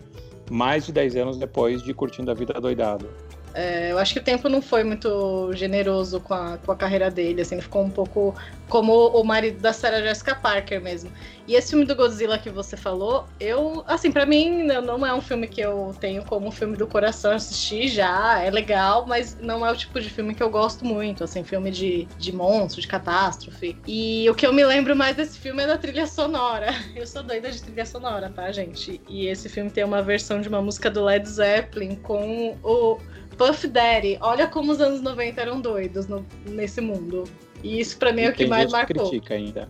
mais 0.51 0.85
de 0.85 0.91
10 0.91 1.15
anos 1.15 1.37
depois 1.37 1.81
de 1.81 1.93
Curtindo 1.93 2.29
a 2.29 2.33
Vida 2.33 2.53
Doidado. 2.59 3.09
É, 3.53 3.91
eu 3.91 3.99
acho 3.99 4.13
que 4.13 4.19
o 4.19 4.23
tempo 4.23 4.49
não 4.49 4.61
foi 4.61 4.83
muito 4.83 5.51
generoso 5.53 6.19
com 6.19 6.33
a, 6.33 6.57
com 6.57 6.71
a 6.71 6.75
carreira 6.75 7.11
dele, 7.11 7.41
assim, 7.41 7.55
ele 7.55 7.61
ficou 7.61 7.83
um 7.83 7.89
pouco 7.89 8.35
como 8.67 9.07
o 9.09 9.23
marido 9.23 9.59
da 9.59 9.71
Sarah 9.71 10.01
Jessica 10.01 10.33
Parker 10.33 10.81
mesmo. 10.81 11.11
E 11.47 11.55
esse 11.55 11.71
filme 11.71 11.85
do 11.85 11.95
Godzilla 11.95 12.37
que 12.37 12.49
você 12.49 12.75
falou, 12.75 13.25
eu, 13.39 13.83
assim, 13.85 14.11
para 14.11 14.25
mim 14.25 14.63
não 14.63 15.05
é 15.05 15.13
um 15.13 15.21
filme 15.21 15.47
que 15.47 15.61
eu 15.61 15.93
tenho 15.99 16.23
como 16.23 16.47
um 16.47 16.51
filme 16.51 16.75
do 16.75 16.87
coração 16.87 17.33
assistir 17.33 17.87
já, 17.89 18.41
é 18.41 18.49
legal, 18.49 19.05
mas 19.05 19.37
não 19.39 19.65
é 19.65 19.71
o 19.71 19.75
tipo 19.75 19.99
de 19.99 20.09
filme 20.09 20.33
que 20.33 20.41
eu 20.41 20.49
gosto 20.49 20.85
muito, 20.85 21.23
assim, 21.23 21.43
filme 21.43 21.69
de, 21.69 22.07
de 22.17 22.33
monstro, 22.33 22.81
de 22.81 22.87
catástrofe. 22.87 23.77
E 23.85 24.27
o 24.29 24.33
que 24.33 24.47
eu 24.47 24.53
me 24.53 24.65
lembro 24.65 24.95
mais 24.95 25.15
desse 25.15 25.37
filme 25.37 25.61
é 25.63 25.67
da 25.67 25.77
trilha 25.77 26.07
sonora. 26.07 26.73
Eu 26.95 27.05
sou 27.05 27.23
doida 27.23 27.51
de 27.51 27.61
trilha 27.61 27.85
sonora, 27.85 28.29
tá, 28.29 28.51
gente? 28.51 29.01
E 29.09 29.27
esse 29.27 29.49
filme 29.49 29.69
tem 29.69 29.83
uma 29.83 30.01
versão 30.01 30.39
de 30.39 30.47
uma 30.47 30.61
música 30.61 30.89
do 30.89 31.03
Led 31.03 31.27
Zeppelin 31.27 31.95
com 31.95 32.57
o 32.63 32.97
Puff 33.37 33.67
Daddy, 33.67 34.17
olha 34.21 34.47
como 34.47 34.71
os 34.71 34.79
anos 34.79 35.01
90 35.01 35.41
eram 35.41 35.61
doidos 35.61 36.07
no, 36.07 36.25
nesse 36.45 36.81
mundo. 36.81 37.23
E 37.63 37.79
isso 37.79 37.97
pra 37.97 38.11
mim 38.11 38.23
é 38.23 38.29
o 38.29 38.33
que 38.33 38.45
mais 38.45 38.69
marcou. 38.71 39.09
critica 39.09 39.35
ainda. 39.35 39.69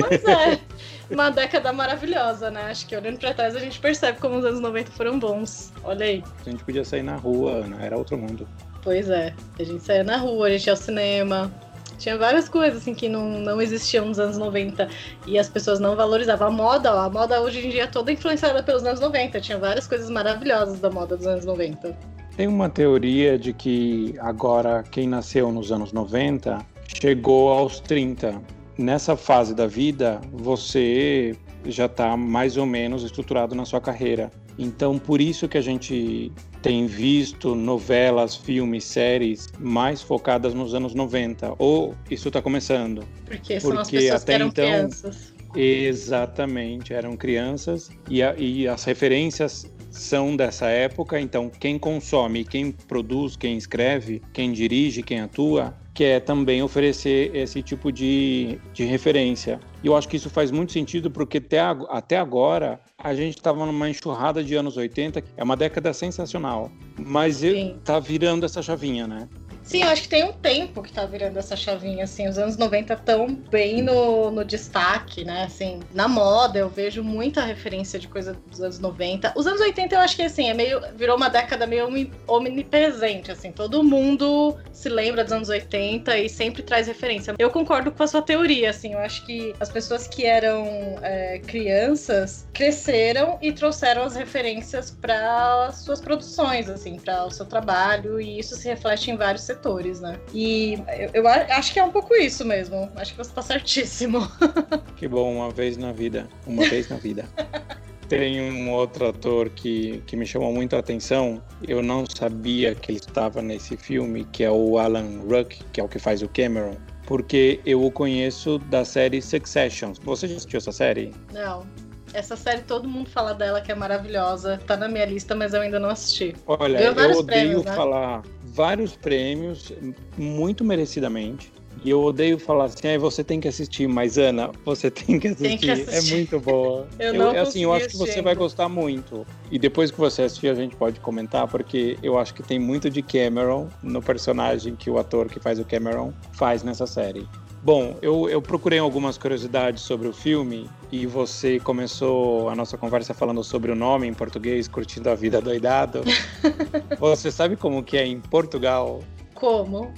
Pois 0.00 0.24
é. 0.24 0.58
Uma 1.10 1.30
década 1.30 1.72
maravilhosa, 1.72 2.50
né? 2.50 2.62
Acho 2.70 2.86
que 2.86 2.96
olhando 2.96 3.18
pra 3.18 3.34
trás 3.34 3.54
a 3.54 3.58
gente 3.58 3.78
percebe 3.78 4.18
como 4.18 4.38
os 4.38 4.44
anos 4.44 4.60
90 4.60 4.90
foram 4.92 5.18
bons. 5.18 5.70
Olha 5.84 6.06
aí. 6.06 6.24
A 6.44 6.50
gente 6.50 6.64
podia 6.64 6.84
sair 6.84 7.02
na 7.02 7.16
rua, 7.16 7.64
Ana, 7.64 7.84
era 7.84 7.98
outro 7.98 8.16
mundo. 8.16 8.48
Pois 8.82 9.10
é. 9.10 9.34
A 9.58 9.62
gente 9.62 9.84
saía 9.84 10.02
na 10.02 10.16
rua, 10.16 10.46
a 10.46 10.50
gente 10.50 10.66
ia 10.66 10.72
ao 10.72 10.76
cinema. 10.76 11.52
Tinha 11.98 12.16
várias 12.16 12.48
coisas 12.48 12.82
assim 12.82 12.94
que 12.94 13.08
não, 13.08 13.28
não 13.38 13.60
existiam 13.60 14.06
nos 14.06 14.18
anos 14.18 14.36
90 14.36 14.88
e 15.26 15.38
as 15.38 15.48
pessoas 15.48 15.78
não 15.78 15.94
valorizavam. 15.94 16.48
A 16.48 16.50
moda, 16.50 16.94
ó, 16.94 17.00
a 17.00 17.10
moda 17.10 17.40
hoje 17.40 17.64
em 17.66 17.70
dia 17.70 17.84
é 17.84 17.86
toda 17.86 18.10
influenciada 18.10 18.62
pelos 18.62 18.84
anos 18.84 19.00
90. 19.00 19.40
Tinha 19.40 19.58
várias 19.58 19.86
coisas 19.86 20.10
maravilhosas 20.10 20.80
da 20.80 20.90
moda 20.90 21.16
dos 21.16 21.26
anos 21.26 21.44
90. 21.44 21.96
Tem 22.36 22.48
uma 22.48 22.68
teoria 22.68 23.38
de 23.38 23.52
que 23.52 24.14
agora 24.18 24.82
quem 24.90 25.06
nasceu 25.06 25.52
nos 25.52 25.70
anos 25.70 25.92
90 25.92 26.66
chegou 27.00 27.50
aos 27.50 27.78
30. 27.78 28.42
Nessa 28.76 29.16
fase 29.16 29.54
da 29.54 29.68
vida, 29.68 30.20
você 30.32 31.36
já 31.64 31.86
está 31.86 32.16
mais 32.16 32.56
ou 32.56 32.66
menos 32.66 33.04
estruturado 33.04 33.54
na 33.54 33.64
sua 33.64 33.80
carreira. 33.80 34.32
Então, 34.58 34.98
por 34.98 35.20
isso 35.20 35.48
que 35.48 35.56
a 35.56 35.60
gente 35.60 36.32
tem 36.60 36.86
visto 36.86 37.54
novelas, 37.54 38.34
filmes, 38.34 38.84
séries 38.84 39.48
mais 39.60 40.02
focadas 40.02 40.54
nos 40.54 40.74
anos 40.74 40.92
90. 40.92 41.54
Ou 41.58 41.94
isso 42.10 42.28
está 42.28 42.42
começando. 42.42 43.04
Porque 43.26 43.60
são 43.60 43.70
Porque 43.70 43.96
as 43.96 44.02
pessoas 44.02 44.22
até 44.22 44.32
que 44.32 44.34
eram 44.34 44.46
então, 44.48 44.64
crianças. 44.64 45.34
Exatamente, 45.56 46.92
eram 46.92 47.16
crianças 47.16 47.90
e, 48.10 48.22
a, 48.22 48.34
e 48.36 48.66
as 48.66 48.82
referências 48.82 49.72
são 49.94 50.36
dessa 50.36 50.66
época, 50.66 51.20
então 51.20 51.48
quem 51.48 51.78
consome, 51.78 52.44
quem 52.44 52.72
produz, 52.72 53.36
quem 53.36 53.56
escreve, 53.56 54.20
quem 54.32 54.52
dirige, 54.52 55.02
quem 55.02 55.20
atua, 55.20 55.74
quer 55.94 56.20
também 56.20 56.62
oferecer 56.62 57.34
esse 57.34 57.62
tipo 57.62 57.92
de, 57.92 58.58
de 58.72 58.84
referência. 58.84 59.60
E 59.82 59.86
eu 59.86 59.96
acho 59.96 60.08
que 60.08 60.16
isso 60.16 60.28
faz 60.28 60.50
muito 60.50 60.72
sentido 60.72 61.10
porque 61.10 61.38
até, 61.38 61.60
até 61.88 62.18
agora 62.18 62.80
a 62.98 63.14
gente 63.14 63.36
estava 63.36 63.64
numa 63.64 63.88
enxurrada 63.88 64.42
de 64.42 64.54
anos 64.56 64.76
80, 64.76 65.22
é 65.36 65.44
uma 65.44 65.56
década 65.56 65.92
sensacional, 65.92 66.70
mas 66.98 67.44
está 67.44 68.00
virando 68.00 68.44
essa 68.44 68.60
chavinha, 68.60 69.06
né? 69.06 69.28
Sim, 69.64 69.82
eu 69.82 69.88
acho 69.88 70.02
que 70.02 70.08
tem 70.08 70.24
um 70.24 70.32
tempo 70.32 70.82
que 70.82 70.92
tá 70.92 71.06
virando 71.06 71.38
essa 71.38 71.56
chavinha, 71.56 72.04
assim, 72.04 72.28
os 72.28 72.36
anos 72.36 72.58
90 72.58 72.94
tão 72.96 73.34
bem 73.34 73.80
no, 73.80 74.30
no 74.30 74.44
destaque, 74.44 75.24
né, 75.24 75.44
assim, 75.44 75.80
na 75.94 76.06
moda 76.06 76.58
eu 76.58 76.68
vejo 76.68 77.02
muita 77.02 77.42
referência 77.42 77.98
de 77.98 78.06
coisa 78.06 78.36
dos 78.46 78.60
anos 78.60 78.78
90. 78.78 79.32
Os 79.34 79.46
anos 79.46 79.62
80 79.62 79.94
eu 79.94 80.00
acho 80.00 80.16
que, 80.16 80.22
assim, 80.22 80.50
é 80.50 80.54
meio, 80.54 80.82
virou 80.94 81.16
uma 81.16 81.30
década 81.30 81.66
meio 81.66 81.88
omnipresente, 82.28 83.32
assim, 83.32 83.50
todo 83.50 83.82
mundo 83.82 84.54
se 84.70 84.90
lembra 84.90 85.24
dos 85.24 85.32
anos 85.32 85.48
80 85.48 86.18
e 86.18 86.28
sempre 86.28 86.62
traz 86.62 86.86
referência. 86.86 87.34
Eu 87.38 87.48
concordo 87.48 87.90
com 87.90 88.02
a 88.02 88.06
sua 88.06 88.20
teoria, 88.20 88.68
assim, 88.68 88.92
eu 88.92 88.98
acho 88.98 89.24
que 89.24 89.54
as 89.58 89.70
pessoas 89.70 90.06
que 90.06 90.26
eram 90.26 90.66
é, 91.00 91.38
crianças 91.38 92.46
cresceram 92.52 93.38
e 93.40 93.50
trouxeram 93.50 94.02
as 94.02 94.14
referências 94.14 94.90
para 94.90 95.72
suas 95.72 96.02
produções, 96.02 96.68
assim, 96.68 96.98
para 96.98 97.24
o 97.24 97.30
seu 97.30 97.46
trabalho, 97.46 98.20
e 98.20 98.38
isso 98.38 98.54
se 98.56 98.68
reflete 98.68 99.10
em 99.10 99.16
vários 99.16 99.53
setores, 99.54 100.00
né? 100.00 100.18
E 100.32 100.74
eu, 100.98 101.22
eu 101.22 101.28
acho 101.28 101.72
que 101.72 101.78
é 101.78 101.84
um 101.84 101.90
pouco 101.90 102.14
isso 102.14 102.44
mesmo. 102.44 102.90
Acho 102.96 103.12
que 103.12 103.18
você 103.18 103.32
tá 103.32 103.42
certíssimo. 103.42 104.20
Que 104.96 105.08
bom, 105.08 105.34
uma 105.34 105.50
vez 105.50 105.76
na 105.76 105.92
vida. 105.92 106.28
Uma 106.46 106.66
vez 106.68 106.88
na 106.88 106.96
vida. 106.96 107.26
Tem 108.08 108.40
um 108.40 108.70
outro 108.70 109.08
ator 109.08 109.50
que, 109.50 110.02
que 110.06 110.16
me 110.16 110.24
chamou 110.24 110.52
muito 110.52 110.76
a 110.76 110.78
atenção. 110.78 111.42
Eu 111.66 111.82
não 111.82 112.04
sabia 112.06 112.74
que 112.74 112.92
ele 112.92 112.98
estava 112.98 113.42
nesse 113.42 113.76
filme, 113.76 114.24
que 114.26 114.44
é 114.44 114.50
o 114.50 114.78
Alan 114.78 115.20
Ruck, 115.28 115.62
que 115.72 115.80
é 115.80 115.84
o 115.84 115.88
que 115.88 115.98
faz 115.98 116.22
o 116.22 116.28
Cameron. 116.28 116.76
Porque 117.06 117.60
eu 117.66 117.84
o 117.84 117.90
conheço 117.90 118.58
da 118.58 118.84
série 118.84 119.20
Succession. 119.20 119.92
Você 120.02 120.28
já 120.28 120.36
assistiu 120.36 120.58
essa 120.58 120.72
série? 120.72 121.12
Não. 121.32 121.66
Essa 122.12 122.36
série 122.36 122.62
todo 122.62 122.88
mundo 122.88 123.10
fala 123.10 123.34
dela 123.34 123.60
que 123.60 123.72
é 123.72 123.74
maravilhosa. 123.74 124.60
Tá 124.66 124.76
na 124.76 124.86
minha 124.86 125.04
lista, 125.04 125.34
mas 125.34 125.52
eu 125.52 125.60
ainda 125.60 125.80
não 125.80 125.90
assisti. 125.90 126.34
Olha, 126.46 126.78
eu 126.78 126.92
odeio 126.92 127.24
prêmios, 127.24 127.64
né? 127.64 127.74
falar 127.74 128.22
vários 128.54 128.96
prêmios, 128.96 129.72
muito 130.16 130.64
merecidamente. 130.64 131.52
E 131.84 131.90
eu 131.90 132.00
odeio 132.02 132.38
falar 132.38 132.66
assim, 132.66 132.88
ah, 132.88 132.98
você 132.98 133.22
tem 133.22 133.40
que 133.40 133.48
assistir, 133.48 133.86
mas 133.86 134.16
Ana, 134.16 134.50
você 134.64 134.88
tem 134.92 135.18
que 135.18 135.28
assistir. 135.28 135.48
Tem 135.48 135.58
que 135.58 135.70
assistir. 135.70 136.12
É 136.12 136.16
muito 136.16 136.40
boa. 136.40 136.88
eu, 136.98 137.12
eu 137.12 137.14
não 137.14 137.40
assim, 137.40 137.64
eu 137.64 137.72
acho 137.72 137.88
que 137.88 137.96
você 137.96 138.22
vai 138.22 138.34
gostar 138.34 138.68
muito. 138.68 139.26
E 139.50 139.58
depois 139.58 139.90
que 139.90 139.98
você 139.98 140.22
assistir, 140.22 140.48
a 140.48 140.54
gente 140.54 140.76
pode 140.76 141.00
comentar, 141.00 141.46
porque 141.48 141.98
eu 142.02 142.16
acho 142.16 142.32
que 142.32 142.42
tem 142.42 142.58
muito 142.58 142.88
de 142.88 143.02
Cameron 143.02 143.68
no 143.82 144.00
personagem 144.00 144.76
que 144.76 144.88
o 144.88 144.98
ator 144.98 145.28
que 145.28 145.40
faz 145.40 145.58
o 145.58 145.64
Cameron 145.64 146.12
faz 146.32 146.62
nessa 146.62 146.86
série. 146.86 147.28
Bom, 147.64 147.96
eu, 148.02 148.28
eu 148.28 148.42
procurei 148.42 148.78
algumas 148.78 149.16
curiosidades 149.16 149.82
sobre 149.82 150.06
o 150.06 150.12
filme 150.12 150.68
e 150.92 151.06
você 151.06 151.58
começou 151.58 152.50
a 152.50 152.54
nossa 152.54 152.76
conversa 152.76 153.14
falando 153.14 153.42
sobre 153.42 153.72
o 153.72 153.74
nome 153.74 154.06
em 154.06 154.12
português, 154.12 154.68
Curtindo 154.68 155.08
a 155.08 155.14
Vida 155.14 155.40
Doidado. 155.40 156.02
você 157.00 157.30
sabe 157.30 157.56
como 157.56 157.82
que 157.82 157.96
é 157.96 158.04
em 158.04 158.20
Portugal? 158.20 159.02
Como? 159.32 159.94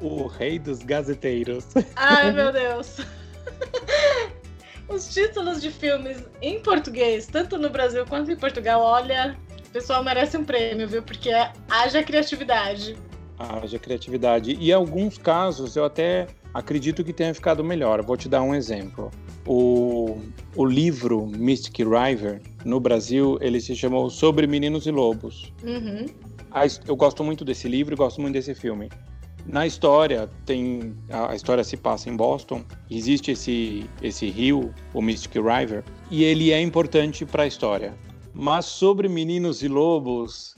O 0.00 0.26
Rei 0.26 0.58
dos 0.58 0.80
Gazeteiros. 0.80 1.64
Ai, 1.94 2.32
meu 2.34 2.50
Deus. 2.50 2.96
Os 4.88 5.14
títulos 5.14 5.62
de 5.62 5.70
filmes 5.70 6.24
em 6.42 6.58
português, 6.60 7.28
tanto 7.28 7.56
no 7.56 7.70
Brasil 7.70 8.04
quanto 8.04 8.32
em 8.32 8.36
Portugal, 8.36 8.80
olha, 8.80 9.36
o 9.64 9.70
pessoal 9.70 10.02
merece 10.02 10.36
um 10.36 10.44
prêmio, 10.44 10.88
viu? 10.88 11.04
Porque 11.04 11.30
haja 11.70 12.02
criatividade. 12.02 12.96
Haja 13.38 13.78
criatividade. 13.78 14.56
E 14.58 14.70
em 14.70 14.72
alguns 14.72 15.16
casos 15.16 15.76
eu 15.76 15.84
até 15.84 16.26
acredito 16.56 17.04
que 17.04 17.12
tenha 17.12 17.34
ficado 17.34 17.62
melhor. 17.62 18.02
Vou 18.02 18.16
te 18.16 18.28
dar 18.28 18.42
um 18.42 18.54
exemplo. 18.54 19.10
O, 19.46 20.18
o 20.56 20.64
livro 20.64 21.26
Mystic 21.26 21.78
River, 21.78 22.40
no 22.64 22.80
Brasil, 22.80 23.38
ele 23.42 23.60
se 23.60 23.76
chamou 23.76 24.08
Sobre 24.08 24.46
Meninos 24.46 24.86
e 24.86 24.90
Lobos. 24.90 25.52
Uhum. 25.62 26.06
Eu 26.86 26.96
gosto 26.96 27.22
muito 27.22 27.44
desse 27.44 27.68
livro 27.68 27.94
e 27.94 27.96
gosto 27.96 28.22
muito 28.22 28.32
desse 28.32 28.54
filme. 28.54 28.88
Na 29.44 29.66
história, 29.66 30.28
tem 30.46 30.96
a 31.10 31.34
história 31.34 31.62
se 31.62 31.76
passa 31.76 32.08
em 32.08 32.16
Boston, 32.16 32.64
existe 32.90 33.30
esse, 33.30 33.88
esse 34.02 34.28
rio, 34.28 34.74
o 34.92 35.02
Mystic 35.02 35.34
River, 35.34 35.84
e 36.10 36.24
ele 36.24 36.50
é 36.50 36.60
importante 36.60 37.24
para 37.24 37.44
a 37.44 37.46
história. 37.46 37.94
Mas 38.34 38.64
sobre 38.64 39.08
Meninos 39.08 39.62
e 39.62 39.68
Lobos, 39.68 40.56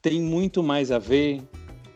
tem 0.00 0.20
muito 0.20 0.62
mais 0.62 0.92
a 0.92 0.98
ver 0.98 1.42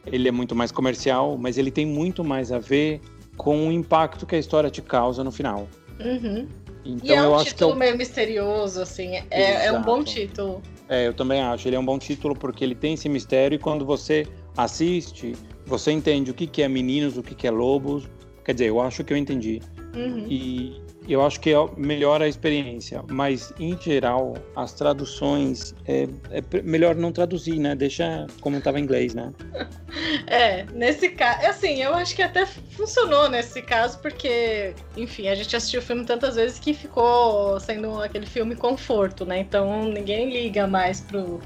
ele 0.07 0.29
é 0.29 0.33
muito 0.33 0.55
mais 0.55 0.73
comercial, 0.73 1.39
mas 1.39 1.59
ele 1.59 1.71
tem 1.71 1.87
muito 1.87 2.25
mais 2.25 2.51
a 2.51 2.59
ver 2.59 3.01
com 3.37 3.69
o 3.69 3.73
impacto 3.73 4.27
que 4.27 4.37
a 4.37 4.39
história 4.39 4.71
te 4.71 4.83
causa 4.83 5.25
no 5.25 5.33
final. 5.33 5.69
Uhum. 6.01 6.47
Então, 6.85 7.07
e 7.07 7.13
é 7.13 7.23
um 7.23 7.45
título 7.45 7.73
é 7.73 7.77
meio 7.77 7.97
misterioso, 7.97 8.81
assim. 8.83 9.17
É, 9.31 9.67
é, 9.67 9.73
um 9.73 9.83
bom 9.83 10.03
título. 10.03 10.61
É, 10.89 11.07
eu 11.07 11.15
também 11.15 11.41
acho. 11.41 11.69
Ele 11.69 11.77
é 11.77 11.79
um 11.79 11.85
bom 11.85 11.99
título 11.99 12.35
porque 12.35 12.65
ele 12.65 12.75
tem 12.75 12.95
esse 12.95 13.09
mistério 13.09 13.55
e 13.55 13.59
quando 13.59 13.85
você 13.85 14.27
assiste, 14.57 15.35
você 15.65 15.93
entende 15.93 16.31
o 16.31 16.35
que, 16.35 16.47
que 16.47 16.63
é 16.63 16.69
meninos, 16.69 17.17
o 17.17 17.23
que, 17.23 17.35
que 17.35 17.47
é 17.47 17.51
lobos. 17.51 18.09
Quer 18.45 18.55
dizer, 18.55 18.69
eu 18.69 18.81
acho 18.81 19.05
que 19.05 19.13
eu 19.13 19.17
entendi. 19.17 19.61
Uhum. 19.95 20.27
E, 20.29 20.81
eu 21.09 21.25
acho 21.25 21.41
que 21.41 21.51
é 21.51 21.57
melhora 21.77 22.25
a 22.25 22.29
experiência, 22.29 23.03
mas 23.09 23.53
em 23.59 23.79
geral 23.81 24.35
as 24.55 24.73
traduções 24.73 25.75
é, 25.87 26.09
é 26.31 26.63
melhor 26.63 26.95
não 26.95 27.11
traduzir, 27.11 27.59
né? 27.59 27.75
Deixa 27.75 28.27
como 28.41 28.57
estava 28.59 28.79
em 28.79 28.83
inglês, 28.85 29.15
né? 29.15 29.33
É, 30.27 30.65
nesse 30.73 31.11
caso, 31.11 31.47
assim, 31.47 31.83
eu 31.83 31.95
acho 31.95 32.17
que 32.17 32.23
até 32.23 32.47
funcionou 32.47 33.29
nesse 33.29 33.61
caso, 33.61 33.99
porque, 33.99 34.75
enfim, 34.97 35.29
a 35.29 35.35
gente 35.35 35.55
assistiu 35.55 35.81
o 35.81 35.83
filme 35.83 36.07
tantas 36.07 36.37
vezes 36.37 36.59
que 36.59 36.73
ficou 36.73 37.61
sendo 37.61 38.01
aquele 38.01 38.25
filme 38.25 38.57
conforto, 38.57 39.27
né? 39.27 39.41
Então 39.41 39.85
ninguém 39.85 40.33
liga 40.33 40.67
mais 40.67 41.03
pro, 41.03 41.43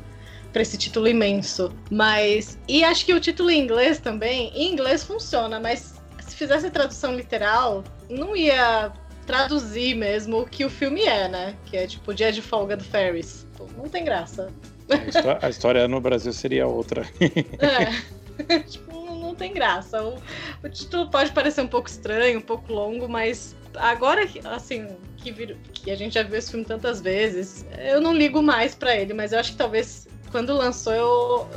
pra 0.52 0.62
esse 0.62 0.78
título 0.78 1.08
imenso. 1.08 1.72
Mas. 1.90 2.56
E 2.68 2.84
acho 2.84 3.04
que 3.04 3.12
o 3.12 3.20
título 3.20 3.50
em 3.50 3.60
inglês 3.60 3.98
também, 3.98 4.52
em 4.54 4.72
inglês 4.72 5.02
funciona, 5.02 5.58
mas 5.58 6.00
se 6.20 6.36
fizesse 6.36 6.70
tradução 6.70 7.16
literal, 7.16 7.82
não 8.08 8.36
ia 8.36 8.92
traduzir 9.26 9.94
mesmo 9.94 10.40
o 10.40 10.46
que 10.46 10.64
o 10.64 10.70
filme 10.70 11.02
é, 11.02 11.28
né? 11.28 11.56
Que 11.66 11.76
é 11.76 11.86
tipo 11.86 12.10
o 12.10 12.14
dia 12.14 12.32
de 12.32 12.40
folga 12.40 12.76
do 12.76 12.84
Ferris. 12.84 13.46
Não 13.76 13.88
tem 13.88 14.04
graça. 14.04 14.52
A 15.42 15.48
história 15.48 15.88
no 15.88 16.00
Brasil 16.00 16.32
seria 16.32 16.66
outra. 16.66 17.02
é. 17.58 18.60
tipo, 18.60 19.16
não 19.16 19.34
tem 19.34 19.52
graça. 19.52 20.02
O, 20.02 20.18
o, 20.62 20.68
título 20.68 21.10
pode 21.10 21.32
parecer 21.32 21.60
um 21.60 21.68
pouco 21.68 21.88
estranho, 21.88 22.38
um 22.38 22.42
pouco 22.42 22.72
longo, 22.72 23.08
mas 23.08 23.56
agora, 23.74 24.28
assim, 24.44 24.88
que, 25.16 25.32
vir, 25.32 25.56
que 25.72 25.90
a 25.90 25.96
gente 25.96 26.14
já 26.14 26.22
viu 26.22 26.38
esse 26.38 26.50
filme 26.50 26.64
tantas 26.64 27.00
vezes, 27.00 27.66
eu 27.78 28.00
não 28.00 28.14
ligo 28.14 28.42
mais 28.42 28.74
para 28.74 28.96
ele, 28.96 29.12
mas 29.12 29.32
eu 29.32 29.40
acho 29.40 29.52
que 29.52 29.58
talvez 29.58 30.06
quando 30.36 30.52
lançou 30.52 30.92
eu 30.92 31.48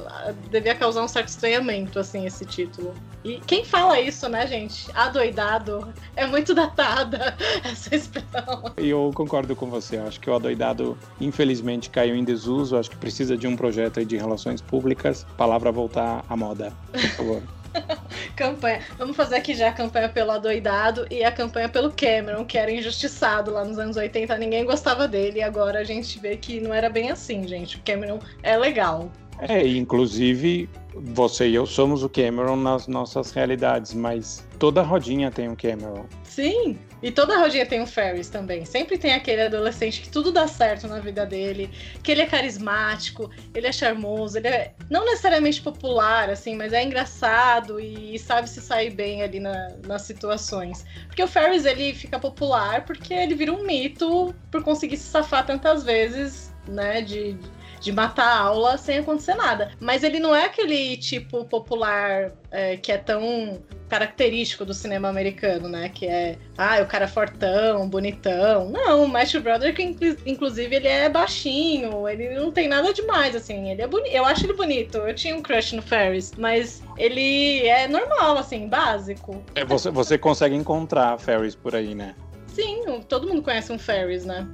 devia 0.49 0.73
causar 0.73 1.03
um 1.03 1.07
certo 1.09 1.27
estranhamento, 1.27 1.99
assim, 1.99 2.25
esse 2.25 2.45
título. 2.45 2.95
E 3.25 3.41
quem 3.45 3.65
fala 3.65 3.99
isso, 3.99 4.29
né, 4.29 4.47
gente? 4.47 4.89
Adoidado 4.95 5.93
é 6.15 6.25
muito 6.25 6.55
datada 6.55 7.35
essa 7.61 7.93
expressão. 7.93 8.71
Eu 8.77 9.11
concordo 9.13 9.53
com 9.53 9.69
você. 9.69 9.97
Acho 9.97 10.17
que 10.21 10.29
o 10.29 10.33
adoidado, 10.33 10.97
infelizmente, 11.19 11.89
caiu 11.89 12.15
em 12.15 12.23
desuso. 12.23 12.77
Acho 12.77 12.91
que 12.91 12.95
precisa 12.95 13.35
de 13.35 13.47
um 13.47 13.57
projeto 13.57 14.05
de 14.05 14.15
relações 14.15 14.61
públicas. 14.61 15.25
Palavra 15.35 15.73
voltar 15.73 16.23
à 16.29 16.37
moda, 16.37 16.71
por 16.93 17.01
favor. 17.01 17.43
campanha. 18.35 18.81
Vamos 18.97 19.15
fazer 19.15 19.35
aqui 19.35 19.53
já 19.53 19.69
a 19.69 19.73
campanha 19.73 20.09
pelo 20.09 20.31
adoidado 20.31 21.05
e 21.09 21.23
a 21.23 21.31
campanha 21.31 21.69
pelo 21.69 21.91
Cameron, 21.91 22.45
que 22.45 22.57
era 22.57 22.71
injustiçado 22.71 23.51
lá 23.51 23.63
nos 23.63 23.77
anos 23.77 23.97
80. 23.97 24.37
Ninguém 24.37 24.65
gostava 24.65 25.07
dele 25.07 25.39
e 25.39 25.43
agora 25.43 25.79
a 25.79 25.83
gente 25.83 26.19
vê 26.19 26.37
que 26.37 26.59
não 26.59 26.73
era 26.73 26.89
bem 26.89 27.11
assim, 27.11 27.47
gente. 27.47 27.77
O 27.77 27.81
Cameron 27.81 28.19
é 28.43 28.57
legal. 28.57 29.11
É, 29.39 29.65
inclusive 29.65 30.69
você 30.93 31.47
e 31.47 31.55
eu 31.55 31.65
somos 31.65 32.03
o 32.03 32.09
Cameron 32.09 32.57
nas 32.57 32.87
nossas 32.87 33.31
realidades, 33.31 33.93
mas 33.93 34.45
toda 34.57 34.81
rodinha 34.81 35.31
tem 35.31 35.47
um 35.47 35.55
Cameron. 35.55 36.05
Sim, 36.23 36.77
e 37.01 37.11
toda 37.11 37.37
rodinha 37.37 37.65
tem 37.65 37.81
um 37.81 37.85
Ferris 37.85 38.29
também. 38.29 38.65
Sempre 38.65 38.97
tem 38.97 39.13
aquele 39.13 39.43
adolescente 39.43 40.01
que 40.01 40.09
tudo 40.09 40.31
dá 40.31 40.47
certo 40.47 40.87
na 40.87 40.99
vida 40.99 41.25
dele, 41.25 41.69
que 42.03 42.11
ele 42.11 42.21
é 42.21 42.25
carismático, 42.25 43.29
ele 43.53 43.67
é 43.67 43.71
charmoso, 43.71 44.37
ele 44.37 44.47
é 44.47 44.73
não 44.89 45.05
necessariamente 45.05 45.61
popular, 45.61 46.29
assim, 46.29 46.55
mas 46.55 46.73
é 46.73 46.83
engraçado 46.83 47.79
e 47.79 48.17
sabe 48.19 48.49
se 48.49 48.61
sair 48.61 48.89
bem 48.89 49.23
ali 49.23 49.39
na, 49.39 49.69
nas 49.85 50.01
situações. 50.03 50.85
Porque 51.07 51.23
o 51.23 51.27
Ferris, 51.27 51.65
ele 51.65 51.93
fica 51.93 52.19
popular 52.19 52.85
porque 52.85 53.13
ele 53.13 53.35
vira 53.35 53.53
um 53.53 53.65
mito 53.65 54.33
por 54.51 54.63
conseguir 54.63 54.97
se 54.97 55.09
safar 55.09 55.45
tantas 55.45 55.83
vezes, 55.83 56.53
né, 56.67 57.01
de 57.01 57.37
de 57.79 57.91
matar 57.91 58.27
a 58.27 58.39
aula 58.39 58.77
sem 58.77 58.97
acontecer 58.99 59.35
nada. 59.35 59.71
Mas 59.79 60.03
ele 60.03 60.19
não 60.19 60.35
é 60.35 60.45
aquele 60.45 60.97
tipo 60.97 61.45
popular 61.45 62.33
é, 62.51 62.77
que 62.77 62.91
é 62.91 62.97
tão 62.97 63.61
característico 63.89 64.63
do 64.63 64.73
cinema 64.73 65.09
americano, 65.09 65.67
né? 65.67 65.89
Que 65.89 66.05
é, 66.05 66.37
ah, 66.57 66.79
o 66.81 66.85
cara 66.85 67.07
fortão, 67.07 67.89
bonitão. 67.89 68.69
Não, 68.69 69.03
o 69.03 69.07
Matthew 69.07 69.41
Broderick, 69.41 69.97
inclusive, 70.25 70.75
ele 70.75 70.87
é 70.87 71.09
baixinho, 71.09 72.07
ele 72.07 72.35
não 72.35 72.51
tem 72.51 72.67
nada 72.67 72.93
demais, 72.93 73.35
assim. 73.35 73.69
Ele 73.71 73.81
é 73.81 73.87
bonito. 73.87 74.13
Eu 74.13 74.23
acho 74.23 74.45
ele 74.45 74.53
bonito. 74.53 74.97
Eu 74.99 75.13
tinha 75.15 75.35
um 75.35 75.41
crush 75.41 75.75
no 75.75 75.81
Ferris, 75.81 76.33
mas 76.37 76.83
ele 76.97 77.67
é 77.67 77.87
normal, 77.87 78.37
assim, 78.37 78.67
básico. 78.67 79.43
É, 79.55 79.65
você, 79.65 79.89
você 79.89 80.17
consegue 80.17 80.55
encontrar 80.55 81.17
Ferris 81.17 81.55
por 81.55 81.75
aí, 81.75 81.95
né? 81.95 82.15
Sim, 82.47 83.01
todo 83.07 83.27
mundo 83.27 83.41
conhece 83.41 83.71
um 83.71 83.79
Ferris, 83.79 84.25
né? 84.25 84.47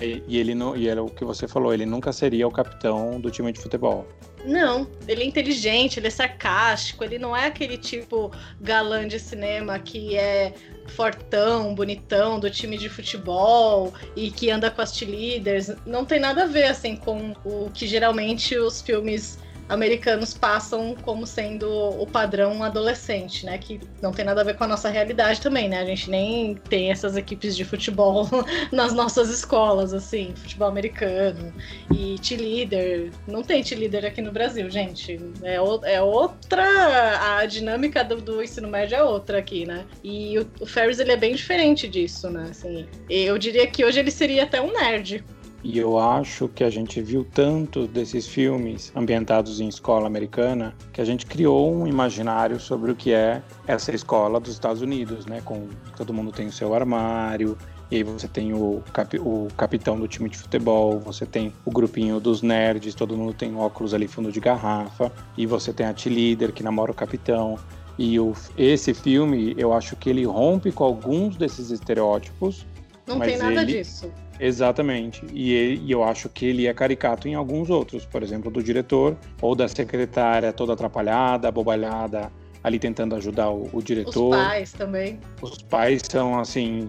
É, 0.00 0.20
e 0.26 0.38
ele 0.38 0.54
não, 0.54 0.76
e 0.76 0.88
era 0.88 1.02
o 1.02 1.08
que 1.08 1.24
você 1.24 1.46
falou, 1.46 1.72
ele 1.72 1.86
nunca 1.86 2.12
seria 2.12 2.48
o 2.48 2.50
capitão 2.50 3.20
do 3.20 3.30
time 3.30 3.52
de 3.52 3.60
futebol. 3.60 4.06
Não, 4.44 4.86
ele 5.08 5.22
é 5.22 5.26
inteligente, 5.26 5.98
ele 5.98 6.08
é 6.08 6.10
sarcástico, 6.10 7.02
ele 7.02 7.18
não 7.18 7.34
é 7.34 7.46
aquele 7.46 7.78
tipo 7.78 8.30
galã 8.60 9.06
de 9.08 9.18
cinema 9.18 9.78
que 9.78 10.16
é 10.16 10.52
fortão, 10.88 11.74
bonitão 11.74 12.38
do 12.38 12.50
time 12.50 12.76
de 12.76 12.88
futebol 12.88 13.94
e 14.14 14.30
que 14.30 14.50
anda 14.50 14.70
com 14.70 14.82
as 14.82 14.94
cheerleaders. 14.94 15.70
Não 15.86 16.04
tem 16.04 16.20
nada 16.20 16.42
a 16.42 16.46
ver 16.46 16.64
assim 16.64 16.96
com 16.96 17.32
o 17.44 17.70
que 17.72 17.86
geralmente 17.86 18.56
os 18.58 18.82
filmes 18.82 19.38
americanos 19.68 20.34
passam 20.34 20.94
como 21.02 21.26
sendo 21.26 21.68
o 21.68 22.06
padrão 22.06 22.62
adolescente, 22.62 23.46
né? 23.46 23.58
Que 23.58 23.80
não 24.02 24.12
tem 24.12 24.24
nada 24.24 24.40
a 24.40 24.44
ver 24.44 24.56
com 24.56 24.64
a 24.64 24.68
nossa 24.68 24.88
realidade 24.88 25.40
também, 25.40 25.68
né? 25.68 25.80
A 25.80 25.84
gente 25.84 26.10
nem 26.10 26.54
tem 26.54 26.90
essas 26.90 27.16
equipes 27.16 27.56
de 27.56 27.64
futebol 27.64 28.28
nas 28.70 28.92
nossas 28.92 29.30
escolas, 29.30 29.92
assim, 29.94 30.32
futebol 30.36 30.68
americano 30.68 31.52
e 31.94 32.16
cheerleader. 32.22 33.10
Não 33.26 33.42
tem 33.42 33.62
cheerleader 33.62 34.04
aqui 34.04 34.20
no 34.20 34.32
Brasil, 34.32 34.68
gente. 34.70 35.18
É, 35.42 35.56
é 35.94 36.02
outra. 36.02 37.38
A 37.38 37.46
dinâmica 37.46 38.04
do, 38.04 38.16
do, 38.16 38.42
ensino 38.42 38.68
médio 38.68 38.96
é 38.96 39.02
outra 39.02 39.38
aqui, 39.38 39.66
né? 39.66 39.84
E 40.02 40.38
o, 40.38 40.46
o 40.60 40.66
Ferris, 40.66 40.98
ele 40.98 41.12
é 41.12 41.16
bem 41.16 41.34
diferente 41.34 41.88
disso, 41.88 42.28
né? 42.30 42.48
Assim, 42.50 42.86
eu 43.08 43.38
diria 43.38 43.66
que 43.66 43.84
hoje 43.84 44.00
ele 44.00 44.10
seria 44.10 44.44
até 44.44 44.60
um 44.60 44.72
nerd, 44.72 45.24
e 45.64 45.78
eu 45.78 45.98
acho 45.98 46.46
que 46.46 46.62
a 46.62 46.68
gente 46.68 47.00
viu 47.00 47.24
tanto 47.24 47.86
desses 47.86 48.28
filmes 48.28 48.92
ambientados 48.94 49.60
em 49.60 49.66
escola 49.66 50.06
americana 50.06 50.74
que 50.92 51.00
a 51.00 51.04
gente 51.06 51.24
criou 51.24 51.74
um 51.74 51.86
imaginário 51.86 52.60
sobre 52.60 52.92
o 52.92 52.94
que 52.94 53.14
é 53.14 53.42
essa 53.66 53.90
escola 53.94 54.38
dos 54.38 54.52
Estados 54.52 54.82
Unidos, 54.82 55.24
né? 55.24 55.40
Com 55.42 55.66
todo 55.96 56.12
mundo 56.12 56.30
tem 56.30 56.48
o 56.48 56.52
seu 56.52 56.74
armário, 56.74 57.56
e 57.90 57.96
aí 57.96 58.02
você 58.02 58.28
tem 58.28 58.52
o, 58.52 58.82
cap, 58.92 59.18
o 59.18 59.48
capitão 59.56 59.98
do 59.98 60.06
time 60.06 60.28
de 60.28 60.36
futebol, 60.36 61.00
você 61.00 61.24
tem 61.24 61.50
o 61.64 61.70
grupinho 61.70 62.20
dos 62.20 62.42
nerds, 62.42 62.94
todo 62.94 63.16
mundo 63.16 63.32
tem 63.32 63.56
óculos 63.56 63.94
ali 63.94 64.06
fundo 64.06 64.30
de 64.30 64.40
garrafa, 64.40 65.10
e 65.34 65.46
você 65.46 65.72
tem 65.72 65.86
a 65.86 65.94
T-Leader 65.94 66.52
que 66.52 66.62
namora 66.62 66.90
o 66.90 66.94
capitão. 66.94 67.58
E 67.96 68.20
o, 68.20 68.34
esse 68.58 68.92
filme, 68.92 69.54
eu 69.56 69.72
acho 69.72 69.96
que 69.96 70.10
ele 70.10 70.24
rompe 70.24 70.70
com 70.72 70.84
alguns 70.84 71.36
desses 71.36 71.70
estereótipos. 71.70 72.66
Não 73.06 73.20
tem 73.20 73.36
nada 73.36 73.62
ele, 73.62 73.78
disso. 73.78 74.10
Exatamente. 74.40 75.24
E, 75.32 75.80
e, 75.84 75.90
eu 75.90 76.02
acho 76.02 76.28
que 76.28 76.46
ele 76.46 76.66
é 76.66 76.74
caricato 76.74 77.28
em 77.28 77.34
alguns 77.34 77.70
outros, 77.70 78.04
por 78.04 78.22
exemplo, 78.22 78.50
do 78.50 78.62
diretor 78.62 79.16
ou 79.40 79.54
da 79.54 79.68
secretária 79.68 80.52
toda 80.52 80.72
atrapalhada, 80.72 81.48
abobalhada, 81.48 82.32
ali 82.62 82.78
tentando 82.78 83.14
ajudar 83.14 83.50
o, 83.50 83.68
o 83.72 83.82
diretor. 83.82 84.30
Os 84.30 84.44
pais 84.44 84.72
também. 84.72 85.20
Os 85.40 85.62
pais 85.62 86.02
são 86.08 86.38
assim. 86.38 86.88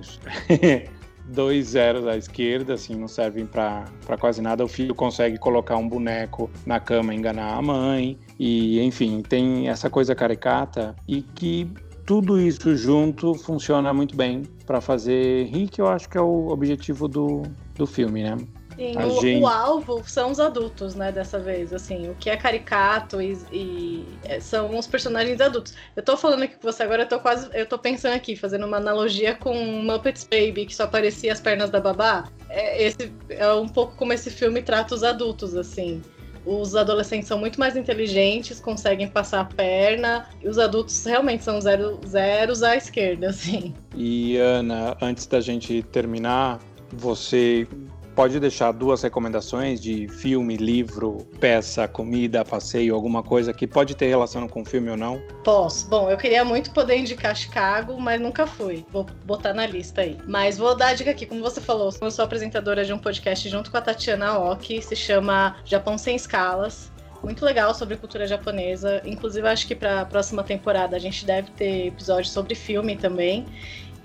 dois 1.28 1.70
zeros 1.70 2.05
à 2.07 2.16
esquerda, 2.16 2.76
assim, 2.76 2.95
não 2.95 3.07
servem 3.07 3.45
para 3.45 3.86
quase 4.20 4.41
nada. 4.41 4.63
O 4.63 4.68
filho 4.68 4.93
consegue 4.93 5.38
colocar 5.38 5.78
um 5.78 5.88
boneco 5.88 6.49
na 6.66 6.80
cama 6.80 7.13
e 7.13 7.18
enganar 7.18 7.55
a 7.55 7.61
mãe. 7.61 8.18
E, 8.39 8.80
enfim, 8.82 9.22
tem 9.22 9.68
essa 9.68 9.89
coisa 9.89 10.13
caricata 10.13 10.95
e 11.07 11.22
que 11.22 11.70
tudo 12.06 12.39
isso 12.39 12.76
junto 12.76 13.34
funciona 13.34 13.93
muito 13.93 14.16
bem 14.16 14.43
para 14.66 14.80
fazer 14.80 15.45
rir, 15.45 15.68
que 15.68 15.82
eu 15.82 15.88
acho 15.88 16.08
que 16.08 16.18
é 16.18 16.22
o 16.22 16.49
objetivo 16.49 17.08
do, 17.08 17.41
do 17.76 17.88
filme, 17.88 18.24
né? 18.24 18.38
Sim, 18.76 18.97
o, 18.97 19.22
gente... 19.22 19.41
o, 19.41 19.47
alvo 19.47 20.03
são 20.06 20.32
os 20.32 20.39
adultos, 20.39 20.95
né, 20.95 21.10
dessa 21.10 21.39
vez, 21.39 21.72
assim, 21.72 22.10
o 22.10 22.16
que 22.16 22.30
é 22.30 22.36
caricato 22.36 23.22
e, 23.22 23.38
e, 23.51 24.06
é, 24.26 24.39
são 24.41 24.78
os 24.78 24.86
personagens 24.86 25.39
adultos. 25.39 25.74
Eu 25.95 26.03
tô 26.03 26.18
falando 26.18 26.43
aqui 26.43 26.56
com 26.56 26.70
você 26.70 26.84
agora, 26.84 27.03
eu 27.03 27.08
tô 27.08 27.20
quase, 27.20 27.49
eu 27.53 27.66
tô 27.66 27.80
pensando 27.80 28.14
aqui, 28.14 28.36
fazendo 28.36 28.66
uma 28.68 28.78
analogia 28.78 29.34
com 29.34 29.56
Muppets 29.56 30.26
Baby, 30.26 30.66
que 30.66 30.76
só 30.76 30.84
aparecia 30.84 31.32
as 31.32 31.39
pernas 31.39 31.70
da 31.70 31.80
babá. 31.80 32.26
É, 32.49 32.84
esse, 32.84 33.14
é 33.30 33.51
um 33.53 33.68
pouco 33.68 33.95
como 33.95 34.12
esse 34.12 34.30
filme 34.30 34.62
trata 34.62 34.93
os 34.93 35.03
adultos, 35.03 35.56
assim 35.56 36.01
os 36.45 36.75
adolescentes 36.75 37.27
são 37.27 37.39
muito 37.39 37.59
mais 37.59 37.75
inteligentes, 37.75 38.59
conseguem 38.59 39.07
passar 39.07 39.41
a 39.41 39.45
perna, 39.45 40.27
e 40.43 40.47
os 40.47 40.59
adultos 40.59 41.03
realmente 41.05 41.43
são 41.43 41.59
zero, 41.59 41.99
zeros 42.07 42.61
à 42.61 42.75
esquerda, 42.75 43.29
assim. 43.29 43.73
E 43.95 44.37
Ana, 44.37 44.95
antes 45.01 45.25
da 45.25 45.41
gente 45.41 45.81
terminar, 45.83 46.59
você 46.93 47.67
pode 48.16 48.39
deixar 48.39 48.72
duas 48.72 49.03
recomendações 49.03 49.82
de 49.82 50.07
filme, 50.07 50.55
livro, 50.55 51.28
peça, 51.39 51.88
comida, 51.88 52.45
passeio, 52.45 52.95
alguma 52.95 53.22
coisa 53.22 53.53
que 53.53 53.68
pode 53.68 53.93
ter 53.95 54.07
relação 54.07 54.47
com 54.47 54.61
o 54.61 54.66
filme 54.66 54.89
ou 54.89 54.97
não? 54.97 55.22
Posso. 55.43 55.88
Bom, 55.89 56.09
eu 56.09 56.18
queria 56.18 56.45
muito 56.45 56.72
poder 56.72 56.97
indicar 56.97 57.36
Chicago, 57.36 57.99
mas 57.99 58.22
nunca 58.22 58.47
fui. 58.47 58.86
Vou 58.91 59.05
botar 59.26 59.53
na 59.53 59.66
lista 59.68 60.01
aí. 60.01 60.18
Mas 60.26 60.57
vou 60.57 60.76
dar 60.76 60.88
a 60.88 60.93
dica 60.93 61.11
aqui. 61.11 61.26
Como 61.26 61.41
você 61.41 61.59
falou, 61.59 61.93
eu 62.01 62.11
sou 62.11 62.24
apresentadora 62.24 62.86
de 62.86 62.93
um 62.93 62.97
podcast 62.97 63.49
junto 63.49 63.70
com 63.70 63.78
a 63.78 63.82
Tatiana 63.82 64.39
Oki, 64.39 64.82
se 64.82 64.95
chama 64.95 65.57
Japão 65.66 65.97
Sem 65.97 66.16
Escalas 66.16 66.93
muito 67.24 67.43
legal 67.43 67.74
sobre 67.74 67.97
cultura 67.97 68.28
japonesa. 68.28 69.01
Inclusive, 69.03 69.47
acho 69.47 69.66
que 69.66 69.74
para 69.74 70.01
a 70.01 70.05
próxima 70.05 70.43
temporada 70.43 70.95
a 70.95 70.99
gente 70.99 71.26
deve 71.26 71.49
ter 71.51 71.88
episódios 71.88 72.32
sobre 72.32 72.53
filme 72.53 72.95
também. 72.95 73.47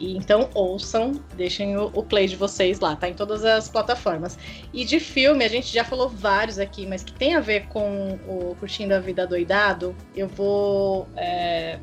E 0.00 0.16
então 0.16 0.48
ouçam, 0.54 1.12
deixem 1.36 1.76
o, 1.76 1.90
o, 1.94 2.02
play 2.02 2.26
de 2.26 2.34
vocês 2.34 2.80
lá, 2.80 2.96
tá 2.96 3.06
em 3.08 3.12
todas 3.12 3.44
as 3.44 3.68
plataformas. 3.68 4.38
E 4.72 4.82
de 4.84 4.98
filme, 4.98 5.44
a 5.44 5.48
gente 5.48 5.72
já 5.72 5.84
falou 5.84 6.08
vários 6.08 6.58
aqui, 6.58 6.86
mas 6.86 7.04
que 7.04 7.12
tem 7.12 7.34
a 7.34 7.40
ver 7.40 7.66
com 7.66 8.18
o 8.26 8.56
Curtindo 8.58 8.94
a 8.94 8.98
Vida 8.98 9.26
Doidado, 9.26 9.94
eu 10.16 10.26
vou 10.26 11.06
é, 11.16 11.78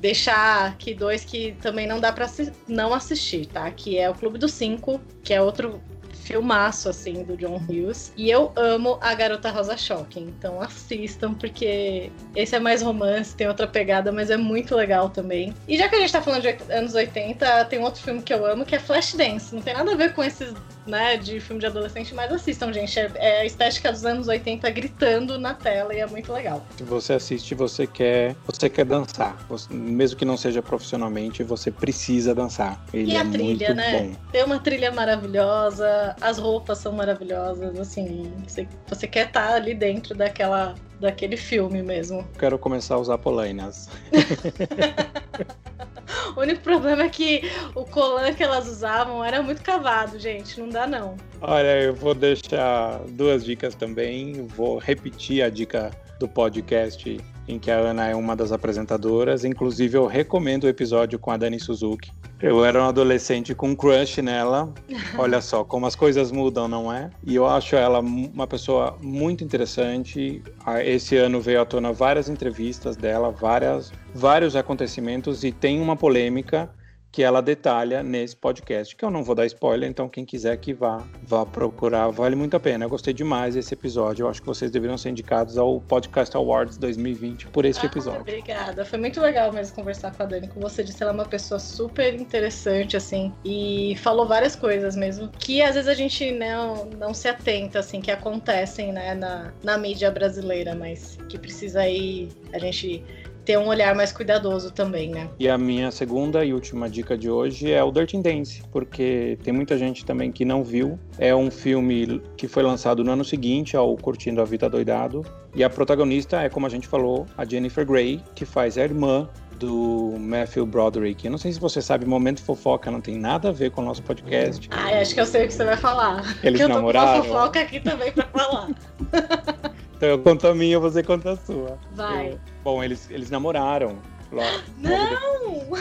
deixar 0.00 0.68
aqui 0.68 0.94
dois 0.94 1.24
que 1.24 1.52
também 1.60 1.86
não 1.86 2.00
dá 2.00 2.10
para 2.10 2.26
não 2.66 2.94
assistir, 2.94 3.44
tá? 3.44 3.70
Que 3.70 3.98
é 3.98 4.08
o 4.08 4.14
Clube 4.14 4.38
dos 4.38 4.52
Cinco, 4.52 4.98
que 5.22 5.34
é 5.34 5.42
outro 5.42 5.78
filmaço, 6.22 6.88
assim, 6.88 7.24
do 7.24 7.36
John 7.36 7.56
Hughes. 7.56 8.12
E 8.16 8.30
eu 8.30 8.52
amo 8.56 8.98
a 9.00 9.14
Garota 9.14 9.50
Rosa 9.50 9.76
Shocking. 9.76 10.32
Então 10.38 10.60
assistam, 10.60 11.34
porque 11.34 12.10
esse 12.34 12.54
é 12.54 12.60
mais 12.60 12.82
romance, 12.82 13.34
tem 13.34 13.48
outra 13.48 13.66
pegada, 13.66 14.12
mas 14.12 14.30
é 14.30 14.36
muito 14.36 14.74
legal 14.74 15.10
também. 15.10 15.52
E 15.66 15.76
já 15.76 15.88
que 15.88 15.96
a 15.96 16.00
gente 16.00 16.12
tá 16.12 16.22
falando 16.22 16.42
de 16.42 16.56
anos 16.72 16.94
80, 16.94 17.64
tem 17.66 17.78
um 17.78 17.82
outro 17.82 18.02
filme 18.02 18.22
que 18.22 18.32
eu 18.32 18.46
amo, 18.46 18.64
que 18.64 18.74
é 18.74 18.78
Flashdance. 18.78 19.54
Não 19.54 19.62
tem 19.62 19.74
nada 19.74 19.92
a 19.92 19.96
ver 19.96 20.14
com 20.14 20.22
esses, 20.22 20.54
né, 20.86 21.16
de 21.16 21.40
filme 21.40 21.60
de 21.60 21.66
adolescente, 21.66 22.14
mas 22.14 22.32
assistam, 22.32 22.72
gente. 22.72 22.98
É, 22.98 23.10
é 23.14 23.40
a 23.40 23.44
estética 23.44 23.92
dos 23.92 24.04
anos 24.04 24.28
80 24.28 24.68
gritando 24.70 25.38
na 25.38 25.54
tela 25.54 25.94
e 25.94 25.98
é 25.98 26.06
muito 26.06 26.32
legal. 26.32 26.64
Se 26.76 26.82
você 26.82 27.14
assiste, 27.14 27.54
você 27.54 27.86
quer, 27.86 28.34
você 28.46 28.68
quer 28.68 28.84
dançar. 28.84 29.36
Você, 29.48 29.72
mesmo 29.72 30.18
que 30.18 30.24
não 30.24 30.36
seja 30.36 30.62
profissionalmente, 30.62 31.42
você 31.42 31.70
precisa 31.70 32.34
dançar. 32.34 32.84
Ele 32.92 33.12
e 33.12 33.16
a 33.16 33.20
é 33.20 33.24
trilha, 33.24 33.74
né? 33.74 33.98
Bom. 33.98 34.16
Tem 34.30 34.44
uma 34.44 34.58
trilha 34.58 34.90
maravilhosa, 34.90 36.16
as 36.20 36.38
roupas 36.38 36.78
são 36.78 36.92
maravilhosas, 36.92 37.78
assim, 37.78 38.32
você, 38.46 38.66
você 38.86 39.06
quer 39.06 39.26
estar 39.28 39.48
tá 39.48 39.54
ali 39.54 39.74
dentro 39.74 40.14
daquela, 40.14 40.74
daquele 41.00 41.36
filme 41.36 41.82
mesmo. 41.82 42.26
Quero 42.38 42.58
começar 42.58 42.96
a 42.96 42.98
usar 42.98 43.18
polainas. 43.18 43.88
o 46.36 46.40
único 46.40 46.60
problema 46.60 47.04
é 47.04 47.08
que 47.08 47.42
o 47.74 47.84
colan 47.84 48.32
que 48.32 48.42
elas 48.42 48.68
usavam 48.68 49.24
era 49.24 49.42
muito 49.42 49.62
cavado, 49.62 50.18
gente, 50.18 50.58
não 50.60 50.68
dá 50.68 50.86
não. 50.86 51.16
Olha, 51.40 51.82
eu 51.82 51.94
vou 51.94 52.14
deixar 52.14 53.00
duas 53.10 53.44
dicas 53.44 53.74
também, 53.74 54.46
vou 54.48 54.78
repetir 54.78 55.42
a 55.42 55.48
dica 55.48 55.90
do 56.18 56.28
podcast 56.28 57.20
em 57.46 57.58
que 57.58 57.70
a 57.70 57.76
Ana 57.76 58.08
é 58.08 58.14
uma 58.14 58.36
das 58.36 58.52
apresentadoras. 58.52 59.44
Inclusive, 59.44 59.96
eu 59.96 60.06
recomendo 60.06 60.64
o 60.64 60.68
episódio 60.68 61.18
com 61.18 61.30
a 61.30 61.36
Dani 61.36 61.58
Suzuki. 61.58 62.12
Eu 62.40 62.64
era 62.64 62.82
um 62.82 62.86
adolescente 62.88 63.54
com 63.54 63.68
um 63.68 63.74
crush 63.74 64.20
nela. 64.22 64.72
Olha 65.18 65.40
só 65.40 65.64
como 65.64 65.86
as 65.86 65.94
coisas 65.94 66.30
mudam, 66.32 66.68
não 66.68 66.92
é? 66.92 67.10
E 67.24 67.34
eu 67.34 67.46
acho 67.46 67.76
ela 67.76 68.00
uma 68.00 68.46
pessoa 68.46 68.96
muito 69.00 69.44
interessante. 69.44 70.42
Esse 70.84 71.16
ano 71.16 71.40
veio 71.40 71.60
à 71.60 71.64
tona 71.64 71.92
várias 71.92 72.28
entrevistas 72.28 72.96
dela, 72.96 73.30
várias, 73.30 73.92
vários 74.14 74.56
acontecimentos 74.56 75.44
e 75.44 75.52
tem 75.52 75.80
uma 75.80 75.96
polêmica 75.96 76.70
que 77.12 77.22
ela 77.22 77.42
detalha 77.42 78.02
nesse 78.02 78.34
podcast, 78.34 78.96
que 78.96 79.04
eu 79.04 79.10
não 79.10 79.22
vou 79.22 79.34
dar 79.34 79.44
spoiler, 79.44 79.88
então 79.88 80.08
quem 80.08 80.24
quiser 80.24 80.56
que 80.56 80.72
vá, 80.72 81.04
vá 81.22 81.44
procurar, 81.44 82.08
vale 82.08 82.34
muito 82.34 82.56
a 82.56 82.60
pena. 82.60 82.86
Eu 82.86 82.88
gostei 82.88 83.12
demais 83.12 83.54
desse 83.54 83.74
episódio, 83.74 84.24
eu 84.24 84.30
acho 84.30 84.40
que 84.40 84.46
vocês 84.46 84.70
deveriam 84.70 84.96
ser 84.96 85.10
indicados 85.10 85.58
ao 85.58 85.78
Podcast 85.78 86.34
Awards 86.34 86.78
2020 86.78 87.48
por 87.48 87.66
esse 87.66 87.80
ah, 87.82 87.86
episódio. 87.86 88.22
Obrigada, 88.22 88.82
foi 88.86 88.98
muito 88.98 89.20
legal 89.20 89.52
mesmo 89.52 89.76
conversar 89.76 90.16
com 90.16 90.22
a 90.22 90.26
Dani, 90.26 90.48
como 90.48 90.66
você 90.66 90.82
disse, 90.82 91.02
ela 91.02 91.12
é 91.12 91.14
uma 91.14 91.26
pessoa 91.26 91.60
super 91.60 92.14
interessante, 92.14 92.96
assim, 92.96 93.30
e 93.44 93.94
falou 93.98 94.26
várias 94.26 94.56
coisas 94.56 94.96
mesmo, 94.96 95.28
que 95.38 95.60
às 95.60 95.74
vezes 95.74 95.88
a 95.88 95.94
gente 95.94 96.32
não, 96.32 96.86
não 96.98 97.12
se 97.12 97.28
atenta, 97.28 97.80
assim, 97.80 98.00
que 98.00 98.10
acontecem, 98.10 98.90
né, 98.90 99.14
na, 99.14 99.52
na 99.62 99.76
mídia 99.76 100.10
brasileira, 100.10 100.74
mas 100.74 101.18
que 101.28 101.38
precisa 101.38 101.80
aí 101.80 102.30
a 102.54 102.58
gente 102.58 103.04
ter 103.44 103.58
um 103.58 103.66
olhar 103.66 103.94
mais 103.94 104.12
cuidadoso 104.12 104.70
também, 104.70 105.10
né? 105.10 105.28
E 105.38 105.48
a 105.48 105.58
minha 105.58 105.90
segunda 105.90 106.44
e 106.44 106.52
última 106.52 106.88
dica 106.88 107.16
de 107.16 107.30
hoje 107.30 107.70
é 107.70 107.82
o 107.82 107.90
Dirty 107.90 108.18
Dance, 108.18 108.62
porque 108.70 109.38
tem 109.42 109.52
muita 109.52 109.76
gente 109.76 110.04
também 110.04 110.30
que 110.30 110.44
não 110.44 110.62
viu. 110.62 110.98
É 111.18 111.34
um 111.34 111.50
filme 111.50 112.22
que 112.36 112.46
foi 112.46 112.62
lançado 112.62 113.02
no 113.02 113.12
ano 113.12 113.24
seguinte 113.24 113.76
ao 113.76 113.96
Curtindo 113.96 114.40
a 114.40 114.44
Vida 114.44 114.68
Doidado. 114.68 115.24
E 115.54 115.62
a 115.62 115.68
protagonista 115.68 116.40
é, 116.40 116.48
como 116.48 116.66
a 116.66 116.68
gente 116.68 116.88
falou, 116.88 117.26
a 117.36 117.44
Jennifer 117.44 117.84
Grey, 117.86 118.22
que 118.34 118.44
faz 118.44 118.78
a 118.78 118.82
irmã 118.82 119.28
do 119.62 120.16
Matthew 120.18 120.66
Broderick. 120.66 121.24
Eu 121.24 121.30
não 121.30 121.38
sei 121.38 121.52
se 121.52 121.60
você 121.60 121.80
sabe, 121.80 122.04
Momento 122.04 122.42
Fofoca 122.42 122.90
não 122.90 123.00
tem 123.00 123.16
nada 123.16 123.50
a 123.50 123.52
ver 123.52 123.70
com 123.70 123.80
o 123.80 123.84
nosso 123.84 124.02
podcast. 124.02 124.68
Ah, 124.72 125.00
acho 125.00 125.14
que 125.14 125.20
eu 125.20 125.26
sei 125.26 125.44
o 125.44 125.46
que 125.46 125.54
você 125.54 125.64
vai 125.64 125.76
falar. 125.76 126.36
Eles 126.42 126.60
eu 126.60 126.68
namoraram? 126.68 127.16
Eu 127.16 127.22
tô 127.22 127.28
com 127.28 127.34
fofoca 127.34 127.60
aqui 127.60 127.78
também 127.78 128.10
pra 128.10 128.24
falar. 128.24 128.70
então 130.02 130.10
eu 130.10 130.18
conto 130.18 130.48
a 130.48 130.52
minha, 130.52 130.80
você 130.80 131.00
conta 131.00 131.30
a 131.30 131.36
sua. 131.36 131.78
Vai. 131.92 132.32
Eu... 132.32 132.40
Bom, 132.64 132.82
eles, 132.82 133.08
eles 133.08 133.30
namoraram. 133.30 133.96
Logo, 134.32 134.48
não! 134.76 135.76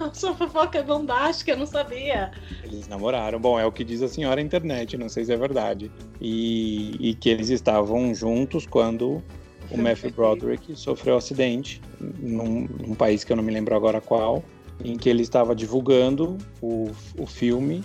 A 0.00 0.08
sua 0.16 0.34
fofoca 0.34 0.78
é 0.78 0.82
bombástica, 0.82 1.50
eu 1.50 1.58
não 1.58 1.66
sabia. 1.66 2.30
Eles 2.64 2.88
namoraram. 2.88 3.38
Bom, 3.38 3.60
é 3.60 3.66
o 3.66 3.70
que 3.70 3.84
diz 3.84 4.00
a 4.00 4.08
senhora 4.08 4.40
internet, 4.40 4.96
não 4.96 5.10
sei 5.10 5.26
se 5.26 5.32
é 5.34 5.36
verdade. 5.36 5.92
E, 6.18 6.96
e 6.98 7.14
que 7.16 7.28
eles 7.28 7.50
estavam 7.50 8.14
juntos 8.14 8.66
quando 8.66 9.22
o 9.70 9.76
Matthew 9.76 10.10
Broderick 10.12 10.74
sofreu 10.74 11.16
um 11.16 11.18
acidente 11.18 11.82
num, 12.00 12.66
num, 12.80 12.94
país 12.94 13.24
que 13.24 13.32
eu 13.32 13.36
não 13.36 13.44
me 13.44 13.52
lembro 13.52 13.76
agora 13.76 14.00
qual, 14.00 14.42
em 14.82 14.96
que 14.96 15.10
ele 15.10 15.20
estava 15.20 15.54
divulgando 15.54 16.38
o, 16.62 16.90
o 17.18 17.26
filme. 17.26 17.84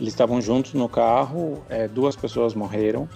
Eles 0.00 0.12
estavam 0.12 0.40
juntos 0.40 0.72
no 0.74 0.88
carro, 0.88 1.64
é, 1.68 1.88
duas 1.88 2.14
pessoas 2.14 2.54
morreram. 2.54 3.08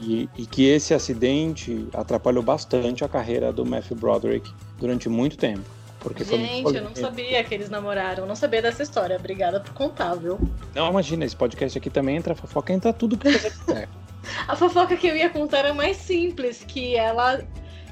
E, 0.00 0.28
e, 0.36 0.46
que 0.46 0.66
esse 0.66 0.94
acidente 0.94 1.86
atrapalhou 1.92 2.42
bastante 2.42 3.04
a 3.04 3.08
carreira 3.08 3.52
do 3.52 3.66
Matthew 3.66 3.96
Broderick 3.96 4.50
durante 4.78 5.08
muito 5.08 5.36
tempo. 5.36 5.64
Porque 6.00 6.24
Gente, 6.24 6.74
eu 6.74 6.82
não 6.82 6.94
sabia 6.94 7.44
que 7.44 7.54
eles 7.54 7.68
namoraram, 7.68 8.26
não 8.26 8.34
sabia 8.34 8.62
dessa 8.62 8.82
história. 8.82 9.16
Obrigada 9.16 9.60
por 9.60 9.74
contar, 9.74 10.14
viu? 10.14 10.40
Não, 10.74 10.88
imagina, 10.88 11.26
esse 11.26 11.36
podcast 11.36 11.76
aqui 11.76 11.90
também 11.90 12.16
entra 12.16 12.34
fofoca, 12.34 12.72
entra 12.72 12.92
tudo 12.92 13.18
que 13.18 13.30
você 13.30 13.50
quiser. 13.50 13.88
a 14.48 14.56
fofoca 14.56 14.96
que 14.96 15.06
eu 15.06 15.14
ia 15.14 15.28
contar 15.28 15.58
era 15.58 15.74
mais 15.74 15.98
simples, 15.98 16.64
que 16.66 16.96
ela 16.96 17.42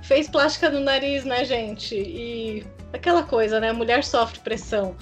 fez 0.03 0.27
plástica 0.27 0.71
no 0.71 0.81
nariz, 0.81 1.27
né, 1.27 1.45
gente? 1.45 1.95
E 1.95 2.65
aquela 2.95 3.23
coisa, 3.23 3.61
né? 3.61 3.73
Mulher 3.73 4.03
sofre 4.03 4.41
pressão. 4.41 4.97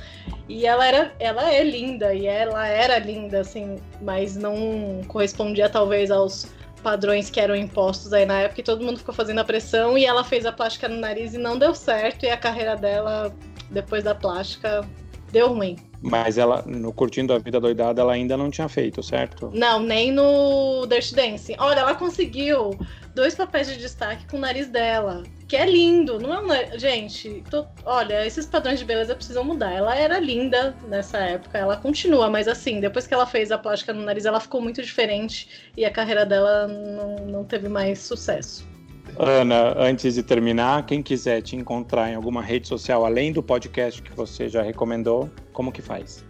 E 0.48 0.66
ela 0.66 0.86
era, 0.86 1.14
ela 1.20 1.52
é 1.52 1.62
linda 1.62 2.12
e 2.12 2.26
ela 2.26 2.66
era 2.66 2.98
linda, 2.98 3.40
assim, 3.40 3.76
mas 4.00 4.36
não 4.36 5.00
correspondia 5.06 5.68
talvez 5.68 6.10
aos 6.10 6.48
padrões 6.86 7.28
que 7.28 7.40
eram 7.40 7.56
impostos 7.56 8.12
aí 8.12 8.24
na 8.24 8.42
época 8.42 8.60
e 8.60 8.62
todo 8.62 8.84
mundo 8.84 8.98
ficou 8.98 9.12
fazendo 9.12 9.40
a 9.40 9.44
pressão 9.44 9.98
e 9.98 10.04
ela 10.04 10.22
fez 10.22 10.46
a 10.46 10.52
plástica 10.52 10.88
no 10.88 10.96
nariz 10.96 11.34
e 11.34 11.38
não 11.38 11.58
deu 11.58 11.74
certo 11.74 12.24
e 12.24 12.30
a 12.30 12.36
carreira 12.36 12.76
dela 12.76 13.34
depois 13.72 14.04
da 14.04 14.14
plástica 14.14 14.88
deu 15.32 15.52
ruim. 15.52 15.74
Mas 16.00 16.38
ela, 16.38 16.62
no 16.66 16.92
Curtindo 16.92 17.32
a 17.32 17.38
Vida 17.38 17.58
Doidada, 17.60 18.00
ela 18.00 18.12
ainda 18.12 18.36
não 18.36 18.50
tinha 18.50 18.68
feito, 18.68 19.02
certo? 19.02 19.50
Não, 19.52 19.80
nem 19.80 20.12
no 20.12 20.86
Dirty 20.86 21.14
Dancing. 21.14 21.56
Olha, 21.58 21.80
ela 21.80 21.94
conseguiu 21.94 22.78
dois 23.14 23.34
papéis 23.34 23.68
de 23.68 23.78
destaque 23.78 24.26
com 24.26 24.36
o 24.36 24.40
nariz 24.40 24.68
dela. 24.68 25.22
Que 25.48 25.56
é 25.56 25.64
lindo, 25.64 26.18
não 26.18 26.34
é 26.34 26.40
um 26.40 26.46
nariz... 26.46 26.80
Gente, 26.80 27.42
tô... 27.50 27.66
olha, 27.84 28.26
esses 28.26 28.46
padrões 28.46 28.78
de 28.78 28.84
beleza 28.84 29.14
precisam 29.14 29.42
mudar. 29.42 29.72
Ela 29.72 29.96
era 29.96 30.18
linda 30.18 30.76
nessa 30.88 31.18
época, 31.18 31.56
ela 31.56 31.76
continua, 31.76 32.28
mas 32.28 32.46
assim, 32.46 32.78
depois 32.80 33.06
que 33.06 33.14
ela 33.14 33.26
fez 33.26 33.50
a 33.50 33.58
plástica 33.58 33.92
no 33.92 34.02
nariz, 34.02 34.26
ela 34.26 34.40
ficou 34.40 34.60
muito 34.60 34.82
diferente 34.82 35.70
e 35.76 35.84
a 35.84 35.90
carreira 35.90 36.26
dela 36.26 36.68
não, 36.68 37.26
não 37.26 37.44
teve 37.44 37.68
mais 37.68 38.00
sucesso. 38.00 38.75
Ana, 39.18 39.74
antes 39.78 40.14
de 40.14 40.22
terminar, 40.22 40.84
quem 40.84 41.02
quiser 41.02 41.40
te 41.40 41.56
encontrar 41.56 42.10
em 42.10 42.14
alguma 42.14 42.42
rede 42.42 42.68
social, 42.68 43.04
além 43.06 43.32
do 43.32 43.42
podcast 43.42 44.02
que 44.02 44.12
você 44.12 44.48
já 44.48 44.62
recomendou, 44.62 45.30
como 45.52 45.72
que 45.72 45.80
faz? 45.80 46.24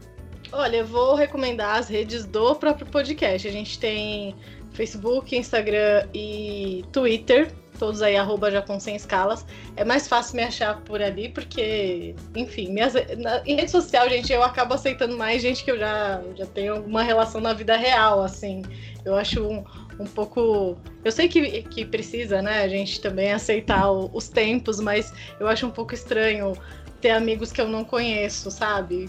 Olha, 0.52 0.76
eu 0.76 0.86
vou 0.86 1.14
recomendar 1.14 1.78
as 1.78 1.88
redes 1.88 2.24
do 2.24 2.54
próprio 2.54 2.86
podcast. 2.86 3.48
A 3.48 3.50
gente 3.50 3.78
tem 3.78 4.34
Facebook, 4.72 5.36
Instagram 5.36 6.06
e 6.14 6.84
Twitter, 6.92 7.52
todos 7.78 8.02
aí, 8.02 8.16
arroba 8.16 8.50
Japão 8.50 8.78
Sem 8.78 8.94
Escalas. 8.94 9.44
É 9.74 9.84
mais 9.84 10.06
fácil 10.06 10.36
me 10.36 10.44
achar 10.44 10.80
por 10.82 11.02
ali, 11.02 11.28
porque, 11.28 12.14
enfim, 12.34 12.70
minhas, 12.70 12.94
na, 13.18 13.42
em 13.44 13.56
rede 13.56 13.70
social, 13.70 14.08
gente, 14.08 14.32
eu 14.32 14.42
acabo 14.42 14.74
aceitando 14.74 15.16
mais 15.16 15.42
gente 15.42 15.64
que 15.64 15.70
eu 15.70 15.78
já, 15.78 16.22
já 16.36 16.46
tenho 16.46 16.74
alguma 16.74 17.02
relação 17.02 17.40
na 17.40 17.52
vida 17.52 17.76
real, 17.76 18.22
assim. 18.22 18.62
Eu 19.04 19.16
acho 19.16 19.42
um, 19.42 19.64
um 19.98 20.06
pouco. 20.06 20.76
Eu 21.04 21.12
sei 21.12 21.28
que, 21.28 21.62
que 21.62 21.84
precisa, 21.84 22.42
né, 22.42 22.62
a 22.62 22.68
gente 22.68 23.00
também 23.00 23.32
aceitar 23.32 23.90
o, 23.90 24.10
os 24.12 24.28
tempos, 24.28 24.80
mas 24.80 25.12
eu 25.40 25.48
acho 25.48 25.66
um 25.66 25.70
pouco 25.70 25.94
estranho 25.94 26.52
ter 27.00 27.10
amigos 27.10 27.52
que 27.52 27.60
eu 27.60 27.68
não 27.68 27.84
conheço, 27.84 28.50
sabe? 28.50 29.08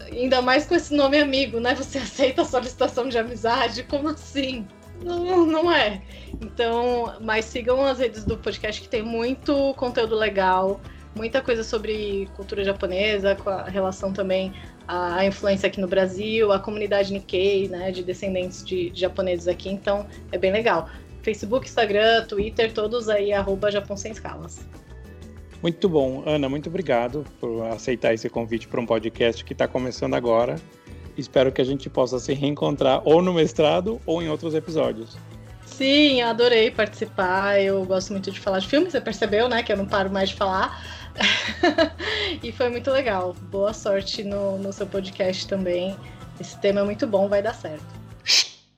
Ainda 0.00 0.42
mais 0.42 0.66
com 0.66 0.74
esse 0.74 0.94
nome 0.94 1.18
amigo, 1.18 1.60
né? 1.60 1.74
Você 1.74 1.98
aceita 1.98 2.42
a 2.42 2.44
solicitação 2.44 3.08
de 3.08 3.18
amizade? 3.18 3.82
Como 3.84 4.08
assim? 4.08 4.66
Não, 5.02 5.44
não 5.44 5.70
é. 5.70 6.02
Então, 6.40 7.14
mas 7.20 7.44
sigam 7.44 7.84
as 7.84 7.98
redes 7.98 8.24
do 8.24 8.36
podcast 8.36 8.80
que 8.80 8.88
tem 8.88 9.02
muito 9.02 9.74
conteúdo 9.74 10.14
legal, 10.14 10.80
muita 11.14 11.40
coisa 11.40 11.62
sobre 11.62 12.28
cultura 12.36 12.64
japonesa, 12.64 13.34
com 13.34 13.50
a 13.50 13.64
relação 13.64 14.12
também 14.12 14.52
à 14.86 15.24
influência 15.24 15.66
aqui 15.66 15.80
no 15.80 15.86
Brasil, 15.86 16.52
a 16.52 16.58
comunidade 16.58 17.12
Nikkei, 17.12 17.68
né, 17.68 17.90
de 17.90 18.02
descendentes 18.02 18.64
de, 18.64 18.90
japoneses 18.94 19.48
aqui, 19.48 19.68
então 19.68 20.06
é 20.32 20.38
bem 20.38 20.52
legal. 20.52 20.88
Facebook, 21.22 21.66
Instagram, 21.66 22.26
Twitter, 22.26 22.72
todos 22.72 23.08
aí, 23.08 23.32
arroba 23.32 23.70
Japão 23.70 23.96
Sem 23.96 24.12
Escalas. 24.12 24.66
Muito 25.62 25.88
bom. 25.88 26.22
Ana, 26.26 26.46
muito 26.48 26.68
obrigado 26.68 27.24
por 27.40 27.64
aceitar 27.68 28.12
esse 28.12 28.28
convite 28.28 28.68
para 28.68 28.78
um 28.78 28.84
podcast 28.84 29.42
que 29.42 29.54
está 29.54 29.66
começando 29.66 30.12
agora. 30.12 30.56
Espero 31.16 31.50
que 31.50 31.62
a 31.62 31.64
gente 31.64 31.88
possa 31.88 32.18
se 32.18 32.34
reencontrar 32.34 33.00
ou 33.04 33.22
no 33.22 33.32
mestrado 33.32 33.98
ou 34.04 34.22
em 34.22 34.28
outros 34.28 34.54
episódios. 34.54 35.16
Sim, 35.64 36.20
eu 36.20 36.28
adorei 36.28 36.70
participar. 36.70 37.60
Eu 37.60 37.84
gosto 37.84 38.12
muito 38.12 38.30
de 38.30 38.38
falar 38.38 38.58
de 38.58 38.68
filmes, 38.68 38.92
você 38.92 39.00
percebeu, 39.00 39.48
né? 39.48 39.62
Que 39.62 39.72
eu 39.72 39.76
não 39.76 39.86
paro 39.86 40.10
mais 40.10 40.28
de 40.28 40.36
falar. 40.36 40.84
e 42.42 42.52
foi 42.52 42.68
muito 42.68 42.90
legal. 42.90 43.34
Boa 43.50 43.72
sorte 43.72 44.22
no, 44.24 44.58
no 44.58 44.72
seu 44.72 44.86
podcast 44.86 45.46
também. 45.46 45.96
Esse 46.40 46.58
tema 46.58 46.80
é 46.80 46.84
muito 46.84 47.06
bom, 47.06 47.28
vai 47.28 47.42
dar 47.42 47.54
certo. 47.54 47.84